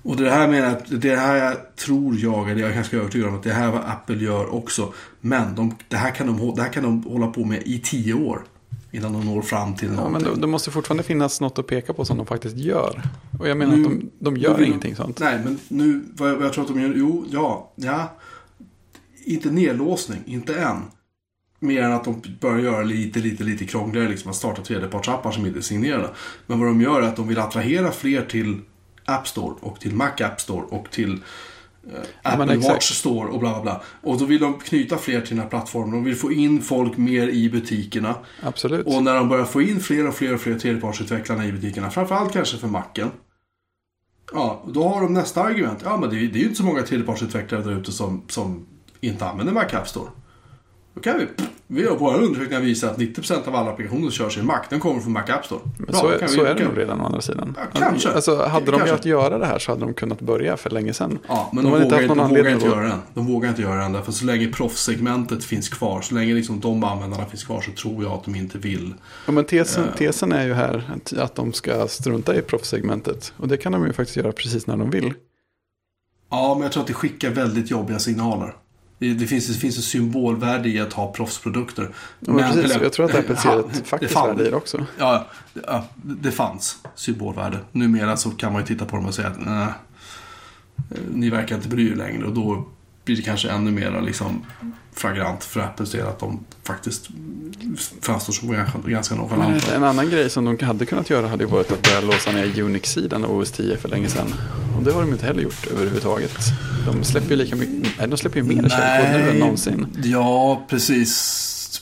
[0.08, 3.36] Och det här menar jag, det här tror jag, eller jag är ganska övertygad om
[3.36, 4.94] att det här är vad Apple gör också.
[5.22, 8.14] Men de, det, här kan de, det här kan de hålla på med i tio
[8.14, 8.44] år.
[8.92, 10.24] Innan de når fram till Ja, någonting.
[10.28, 13.02] men det, det måste fortfarande finnas något att peka på som de faktiskt gör.
[13.40, 15.20] Och jag menar Nu- att de, de gör ingenting sånt.
[15.20, 18.18] Nej, men nu, vad jag, vad jag tror att de gör, jo, ja, ja.
[19.26, 20.78] Inte nedlåsning, inte än.
[21.60, 25.46] Mer än att de börjar göra lite, lite, lite krångligare liksom att starta tredjepartsappar som
[25.46, 26.10] inte är signerade.
[26.48, 28.60] Men vad de gör är att de vill attrahera fler till
[29.08, 31.14] App Store och till Mac App Store och till
[31.94, 32.00] eh,
[32.34, 32.74] Apple exakt.
[32.74, 33.82] Watch Store och bla bla bla.
[34.02, 35.92] Och då vill de knyta fler till den här plattformen.
[35.92, 38.16] De vill få in folk mer i butikerna.
[38.44, 38.86] Absolut.
[38.88, 42.34] Och när de börjar få in fler och fler och fler tredjepartsutvecklarna i butikerna, framförallt
[42.34, 43.12] kanske för macken.
[44.34, 45.80] Ja, då har de nästa argument.
[45.84, 48.66] Ja, men det, är- det är ju inte så många tredjepartsutvecklare där ute som, som
[49.02, 50.10] inte använder Mac App Store.
[50.98, 51.28] Då kan vi,
[51.68, 54.80] vi har våra undersökningar visar att 90% av alla applikationer som körs i Mac, den
[54.80, 55.62] kommer från Mac App Store.
[55.78, 57.58] Men Bra, så, är- så vi- är det nog redan å andra sidan.
[57.74, 58.10] Ja, kanske.
[58.12, 58.86] Alltså, hade de Kanske.
[58.88, 61.20] velat göra det här så hade de kunnat börja för länge sedan.
[61.28, 63.00] Ja, men De de, inte vågar, någon de vågar inte göra det än.
[63.14, 63.92] De vågar inte göra det än.
[63.94, 68.04] Därför så länge proffssegmentet finns kvar, så länge liksom de användarna finns kvar så tror
[68.04, 68.94] jag att de inte vill.
[69.26, 69.96] Ja, men tesen, Eh.
[69.96, 73.34] tesen är ju här att, att de ska strunta i proffssegmentet.
[73.38, 75.14] Och det kan de ju faktiskt göra precis när de vill.
[76.30, 78.56] Ja, men jag tror att det skickar väldigt jobbiga signaler.
[79.00, 81.90] Det, finns, det finns ett symbolvärde i att ha proffsprodukter.
[82.20, 84.86] Men precis, eller- jag tror att Apple ser ett faktiskt värde i det också.
[84.98, 85.28] Ja,
[85.68, 87.58] ja, det fanns symbolvärde.
[87.72, 89.68] Numera så kan man ju titta på dem och säga att nej,
[91.14, 92.26] ni verkar inte bry er längre.
[92.26, 92.68] Och då
[93.08, 94.46] blir det kanske ännu mer liksom
[94.94, 97.08] flagrant för Apples del att de faktiskt
[98.02, 99.76] framstår som ganska, ganska nonchalanta.
[99.76, 103.24] en annan grej som de hade kunnat göra hade varit att börja låsa ner Unix-sidan
[103.26, 104.34] av OS 10 för länge sedan.
[104.78, 106.38] Och det har de inte heller gjort överhuvudtaget.
[106.86, 109.88] De släpper ju lika mycket, de släpper ju mer källkod nu än någonsin.
[110.04, 111.82] Ja, precis.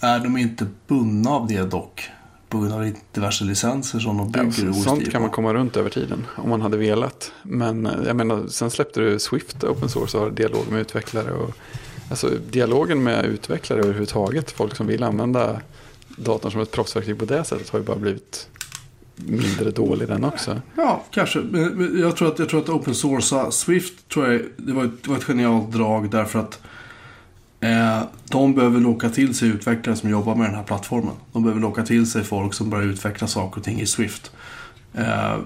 [0.00, 2.10] Är de inte bundna av det dock?
[2.50, 5.30] På grund av diverse licenser som de Ja, bygger så- OS sånt 10 kan man
[5.30, 7.32] komma runt över tiden om man hade velat.
[7.42, 11.32] Men eh, jag menar, sen släppte du Swift open source och har dialog med utvecklare.
[11.32, 11.50] Och,
[12.10, 15.60] alltså dialogen med utvecklare överhuvudtaget, folk som vill använda
[16.16, 18.48] datorn som ett proffsverktyg på det sättet har ju bara blivit
[19.16, 20.60] mindre dålig den också.
[20.76, 21.38] Ja, kanske.
[21.38, 24.84] Men men jag tror att, jag tror att open source Swift tror jag, det var,
[24.84, 26.60] ett, det var ett genialt drag därför att
[27.60, 31.14] eh, de behöver locka till sig utvecklare som jobbar med den här plattformen.
[31.32, 34.30] De behöver locka till sig folk som börjar utveckla saker och ting i Swift.
[34.94, 35.36] Eh,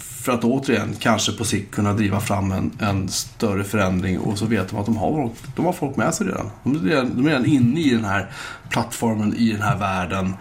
[0.00, 4.46] för att återigen kanske på sikt kunna driva fram en, en större förändring och så
[4.46, 6.50] vet de att de har, folk- de har folk med sig redan.
[6.64, 8.30] De är redan, de är redan inne i den här
[8.70, 10.34] plattformen, i den här världen.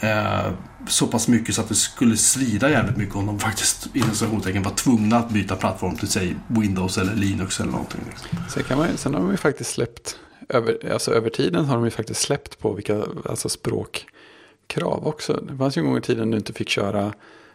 [0.00, 0.52] Eh,
[0.88, 4.62] så pass mycket så att det skulle svida jävligt mycket om de faktiskt inom citationstecken
[4.62, 8.00] var tvungna att byta plattform till säg Windows eller Linux eller någonting.
[8.08, 8.28] Liksom.
[8.50, 10.16] Sen, kan man, sen har de ju faktiskt släppt,
[10.48, 15.44] över, alltså över tiden har de ju faktiskt släppt på vilka alltså språkkrav också.
[15.48, 17.12] Det fanns ju en gång i tiden du inte fick köra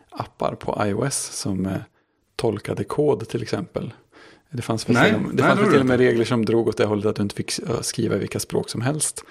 [0.09, 1.73] appar på iOS som eh,
[2.35, 3.93] tolkade kod till exempel.
[4.49, 6.67] Det fanns väl Nej, till, det nej, fanns har till och med regler som drog
[6.67, 9.23] åt det hållet att du inte fick eh, skriva vilka språk som helst.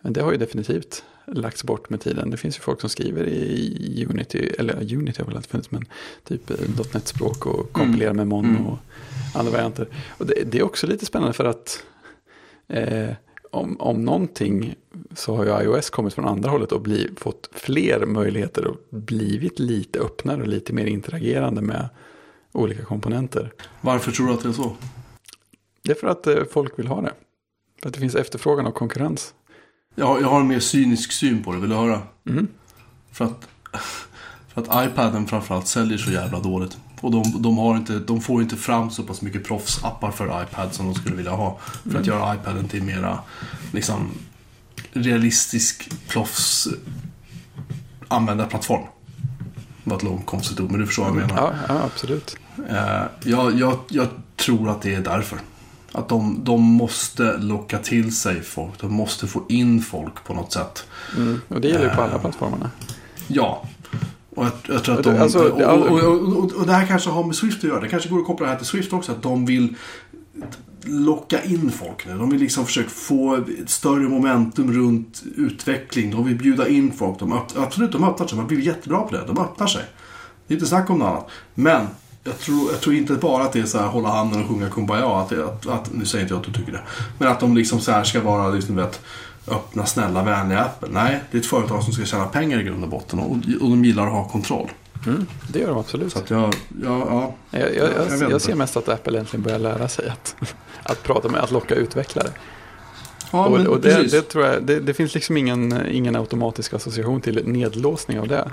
[0.00, 2.30] Men det har ju definitivt lagts bort med tiden.
[2.30, 5.84] Det finns ju folk som skriver i Unity, eller Unity har väl alltid funnits, men
[6.24, 6.56] typ eh,
[6.94, 8.66] .NET-språk och kompilerar med Mono Mm.
[8.66, 8.78] och
[9.34, 9.88] andra varianter.
[10.18, 11.82] Och det, det är också lite spännande för att
[12.68, 13.10] eh,
[13.50, 14.74] om, om någonting
[15.14, 19.58] så har ju iOS kommit från andra hållet och bli, fått fler möjligheter och blivit
[19.58, 21.88] lite öppnare och lite mer interagerande med
[22.52, 23.52] olika komponenter.
[23.80, 24.76] Varför tror du att det är så?
[25.82, 27.12] Det är för att eh, folk vill ha det.
[27.82, 29.34] För att det finns efterfrågan och konkurrens.
[29.94, 32.02] Jag, har- jag har en mer cynisk syn på det, vill du höra?
[32.28, 32.48] Mm.
[33.12, 33.48] För att,
[34.54, 36.78] för att iPaden framförallt säljer så jävla dåligt.
[37.00, 40.74] Och de, de, har inte, de får inte fram så pass mycket proffsappar för iPad
[40.74, 41.58] som de skulle vilja ha.
[41.90, 43.18] För att göra iPaden till mera
[43.72, 44.10] liksom,
[44.92, 46.68] realistisk proffs
[48.08, 48.82] användarplattform.
[49.84, 51.54] Det var ett långt konstigt ord, men du förstår vad jag menar.
[51.68, 52.36] Ja, ja, absolut.
[52.70, 55.38] Eh, jag, jag, jag tror att det är därför.
[55.92, 58.80] Att de, de måste locka till sig folk.
[58.80, 60.84] De måste få in folk på något sätt.
[61.16, 61.40] Mm.
[61.48, 62.08] Och det gäller ju på Eh.
[62.08, 62.70] alla plattformarna.
[63.26, 63.64] Ja.
[64.36, 65.18] Och jag, jag tror att de...
[65.18, 66.00] alltså, och, och,
[66.36, 67.80] och, och, det här kanske har med Swift att göra.
[67.80, 69.12] Det kanske går att koppla det här till Swift också.
[69.12, 69.74] Att de vill...
[70.84, 72.18] locka in folk nu.
[72.18, 76.10] De vill liksom försöka få ett större momentum runt utveckling.
[76.10, 77.18] De vill bjuda in folk.
[77.18, 78.38] De öpp- absolut, de öppnar sig.
[78.38, 79.22] Man blir jättebra på det.
[79.26, 79.82] De öppnar sig.
[80.46, 81.30] Det är inte snack om något annat.
[81.54, 81.86] Men
[82.24, 84.70] jag tror, jag tror inte bara att det är så här hålla handen och sjunga
[84.70, 85.20] Kumbaya.
[85.20, 86.82] Att, det, att, att, nu säger inte jag att du tycker det.
[87.18, 89.00] Men att de liksom så här ska vara liksom, vet,
[89.48, 90.88] öppna, snälla, vänliga Apple.
[90.90, 93.18] Nej, det är ett företag som ska tjäna pengar i grund och botten.
[93.18, 94.70] Och, och de gillar att ha kontroll.
[95.06, 96.12] Mm, det gör de absolut.
[96.12, 97.34] Så att jag, ja, ja.
[97.50, 97.90] Jag, jag,
[98.20, 100.36] jag jag, ser mest att Apple äntligen börjar lära sig att,
[100.82, 102.28] att prata med, att locka utvecklare.
[103.32, 106.74] ja och men och det, det, tror jag, det, det finns liksom ingen, ingen automatisk
[106.74, 108.50] association till nedlåsning av det.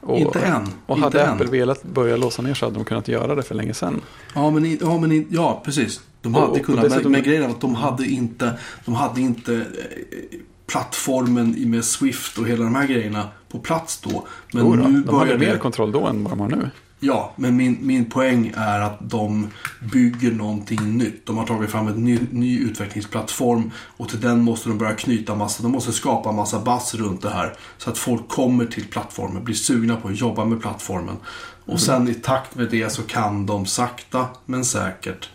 [0.00, 0.68] Och, inte än.
[0.86, 1.30] Och hade än.
[1.30, 4.00] Apple velat börja låsa ner så hade de kunnat göra det för länge sedan.
[4.34, 6.00] Ja, men, ja, men ja, precis.
[6.32, 8.94] De Och- hade och kunnat, men, dessutom- men grejen är att de hade inte, de
[8.94, 14.26] hade inte eh, plattformen med Swift och hela de här grejerna på plats då.
[14.52, 16.70] Men då, nu de hade mer kontroll då än vad de har nu.
[17.00, 19.46] Ja, men min, min poäng är att de
[19.92, 21.26] bygger någonting nytt.
[21.26, 25.34] De har tagit fram en ny, ny utvecklingsplattform och till den måste de börja knyta
[25.34, 27.54] massa, de måste skapa massa buzz runt det här.
[27.78, 31.16] Så att folk kommer till plattformen, blir sugna på att jobba med plattformen.
[31.64, 35.28] Och sen i takt med det så kan de sakta men säkert,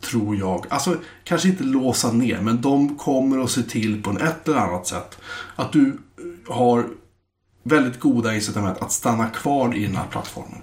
[0.00, 4.48] tror jag, alltså kanske inte låsa ner, men de kommer att se till på ett
[4.48, 5.18] eller annat sätt
[5.56, 6.86] att du eh, har
[7.62, 10.58] väldigt goda incitament att stanna kvar i den här plattformen.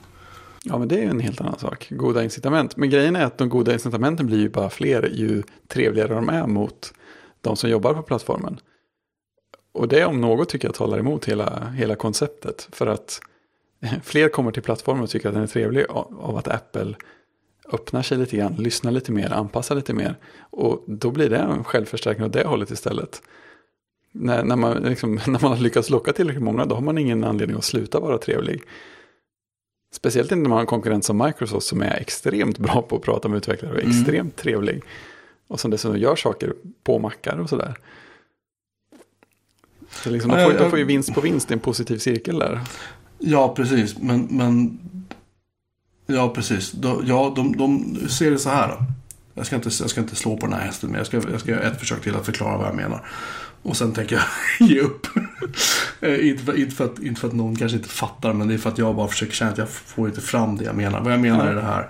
[0.64, 1.88] Ja, men det är ju en helt annan sak.
[1.90, 2.78] Goda incitament.
[2.78, 6.48] Men grejen är att de goda incitamenten blir ju bara fler ju trevligare de är
[6.48, 6.94] mot
[7.42, 8.60] de som jobbar på plattformen.
[9.74, 12.68] Och det om något tycker jag talar emot hela, hela konceptet.
[12.72, 13.20] För att
[14.04, 16.96] fler kommer till plattformen och tycker att den är trevlig av att Apple
[17.72, 20.16] öppnar sig lite grann, lyssnar lite mer, anpassar lite mer.
[20.40, 23.22] Och då blir det en självförstärkning åt det hållet istället.
[24.12, 27.24] När, när, man, liksom, när man har lyckats locka tillräckligt många, då har man ingen
[27.24, 28.62] anledning att sluta vara trevlig.
[29.92, 33.02] Speciellt inte när man har en konkurrent som Microsoft som är extremt bra på att
[33.02, 33.92] prata med utvecklare och Mm.
[33.92, 34.84] extremt trevlig.
[35.48, 36.54] Och som dessutom gör saker
[36.84, 37.76] på mackar och sådär.
[39.90, 42.60] Så liksom, de, får, de får ju vinst på vinst i en positiv cirkel där.
[43.20, 43.98] Ja, precis.
[44.00, 44.80] Men, men
[46.06, 46.72] ja, precis.
[46.72, 48.68] De, ja, de, de ser det så här.
[48.68, 48.86] Då.
[49.34, 51.40] Jag, ska inte, jag ska inte slå på den här hästen, men jag ska, jag
[51.40, 53.08] ska göra ett försök till att förklara vad jag menar.
[53.62, 54.26] Och sen tänker jag
[54.70, 55.08] ge upp.
[56.02, 58.54] Eh, inte, för, inte, för att, inte för att någon kanske inte fattar, men det
[58.54, 61.02] är för att jag bara försöker känna att jag får inte fram det jag menar.
[61.02, 61.90] Vad jag menar är det här.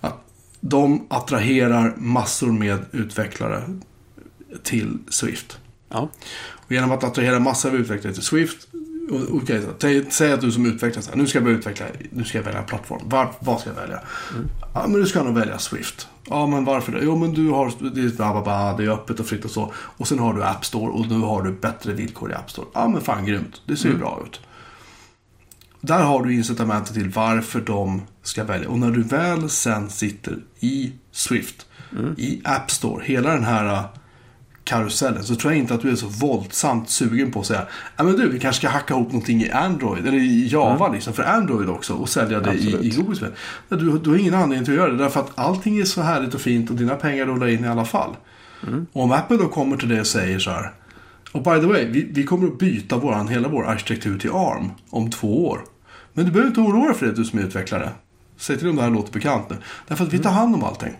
[0.00, 0.16] Att
[0.60, 3.62] de attraherar massor med utvecklare
[4.62, 5.58] till Swift.
[5.88, 6.08] Ja,
[6.50, 8.68] Och genom att attrahera massor av utvecklare till Swift.
[9.10, 9.68] Okej, så,
[10.10, 12.60] säg- att du som utvecklare säger nu ska jag börja utveckla, nu ska jag välja
[12.60, 13.00] en plattform.
[13.04, 14.00] Var, vad ska jag välja?
[14.74, 16.08] Ja, men du ska nog välja Swift.
[16.28, 17.00] Ja, men varför det?
[17.02, 19.72] Jo, men du har, det är, bla, bla, det är öppet och fritt och så.
[19.76, 22.66] Och sen har du App Store och nu har du bättre villkor i App Store.
[22.72, 23.62] Ja, men fan grymt.
[23.66, 24.40] Det ser ju bra ut.
[25.80, 28.68] Där har du incitamentet till varför de ska välja.
[28.68, 31.66] Och när du väl sen sitter i Swift,
[32.16, 33.84] i App Store, hela den här
[34.70, 37.66] karusellen så tror jag inte att du är så våldsamt sugen på att säga
[37.96, 41.12] ja men du, vi kanske ska hacka ihop någonting i Android eller i Java liksom
[41.12, 42.84] för Android också och sälja det i, Absolut.
[42.84, 43.32] i Google Spel.
[43.68, 46.34] Du, du har ingen anledning till att göra det därför att allting är så härligt
[46.34, 48.16] och fint och dina pengar rullar in i alla fall.
[48.92, 50.72] Och om Apple då kommer till det och säger så här
[51.32, 54.70] och by the way, vi, vi kommer att byta våran, hela vår arkitektur till ARM
[54.90, 55.60] om två år.
[56.12, 57.90] Men du behöver inte oroa dig för det du som är utvecklare.
[58.36, 59.56] Säg till om det här låter bekant nu.
[59.88, 60.96] Därför att vi tar hand om allting.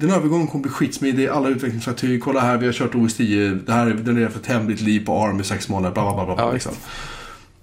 [0.00, 1.26] Den övergången kommer bli skitsmidig.
[1.28, 2.22] Alla utvecklingsverktyg.
[2.22, 3.50] Kolla här, vi har kört OS 10.
[3.50, 5.94] Det här är, den är för ett hemligt liv på ARM i sex månader.
[5.94, 6.72] Bla, bla, bla, bla, Ja, liksom.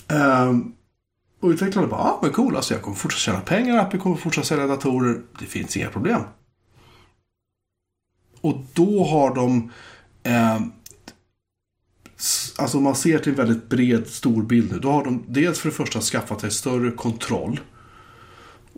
[0.08, 0.72] Ehm,
[1.40, 2.56] och utvecklarna bara, ah, men cool.
[2.56, 3.78] Alltså, jag kommer fortsätta tjäna pengar.
[3.78, 5.22] Apple kommer fortsätta sälja datorer.
[5.40, 6.22] Det finns inga problem.
[8.42, 9.72] Och då har de...
[12.18, 14.80] s- Alltså man ser till en väldigt bred, stor bild nu.
[14.80, 17.60] Då har de dels för det första skaffat sig större kontroll.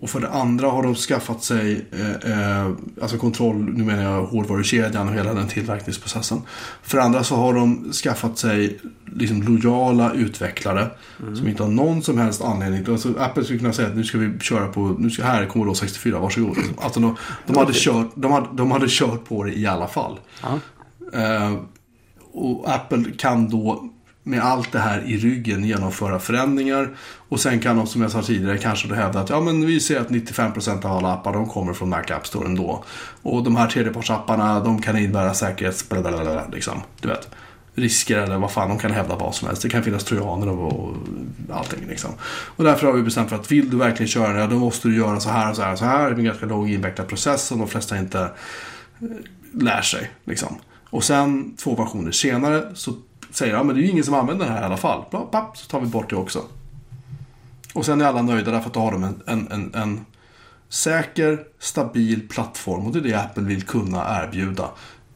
[0.01, 2.71] Och för det andra har de skaffat sig eh, eh,
[3.01, 6.41] alltså kontroll, nu menar jag hårdvarukedjan och hela den tillverkningsprocessen.
[6.81, 10.87] För det andra så har de skaffat sig liksom lojala utvecklare
[11.35, 12.85] som inte har någon som helst anledning.
[12.93, 15.47] Alltså, Apple skulle kunna säga att nu ska vi köra på, nu ska, här är
[15.47, 16.57] Commodore 64, varsågod.
[16.57, 16.75] Liksom.
[16.79, 17.15] Alltså, de,
[17.45, 20.19] de, hade kört, de, hade, de hade kört på det i alla fall.
[21.13, 21.55] Eh,
[22.31, 23.89] och Apple kan då
[24.27, 26.89] med allt det här i ryggen genomföra förändringar.
[27.29, 29.79] Och sen kan de, som jag sa tidigare, kanske då hävda att ja, men vi
[29.79, 32.83] ser att 95% av alla appar de kommer från Mac App Store ändå.
[33.21, 35.89] Och de här tredjepartsapparna, de kan innebära säkerhets...
[35.89, 37.29] blablabla, Liksom, du vet.
[37.75, 39.61] Risker eller vad fan, de kan hävda vad som helst.
[39.61, 40.95] Det kan finnas trojaner och, och
[41.51, 41.87] allting.
[41.87, 42.11] Liksom.
[42.55, 44.95] Och därför har vi bestämt för att vill du verkligen köra det, då måste du
[44.95, 46.09] göra så här och så här och så här.
[46.09, 49.07] Det är en ganska lång invecklad process som de flesta inte eh,
[49.51, 50.11] lär sig.
[50.25, 50.57] Liksom.
[50.89, 52.93] Och sen två versioner senare så
[53.37, 55.03] säger ja, men det är ju ingen som använder den här i alla fall.
[55.31, 56.43] Papp, så tar vi bort det också.
[57.73, 60.05] Och sen är alla nöjda därför att då har de en, en, en, en,
[60.69, 64.69] säker, stabil plattform och det är det Apple vill kunna erbjuda.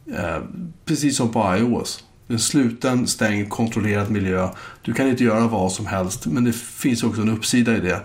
[0.06, 0.38] Eh,
[0.84, 2.04] precis som på iOS.
[2.28, 4.48] En sluten, stängd, kontrollerad miljö.
[4.82, 8.02] Du kan inte göra vad som helst, men det finns också en uppsida i det.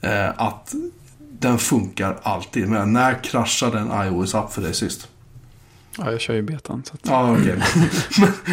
[0.00, 0.74] Eh, att
[1.18, 2.68] den funkar alltid.
[2.68, 5.08] Men när kraschade en iOS-app för dig sist?
[5.98, 6.82] Ja, jag kör ju betan.
[6.84, 7.00] Så att...
[7.02, 7.62] Ja, okej.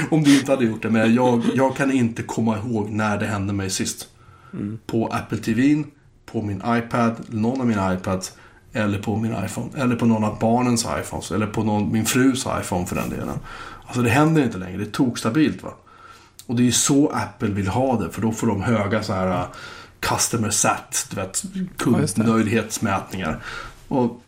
[0.11, 0.89] Om du inte hade gjort det.
[0.89, 4.07] Men jag, jag kan inte komma ihåg när det hände mig sist.
[4.53, 4.79] Mm.
[4.87, 5.83] På Apple TV,
[6.25, 8.33] på min iPad, någon av mina iPads.
[8.73, 9.69] Eller på min iPhone.
[9.77, 11.31] Eller på någon av barnens iPhones.
[11.31, 13.39] Eller på någon, min frus iPhone för den delen.
[13.85, 14.77] Alltså det händer inte längre.
[14.77, 15.73] Det är tokstabilt va.
[16.45, 18.09] Och det är ju så Apple vill ha det.
[18.09, 19.47] För då får de höga så här
[19.99, 21.43] customer sat, du vet,
[21.77, 23.43] kundnöjdhetsmätningar.
[23.87, 24.21] Och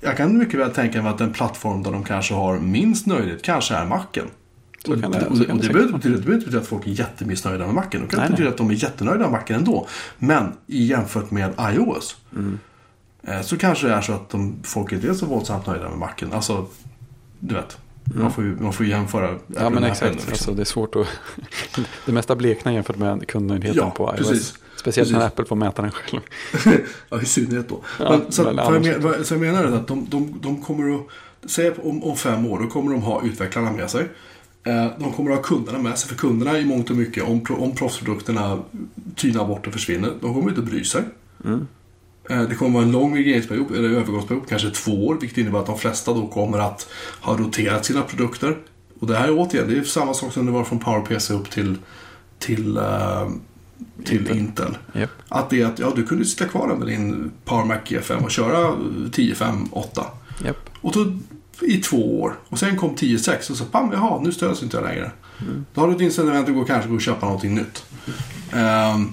[0.00, 3.42] jag kan mycket väl tänka mig att en plattform där de kanske har minst nöjdhet
[3.42, 4.24] kanske är Macen.
[4.84, 7.74] Så Och, det- och, och, behöver inte betyda- inte betyda att folk är jättemissnöjda med
[7.74, 7.90] Macen.
[8.02, 8.50] Det kan Nej, betyda nej.
[8.52, 9.86] att de är jättenöjda med Macen ändå.
[10.18, 12.16] Men jämfört med iOS.
[12.32, 12.58] Mm.
[13.22, 15.98] eh, Så kanske det är så att de, folk inte är så våldsamt nöjda med
[15.98, 16.32] Macen.
[16.32, 16.66] Alltså,
[17.40, 17.78] du vet.
[18.04, 19.28] Man får ju man får jämföra.
[19.28, 19.40] Mm.
[19.56, 20.12] Ja, men exakt.
[20.14, 20.32] Liksom.
[20.32, 21.06] Alltså, det är svårt att...
[22.06, 24.28] det mesta bleknar jämfört med kundnöjdheten Ja, på iOS.
[24.28, 24.54] precis.
[24.76, 25.32] Speciellt när Precis.
[25.32, 26.20] Apple får mäta den själv.
[27.08, 27.80] Ja, i synnerhet då.
[27.98, 30.94] Ja, men, så, att, jag, men, så jag menar är att de, de, de kommer
[30.94, 31.06] att,
[31.50, 34.08] säg om, om fem år, då kommer de ha utvecklarna med sig.
[34.64, 37.44] Eh, De kommer att ha kunderna med sig, för kunderna i mångt och mycket, om,
[37.58, 38.58] om proffsprodukterna
[39.16, 41.02] tynar bort och försvinner, de kommer inte att bry sig.
[41.44, 41.66] Mm.
[42.30, 45.66] Eh, Det kommer vara en lång regleringsperiod, eller övergångsperiod, kanske två år, vilket innebär att
[45.66, 46.88] de flesta då kommer att
[47.20, 48.56] ha roterat sina produkter.
[49.00, 51.50] Och det här är återigen, det är samma sak som det var från PowerPC upp
[51.50, 51.76] till,
[52.38, 53.28] till, eh,
[54.04, 54.36] till Intel.
[54.36, 54.76] Intel.
[54.92, 55.10] Japp.
[55.28, 58.30] Att det är att ja, du kunde sitta kvar med din Power Mac G5 och
[58.30, 60.04] köra 10.5, 8.
[60.44, 60.70] Japp.
[60.80, 61.12] Och då
[61.60, 62.38] i två år.
[62.48, 65.10] Och sen kom 10.6 och så pam, jaha, nu stöds inte jag längre.
[65.74, 67.84] Då har du ett incitament att gå, kanske gå och köpa någonting nytt.
[68.52, 69.12] Ehm,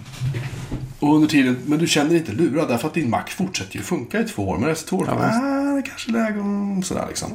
[0.99, 3.81] och under tiden, men du känner dig inte lurad därför att din Mac fortsätter ju
[3.81, 4.57] funka i två år.
[4.57, 5.40] Men efter två år, Ja, ja, visst.
[5.44, 7.30] ah, det kanske är läge om sådär liksom.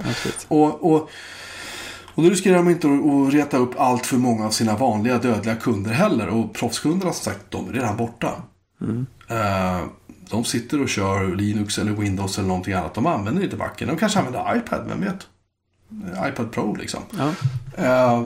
[0.49, 1.11] Och, och,
[2.19, 5.57] och då riskerar de inte att, reta upp allt för många av sina vanliga dödliga
[5.57, 6.29] kunder heller.
[6.29, 8.43] Och proffskunderna som sagt, de är redan borta.
[8.81, 9.07] Mm.
[9.29, 9.87] Eh,
[10.31, 12.95] de sitter och kör Linux eller Windows eller någonting annat.
[12.95, 13.89] De använder inte Macen.
[13.89, 15.27] De kanske använder iPad, vem vet?
[16.15, 17.01] Eh, iPad Pro liksom.
[17.19, 17.33] Ja.
[17.85, 18.23] Eh,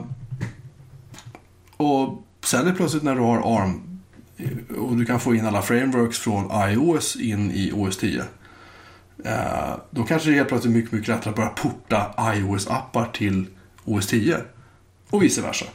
[1.77, 3.99] och sen är plötsligt när du har ARM
[4.77, 8.23] och du kan få in alla frameworks från iOS in i OS 10.
[9.25, 9.33] Eh,
[9.89, 13.47] då kanske det är helt plötsligt mycket, mycket lättare att börja porta iOS-appar till
[13.85, 14.37] OS 10.
[15.09, 15.65] Och vice versa.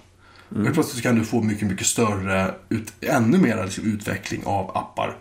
[0.48, 4.76] Och helt plötsligt kan du få mycket, mycket större, ut, ännu mer liksom, utveckling av
[4.76, 5.16] appar.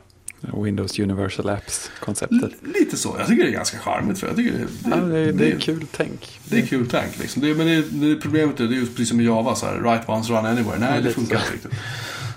[0.63, 2.51] Windows Universal Apps-konceptet.
[2.79, 3.15] Lite så.
[3.19, 4.19] Jag tycker det är ganska charmigt.
[4.19, 6.39] För jag tycker det, det, Ja, det, är- det är kul tänk.
[6.49, 7.41] Det är kul tank liksom.
[7.41, 7.67] Det, men
[8.01, 10.45] det, problemet är, det är just precis som i Java, så här, write once, run
[10.45, 10.79] anywhere.
[10.79, 11.71] Nej, Ja, det funkar inte riktigt.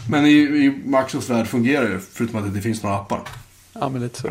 [0.08, 3.20] Men i, i Microsofts värld fungerar det, förutom att det finns några appar.
[3.72, 4.28] Ja, men lite så.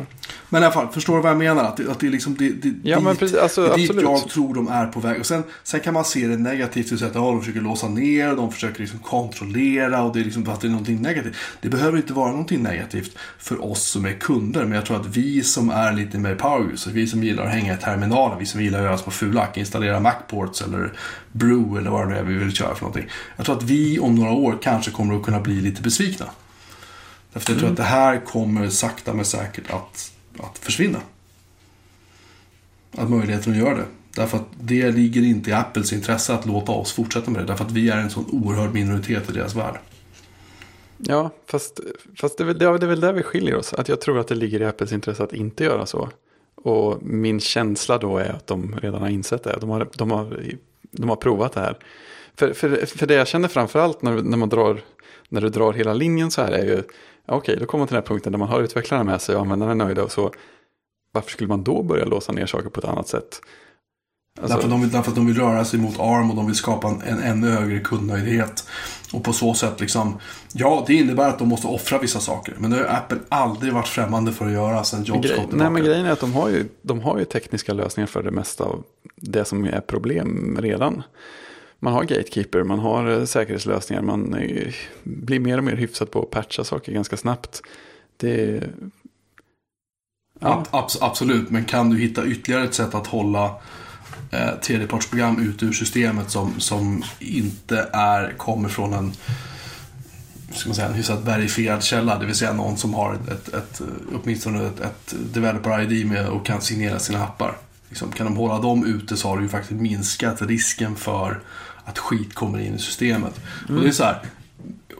[0.49, 1.63] Men i alla fall, förstår du vad jag menar?
[1.63, 4.29] Att det, att det är liksom det, det, Ja, men precis, alltså, det dit jag
[4.29, 5.19] tror de är på väg.
[5.19, 8.35] Och sen, sen kan man se det negativt, till att ja, de försöker låsa ner,
[8.35, 11.35] de försöker liksom kontrollera och det är liksom att det är någonting negativt.
[11.61, 15.17] Det behöver inte vara någonting negativt för oss som är kunder, men jag tror att
[15.17, 18.45] vi som är lite mer power users, vi som gillar att hänga i terminalen, vi
[18.45, 20.93] som gillar att göra små fulack, installera Macports eller
[21.31, 23.09] Brew eller vad det nu är vi vill köra för någonting.
[23.35, 26.25] Jag tror att vi om några år kanske kommer att kunna bli lite besvikna.
[27.33, 30.99] Därför jag tror att det här kommer sakta men säkert att, att försvinna.
[32.91, 33.85] Att möjligheten att göra det.
[34.15, 37.45] Därför att det ligger inte i Apples intresse att låta oss fortsätta med det.
[37.45, 39.79] Därför att vi är en sån oerhörd minoritet i deras värld.
[40.97, 41.79] Ja, fast,
[42.15, 43.73] fast det, är väl, det är väl där vi skiljer oss.
[43.73, 46.09] Att jag tror att det ligger i Apples intresse att inte göra så.
[46.55, 49.57] Och min känsla då är att de redan har insett det.
[49.61, 50.43] De har, de har,
[50.91, 51.77] de har provat det här.
[52.35, 54.81] För, för, för det jag känner framförallt när, när man drar,
[55.29, 56.83] när du drar hela linjen så här är ju,
[57.37, 59.41] okej, då kommer man till den här punkten där man har utvecklarna med sig och
[59.41, 60.31] användarna är nöjda och så.
[61.11, 63.41] Varför skulle man då börja låsa ner saker på ett annat sätt?
[64.41, 66.55] Alltså, Därför, de vill, därför att de vill röra sig mot ARM och de vill
[66.55, 68.67] skapa en, en ännu högre kundnöjdhet.
[69.13, 70.19] Och på så sätt liksom,
[70.53, 72.55] ja det innebär att de måste offra vissa saker.
[72.57, 75.49] Men det har Apple aldrig varit främmande för att göra sedan Jobs Grej, kom nej,
[75.49, 75.69] tillbaka.
[75.69, 78.63] men grejen är att de har, ju, de har ju tekniska lösningar för det mesta
[78.63, 78.83] av
[79.15, 81.03] det som är problem redan.
[81.79, 84.73] Man har gatekeeper, man har eh, säkerhetslösningar, man eh,
[85.03, 87.61] blir mer och mer hyfsat på att patcha saker ganska snabbt.
[88.17, 88.63] Det,
[90.39, 93.55] ja, abs- absolut, men kan du hitta ytterligare ett sätt att hålla
[94.31, 99.13] eh, tredjepartsprogram ut ur systemet som, som inte är, kommer från en
[100.53, 103.53] ska man säga, en hyfsat verifierad källa, det vill säga någon som har ett, ett,
[103.53, 103.81] ett,
[104.13, 107.57] åtminstone ett, ett developer-ID med och kan signera sina appar.
[107.89, 111.41] Liksom, kan de hålla dem ute så har du ju faktiskt minskat risken för
[111.89, 113.39] att skit kommer in i systemet.
[113.69, 114.19] Och det är så här,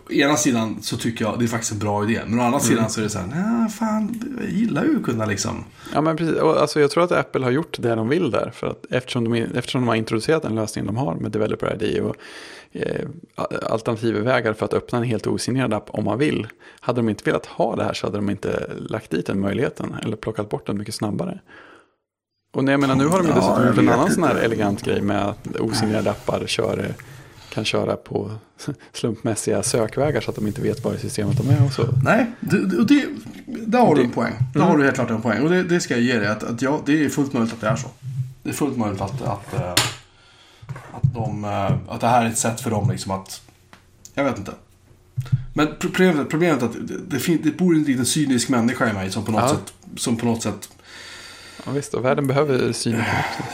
[0.10, 2.22] å ena sidan så tycker jag det är faktiskt en bra idé.
[2.28, 5.04] Men å andra sidan så är det så här, nej fan, jag gillar ju att
[5.04, 5.64] kunna liksom.
[5.94, 6.36] Ja, men precis.
[6.36, 8.52] Och, alltså, jag tror att Apple har gjort det de vill där.
[8.56, 12.02] För att eftersom, de, eftersom de har introducerat den lösning de har med Developer ID
[12.02, 12.16] och
[12.72, 13.08] eh,
[13.64, 16.48] alternativvägar för att öppna en helt osignerad app om man vill.
[16.80, 19.96] Hade de inte velat ha det här så hade de inte lagt dit den möjligheten
[20.04, 21.40] eller plockat bort den mycket snabbare.
[22.52, 24.36] Och jag menar, nu har de ju Ja, dessutom gjort en vet annan sån här
[24.36, 26.94] elegant grej med att osignerade appar kör,
[27.50, 28.32] kan köra på
[28.94, 31.88] slumpmässiga sökvägar så att de inte vet var i systemet de är och så.
[32.04, 32.26] Nej,
[32.80, 33.06] och det,
[33.46, 34.34] där har du en poäng.
[34.54, 35.42] Där har du helt klart en poäng.
[35.44, 36.28] Och det, det ska jag ge dig.
[36.28, 37.88] Att, att ja, det är fullt möjligt att det är så.
[38.44, 39.72] Det är fullt möjligt att, att, eh,
[40.92, 43.42] att, de, eh, att det här är ett sätt för dem liksom att...
[44.14, 44.52] Jag vet inte.
[45.54, 49.12] Men problemet, problemet är att det, det, det bor en liten cynisk människa i mig
[49.12, 49.50] som på något Ja.
[49.50, 49.74] sätt...
[49.98, 50.70] Som på något sätt
[51.66, 53.04] Ja, visst, och världen behöver synen.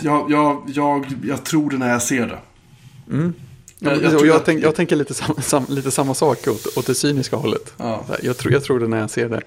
[0.02, 2.40] jag, jag, jag, jag tror det när jag ser det.
[3.14, 3.34] Mm.
[3.80, 6.78] Jag- Ja, jag jag, jag, tänk, jag tänker lite, sam, sam, lite samma sak åt,
[6.78, 7.74] åt det cyniska hållet.
[7.78, 8.06] Ja.
[8.24, 9.42] Jag, tror, jag tror det när jag ser det.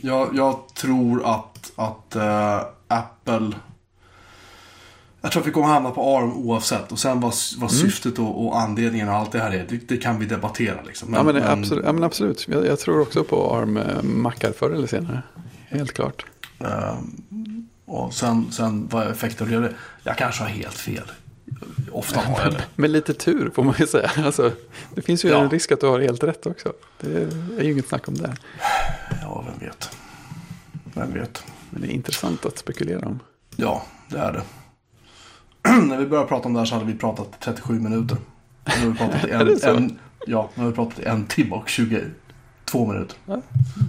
[0.00, 3.50] Jag, tror att, att eh, Apple...
[5.20, 6.92] Jag tror att vi kommer hamna på ARM oavsett.
[6.92, 7.82] Och sen vad, vad Mm.
[7.82, 10.82] syftet och, och anledningen och allt det här är, det, det kan vi debattera.
[10.86, 11.14] Liksom.
[11.14, 12.48] ja, men, Absolut, ja, men absolut.
[12.48, 15.22] Jag, tror också på ARM-mackar förr eller senare.
[15.68, 16.24] Helt klart.
[16.58, 19.74] ehm, och sen, sen vad effekten blev det.
[20.02, 21.10] Jag kanske har helt fel.
[21.92, 22.64] Ofta har jag det.
[22.76, 24.10] Med lite tur får man ju säga.
[24.24, 24.52] Alltså,
[24.94, 25.42] det finns ju Ja.
[25.44, 26.72] en risk att du har helt rätt också.
[27.00, 27.22] Det
[27.58, 28.34] är ju inget snack om det.
[29.22, 29.90] Ja, vem vet.
[30.94, 31.42] Vem vet.
[31.70, 33.20] Men det är intressant att spekulera om.
[33.56, 34.42] Ja, det är det.
[35.86, 38.16] När vi började prata om det här så hade vi pratat 37 minuter.
[38.64, 39.24] Nu har vi pratat
[39.64, 43.16] en, en, ja, nu har vi pratat en timme och 22 minuter.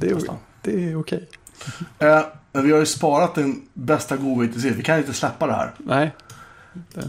[0.02, 0.36] Det är, Nästan.
[0.62, 1.30] det är okej.
[2.00, 2.22] Eh,
[2.56, 5.72] men vi har ju sparat den bästa godbiten till Vi kan inte släppa det här.
[5.78, 6.12] Nej,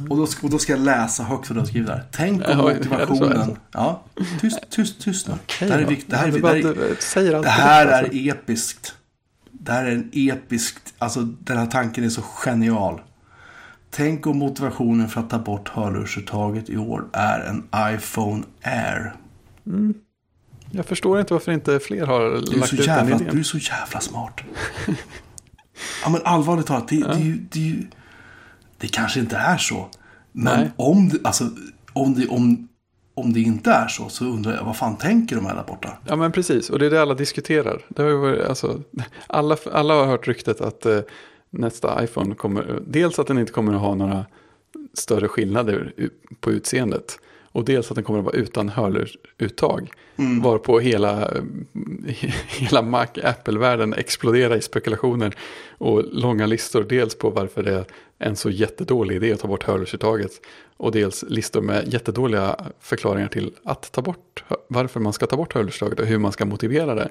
[0.08, 2.04] Och då, och då ska jag läsa högt vad du har skrivit där.
[2.10, 3.56] Tänk om motivationen.
[3.72, 4.02] Ja,
[4.40, 5.34] tyst, tyst, tyst nu.
[5.44, 6.10] okej det här är viktigt.
[6.10, 8.14] Det här är, det här är, det här alltså.
[8.16, 8.94] är episkt.
[9.50, 13.00] Det här är en episk, alltså den här tanken är så genial.
[13.90, 17.64] Tänk om motivationen för att ta bort hörlursuttaget i år är en
[17.94, 19.14] iPhone Air.
[20.70, 23.28] Jag förstår inte varför inte fler har lagt ut den idén.
[23.32, 24.40] du är så jävla smart.
[26.04, 27.86] ja men allvarligt talat, det, det, ju- det, är ju-
[28.78, 29.88] det kanske inte är så.
[30.32, 30.70] Men Nej.
[30.76, 31.44] om det, alltså,
[31.92, 32.68] om, det, om,
[33.14, 35.98] om det inte är så, så undrar jag vad fan tänker de här där borta?
[36.06, 37.84] Ja men precis, och det är det alla diskuterar.
[37.88, 38.82] Det har varit, alltså,
[39.26, 41.00] alla, alla har hört ryktet att eh,
[41.50, 44.26] nästa iPhone kommer, dels att den inte kommer att ha några
[44.94, 45.92] större skillnader
[46.40, 47.18] på utseendet.
[47.56, 49.90] Och dels att den kommer att vara utan hörluruttag.
[50.16, 50.42] Mm.
[50.42, 51.30] Varpå hela,
[52.46, 55.34] hela Mac, Apple-världen exploderar i spekulationer
[55.78, 56.86] och långa listor.
[56.88, 57.84] Dels på varför det är
[58.18, 60.30] en så jättedålig idé att ta bort hörlursuttaget.
[60.76, 65.54] Och dels listor med jättedåliga förklaringar till att ta bort, varför man ska ta bort
[65.54, 67.08] hörlursuttaget och hur man ska motivera det.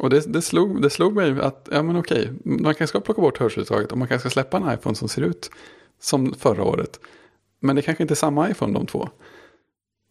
[0.00, 3.20] Och det, det, slog, det slog mig att, ja men okej, man kanske ska plocka
[3.20, 5.50] bort hörlursuttaget och man kanske ska släppa en iPhone som ser ut
[6.00, 7.00] som förra året.
[7.62, 9.08] Men det kanske inte är samma iPhone de två.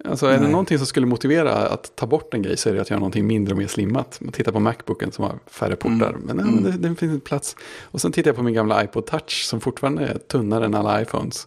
[0.06, 0.52] Alltså är det Nej.
[0.52, 3.28] någonting som skulle motivera att ta bort en grej så är det att göra någonting
[3.28, 4.18] mindre och mer slimmat.
[4.22, 6.10] Man tittar på Macbooken som har färre portar.
[6.10, 6.22] Mm.
[6.22, 7.56] Men, ja, men det, det finns en plats.
[7.82, 11.02] Och sen tittar jag på min gamla iPod Touch som fortfarande är tunnare än alla
[11.02, 11.46] iPhones.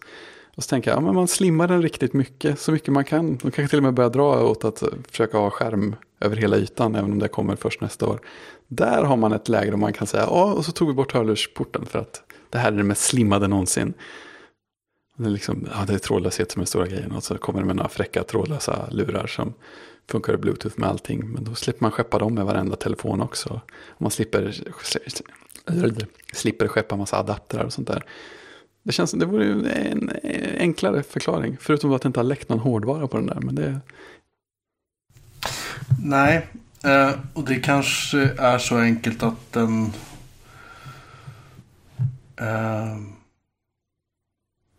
[0.55, 3.25] Och så tänker jag, ja, men man slimmar den riktigt mycket, så mycket man kan.
[3.25, 6.95] Man kanske till och med börjar dra åt att försöka ha skärm över hela ytan,
[6.95, 8.19] även om det kommer först nästa år.
[8.67, 11.13] Där har man ett läge där man kan säga, ja, och så tog vi bort
[11.13, 13.93] hörlursporten för att det här är det mest slimmade någonsin.
[15.15, 17.65] Det är, liksom, ja, det är trådlöshet som är stora grejen och så kommer det
[17.65, 19.53] med några fräcka trådlösa lurar som
[20.07, 21.31] funkar i bluetooth med allting.
[21.31, 23.61] Men då slipper man skeppa dem med varenda telefon också.
[23.87, 24.55] Och man slipper,
[26.33, 28.03] slipper skeppa massa adaptrar och sånt där.
[28.83, 30.11] Det känns som det vore en
[30.57, 31.57] enklare förklaring.
[31.59, 33.39] Förutom att det inte har läckt någon hårdvara på den där.
[33.41, 33.79] Men det,
[36.03, 36.47] Nej,
[36.83, 39.93] eh, och det kanske är så enkelt att den...
[42.37, 43.14] Eh,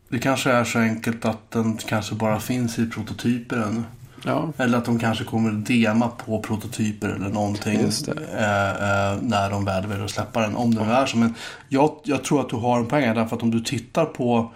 [0.08, 3.82] det kanske är så enkelt att den kanske bara finns i prototyper ännu.
[4.24, 7.74] ja, Eller att de kanske kommer dema på prototyper eller någonting.
[7.78, 10.56] Eh, eh, när de väl väljer att släppa den.
[10.56, 11.16] Om det nu är så.
[11.18, 11.34] Men
[11.68, 14.52] jag, jag tror att du har en poäng här, Därför att om du tittar på,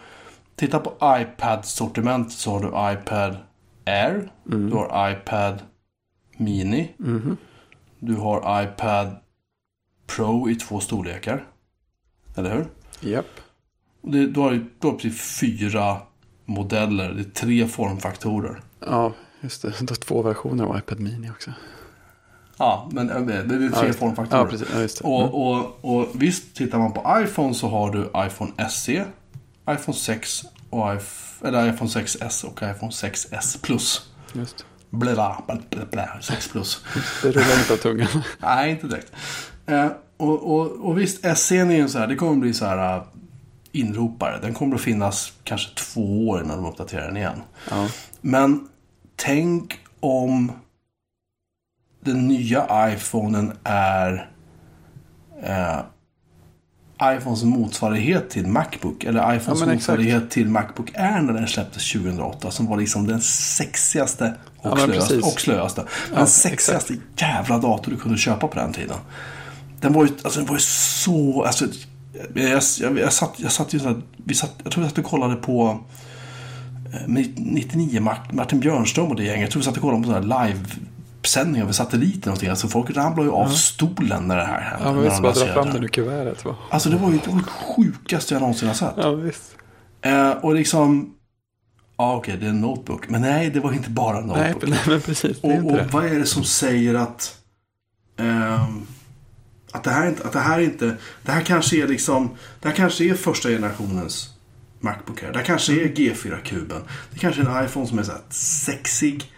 [0.56, 3.36] tittar på iPad-sortimentet så har du iPad
[3.86, 4.30] Air.
[4.44, 5.58] Du har iPad
[6.36, 6.90] Mini.
[6.98, 7.36] mhm,
[7.98, 9.16] Du har iPad
[10.06, 11.44] Pro i två storlekar.
[12.36, 12.66] Eller hur?
[13.10, 13.39] japp.
[14.00, 15.96] Och det, har du då har du precis fyra
[16.44, 17.12] modeller.
[17.12, 18.60] Det är tre formfaktorer.
[18.86, 19.74] Ja, just det.
[19.80, 21.52] Det är två versioner av iPad Mini också.
[22.56, 24.40] Ja, men eh, det är tre Ja, formfaktorer.
[24.40, 24.68] Ja, precis.
[24.74, 25.04] Ja, just det.
[25.04, 25.16] Mm.
[25.16, 29.04] Och, och, och visst, tittar man på iPhone så har du iPhone SE,
[29.70, 30.90] iPhone 6 och
[31.44, 34.10] eller iPhone 6S och iPhone 6S Plus.
[34.32, 34.64] Just.
[34.90, 35.14] bla
[35.46, 36.84] bla bla, bla 6 plus.
[37.22, 38.08] Det rullar inte av tungan.
[38.38, 39.12] Nej, inte direkt.
[39.66, 42.96] Eh, och, och, och visst, SC'n är ju så här, det kommer bli så här
[42.96, 43.04] uh,
[43.72, 44.38] inropare.
[44.42, 47.42] Den kommer att finnas kanske två år innan de uppdaterar den igen.
[47.70, 47.88] Ja.
[48.20, 48.68] Men
[49.16, 50.52] tänk om
[52.04, 54.30] den nya iPhonen är
[55.42, 55.80] eh,
[57.16, 59.04] iPhones motsvarighet till Macbook.
[59.04, 59.74] Eller iPhones Ja, exakt.
[59.74, 62.50] motsvarighet till Macbook Air när den släpptes 2008.
[62.50, 65.80] Som var liksom den sexigaste och, Ja, slöaste, och slöaste.
[66.10, 68.96] Den Ja, sexigaste jävla dator du kunde köpa på den tiden.
[69.80, 71.44] Den var ju, alltså, den var ju så...
[71.44, 71.66] Alltså,
[72.34, 74.98] jag, jag, jag, satt, jag satt ju så här, vi satt, jag tror vi satt
[74.98, 75.78] och kollade på
[76.94, 77.00] eh,
[77.36, 79.40] 99 Mart- Martin Björnström och det gänget.
[79.40, 82.20] Jag tror vi satt och kollade på sådana här livesändningar över satelliten.
[82.20, 82.48] och någonting.
[82.48, 84.84] Alltså folk ramlade ju av stolen när det här hände.
[84.84, 86.44] Ja, men visst, bara dra fram den ur kuvertet.
[86.44, 86.56] Va?
[86.70, 88.94] Alltså det var ju det, var det sjukaste jag någonsin har sett.
[88.96, 89.42] Ja, visst.
[90.02, 91.14] Eh, och liksom...
[91.96, 93.08] Ja, okej, det är en notebook.
[93.08, 94.64] Men nej, det var inte bara en notebook.
[94.68, 95.40] nej, men precis.
[95.40, 97.36] Det är Och, och vad är det som säger att...
[98.18, 98.86] ehm,
[99.72, 100.24] att det här inte...
[100.24, 100.96] Att det här inte...
[101.22, 102.30] Det här kanske är liksom...
[102.60, 104.30] Det här kanske är första generationens
[104.80, 105.32] Macbook Air.
[105.32, 106.82] Det här kanske är G4-kuben.
[107.10, 109.32] Det kanske är en iPhone som är så här sexig,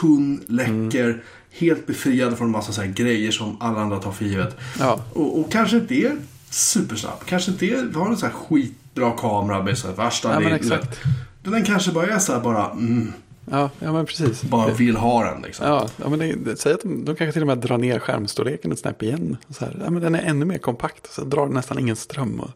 [0.00, 1.22] tunn, läcker.
[1.50, 4.56] Helt befriad från en massa så här grejer som alla andra tar för givet.
[4.78, 6.16] Ja, Och, och kanske inte är
[6.50, 7.18] supersnabb.
[7.26, 10.52] Kanske inte är, har en så här skitbra kamera med så här värsta ja men
[10.52, 11.00] exakt.
[11.42, 13.12] Den kanske bara är så här bara, mm,
[13.50, 14.42] Ja, ja men precis.
[14.42, 15.66] bara vill ha den liksom.
[15.66, 17.98] Ja, ja men det, det, säg att de, de kanske till och med drar ner
[17.98, 19.36] skärmstorleken ett snäpp igen.
[19.48, 21.12] Så här, ja, men den är ännu mer kompakt.
[21.12, 22.40] Så drar nästan ingen ström.
[22.40, 22.50] Och,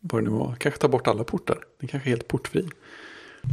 [0.00, 0.54] vad det nu var.
[0.58, 1.58] Kanske tar bort alla portar.
[1.80, 2.68] Den kanske är helt portfri.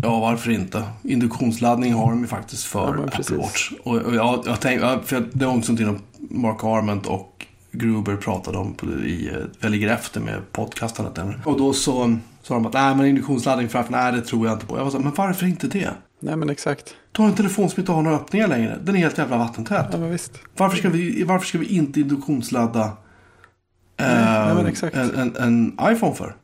[0.03, 0.83] Ja, varför inte?
[1.03, 3.37] Induktionsladdning har de ju faktiskt för Ja, Apple.
[3.37, 3.71] Watch.
[3.83, 8.57] Och, och jag, jag tänkte, för det var också någonting Mark Arment och Gruber pratade
[8.57, 11.45] om på, i eh, Jag ligger efter med podcastandet.
[11.45, 12.17] Och då så
[12.49, 14.77] sa de att nej men induktionsladdning framför, nej det tror jag inte på.
[14.77, 15.89] Jag var så här, men varför inte det?
[16.19, 16.95] Nej men exakt.
[17.11, 18.77] Du har en telefon som inte har några öppningar längre.
[18.83, 19.87] Den är helt jävla vattentät.
[19.91, 20.31] Ja men visst.
[20.57, 24.95] Varför ska vi, varför ska vi inte induktionsladda eh, nej, men exakt.
[24.95, 26.35] en, en, en iPhone för?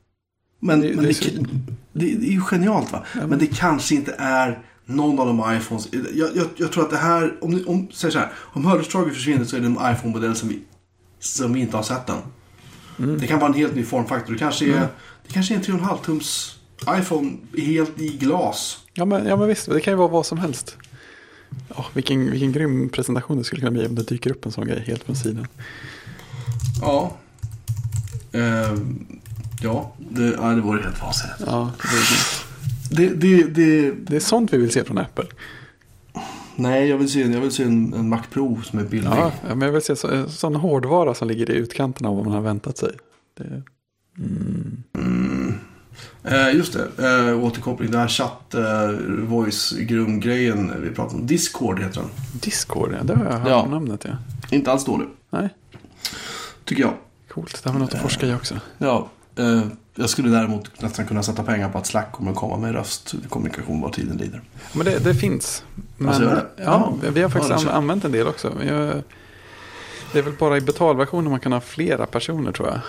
[0.59, 1.29] Men, Det- det, det men är det, så-
[1.93, 3.03] det, det är ju genialt va?
[3.27, 5.87] Men det kanske inte är någon av de iPhones.
[6.13, 9.13] Jag, jag, jag tror att det här, om, ni- om, säg så här, om hörlurssdraget
[9.13, 10.59] försvinner så är det en iPhone-modell som vi,
[11.19, 12.15] som vi inte har sett än.
[12.99, 13.17] Mm.
[13.19, 14.33] Det kan vara en helt ny formfaktor.
[14.33, 14.87] Det kanske är,
[15.27, 18.77] det kanske är en 3,5 tums iPhone helt i glas.
[18.93, 20.77] Ja men, ja men visst, det kan ju vara vad som helst.
[21.75, 24.67] Ja, vilken, vilken grym presentation det skulle kunna bli om det dyker upp en sån
[24.67, 25.47] grej helt från sidan.
[26.81, 27.11] Ja.
[28.31, 28.75] Eh,
[29.61, 31.43] ja, det, ja, det vore helt vansinnigt.
[31.45, 32.45] Ja, det.
[32.89, 35.25] Det, det, det, det är sånt vi vill se från Apple.
[36.55, 39.07] nej, jag vill se, jag vill se en, en Mac Pro som är billig.
[39.07, 42.25] Ja, ja, men jag vill se så, sån hårdvara som ligger i utkanten av vad
[42.25, 42.91] man har väntat sig.
[43.37, 43.63] Det,
[46.23, 47.91] Eh, just det, eh, återkoppling.
[47.91, 48.89] Den här chatt, eh,
[49.27, 51.27] voice, grumgrejen vi pratade om.
[51.27, 52.09] Discord heter den.
[52.33, 53.65] Discord, ja, det har jag hört Ja.
[53.65, 54.11] namnet ja.
[54.49, 55.49] Inte alls dålig, Nej,
[56.65, 56.93] tycker jag.
[57.33, 57.63] coolt.
[57.63, 58.59] Det har vi något att forska i också.
[58.77, 59.61] Ja, eh,
[59.95, 63.81] jag skulle däremot nästan kunna sätta pengar på att Slack kommer att komma med röstkommunikation
[63.81, 64.41] vad tiden lider.
[64.73, 65.63] Men det, det finns.
[65.97, 66.45] Men, Alltså, det?
[66.57, 67.09] ja, Ja.
[67.13, 68.53] vi har faktiskt Ja, använt en del också.
[68.67, 69.03] Jag,
[70.13, 72.79] det är väl bara i betalversionen man kan ha flera personer tror jag.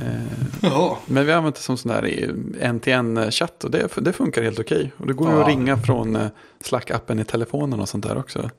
[0.00, 0.22] Eh,
[0.62, 0.96] Jaha.
[1.06, 4.58] Men vi har använt det som sån där i en-till-en-chatt och det, det funkar helt
[4.58, 4.92] okej.
[4.96, 5.40] Och det går Ja.
[5.42, 6.26] att ringa från eh,
[6.64, 8.50] Slack-appen i telefonen och sånt där också.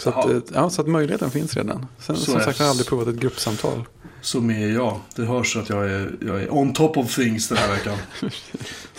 [0.00, 1.86] Så att, eh, ja, så att möjligheten finns redan.
[1.98, 3.84] Sen, Så som sagt, jag har aldrig provat ett gruppsamtal.
[4.20, 5.00] Som är jag.
[5.16, 7.96] Det hörs att jag är, jag är on top of things den här veckan.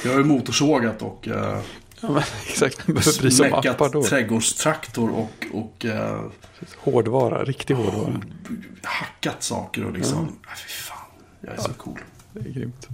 [0.03, 1.59] jag har ju motorsågat och eh,
[2.01, 2.85] Ja, men, exakt,
[3.33, 3.77] smäckat
[4.09, 6.21] trädgårdstraktor och, och eh,
[6.77, 8.21] Hårdvara, riktig hårdvara.
[8.83, 10.27] hackat saker och liksom.
[10.57, 10.88] Fy fan.
[11.41, 11.99] Jag är så cool.
[12.33, 12.87] Det är grymt.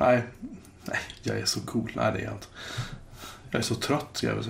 [0.00, 0.22] Nej,
[0.84, 1.92] nej, jag är så cool.
[1.96, 2.46] Nej, det är jag inte.
[3.50, 4.44] Jag är så trött, ska jag väl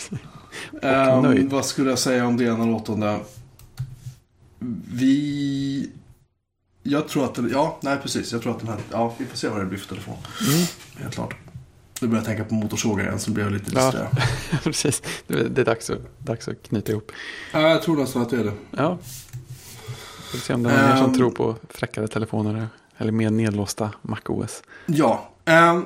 [0.00, 1.20] säga.
[1.22, 1.50] Nöjd.
[1.50, 3.20] vad skulle jag säga om det ena eller åttonde?
[4.92, 5.90] Vi...
[6.82, 7.34] Jag tror att...
[7.34, 8.32] den- Ja, nej precis.
[8.32, 8.78] Jag tror att den här...
[8.90, 10.16] Ja, vi får se vad det blir för telefon.
[10.54, 10.66] Mm.
[10.96, 11.34] Helt klart.
[12.00, 13.84] Nu börjar jag tänka på motorsågar igen, så blir jag lite Ja.
[13.90, 14.08] disträ.
[14.62, 17.12] Precis, det, det är dags att, dags att knyta ihop.
[17.52, 18.52] Ja, jag tror nästan att det är det.
[18.70, 18.98] Ja.
[20.32, 21.14] Får se om det är någon mer som Ehm.
[21.14, 22.68] tror på fräckare telefoner
[22.98, 24.62] eller mer nedlåsta MacOS.
[24.86, 25.30] Ja.
[25.44, 25.84] ehm,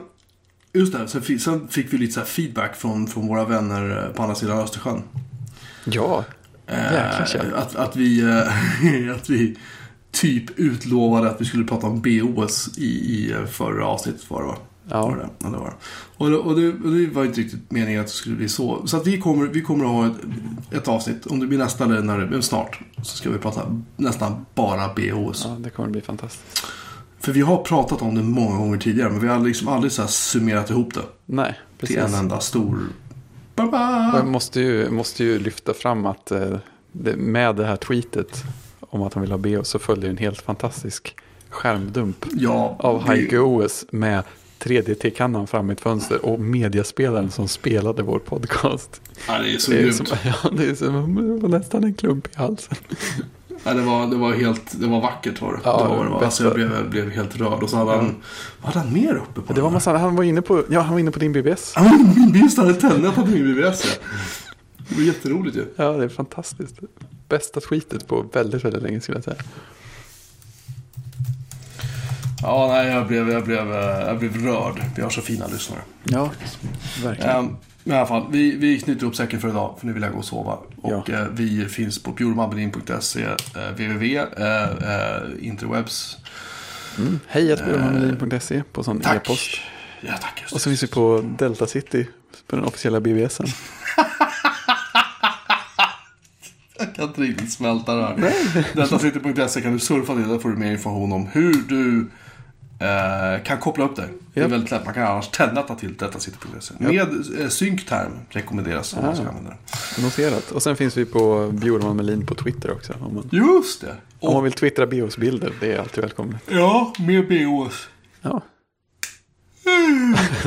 [0.72, 4.12] just det, sen fick, sen fick vi lite så feedback från, från våra vänner eh,
[4.16, 5.02] på andra sidan Östersjön.
[5.84, 6.24] Ja,
[6.68, 7.52] Jäkla Eh, käft.
[7.54, 9.58] att, att, vi, eh, att vi
[10.12, 14.46] typ utlovade att vi skulle prata om BOS i, i eh, förra avsnittet var det
[14.48, 14.56] va?
[14.90, 15.02] Ja.
[15.06, 15.28] Var det?
[15.38, 15.74] Ja, det var.
[16.16, 18.86] Och, det, och, det, och det var inte riktigt meningen att det skulle bli så.
[18.86, 20.12] Så att vi kommer, vi kommer att ha ett,
[20.70, 24.46] ett avsnitt, om det blir nästa eller när det, snart, så ska vi prata nästan
[24.54, 25.44] bara BOS.
[25.44, 26.66] ja, det kommer bli fantastiskt.
[27.20, 29.10] För vi har pratat om det många gånger tidigare.
[29.10, 31.00] Men vi har liksom aldrig så summerat ihop det.
[31.26, 32.14] Nej, Till precis.
[32.14, 32.78] en enda stor...
[33.56, 36.56] Jag måste ju, måste ju lyfta fram att eh,
[36.92, 38.44] det, med det här tweetet
[38.80, 41.16] om att han vill ha BO så följer en helt fantastisk
[41.48, 44.22] skärmdump Ja, av Heike OS med
[44.60, 49.00] 3D-T-kannan fram i ett fönster och mediaspelaren som spelade vår podcast.
[49.28, 49.96] Ja, det är så Det är, grymt.
[49.96, 52.76] som, ja, det är som det var nästan en klump i halsen.
[53.64, 55.58] Ja, det, var, det var helt, det var vackert var det.
[55.64, 56.22] Ja, det var, det var.
[56.22, 57.62] Alltså, jag blev, blev helt rörd.
[57.62, 58.14] Och så hade han,
[58.62, 59.52] vad hade han mer uppe på?
[59.52, 61.72] Det var massa, han var inne på, ja, han var inne på din BBS.
[61.74, 63.84] Han min bil hade tändningar på min BBS.
[63.84, 64.06] Ja.
[64.88, 65.64] Det var jätteroligt ju.
[65.76, 66.76] Ja, det är fantastiskt.
[67.28, 69.36] Bästa tweetet på väldigt, väldigt länge skulle jag säga.
[72.42, 74.82] Ja, nej, jag blev, jag blev, eh, jag blev rörd.
[74.96, 75.80] Vi har så fina lyssnare.
[76.04, 76.30] Ja,
[77.02, 77.36] verkligen.
[77.36, 80.12] Um, i alla fall, vi, vi knyter ihop säcken för idag, för nu vill jag
[80.12, 80.52] gå och sova.
[80.82, 81.14] Och Ja.
[81.14, 83.30] eh, vi finns på puremabelin.se, eh,
[83.72, 86.16] www, eh, eh, interwebs.
[86.98, 87.20] Mm.
[87.26, 89.50] Hej att björnhamelin.se på sån e-post.
[90.00, 90.40] Ja, tack.
[90.42, 92.06] Just Och så finns vi på Delta City
[92.46, 93.46] på den officiella BBSen.
[96.78, 98.74] Jag kan inte riktigt smälta det här.
[98.76, 100.28] Datacity.se kan du surfa till.
[100.28, 102.04] Där får du mer information om hur du eh,
[103.44, 104.08] kan koppla upp dig.
[104.34, 104.84] Det är väldigt lätt.
[104.84, 106.74] Man kan annars tändata till datacity.se.
[106.78, 110.02] Med eh, synkterm rekommenderas om man ska använda det.
[110.02, 110.50] Noterat.
[110.50, 112.92] Och sen finns vi på Bjurman Melin på Twitter också.
[113.00, 113.96] Om man, Just det.
[114.20, 116.36] om man Och, vill twittra biosbilder, det är alltid välkommet.
[116.48, 117.88] ja, med BOS.
[118.22, 118.42] Ja.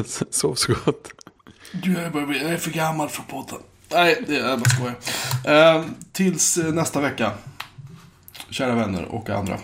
[0.30, 1.12] Sov så gott.
[1.72, 3.58] Du jag börjar jag är för gammal för podden.
[3.92, 4.96] Nej, det är jag bara skojar.
[5.78, 7.32] Eh, tills eh, nästa vecka.
[8.50, 9.58] Kära vänner och andra.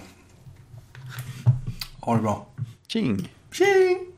[1.99, 2.47] Ha det bra.
[2.95, 3.27] Tchim.
[3.51, 4.14] Tchim.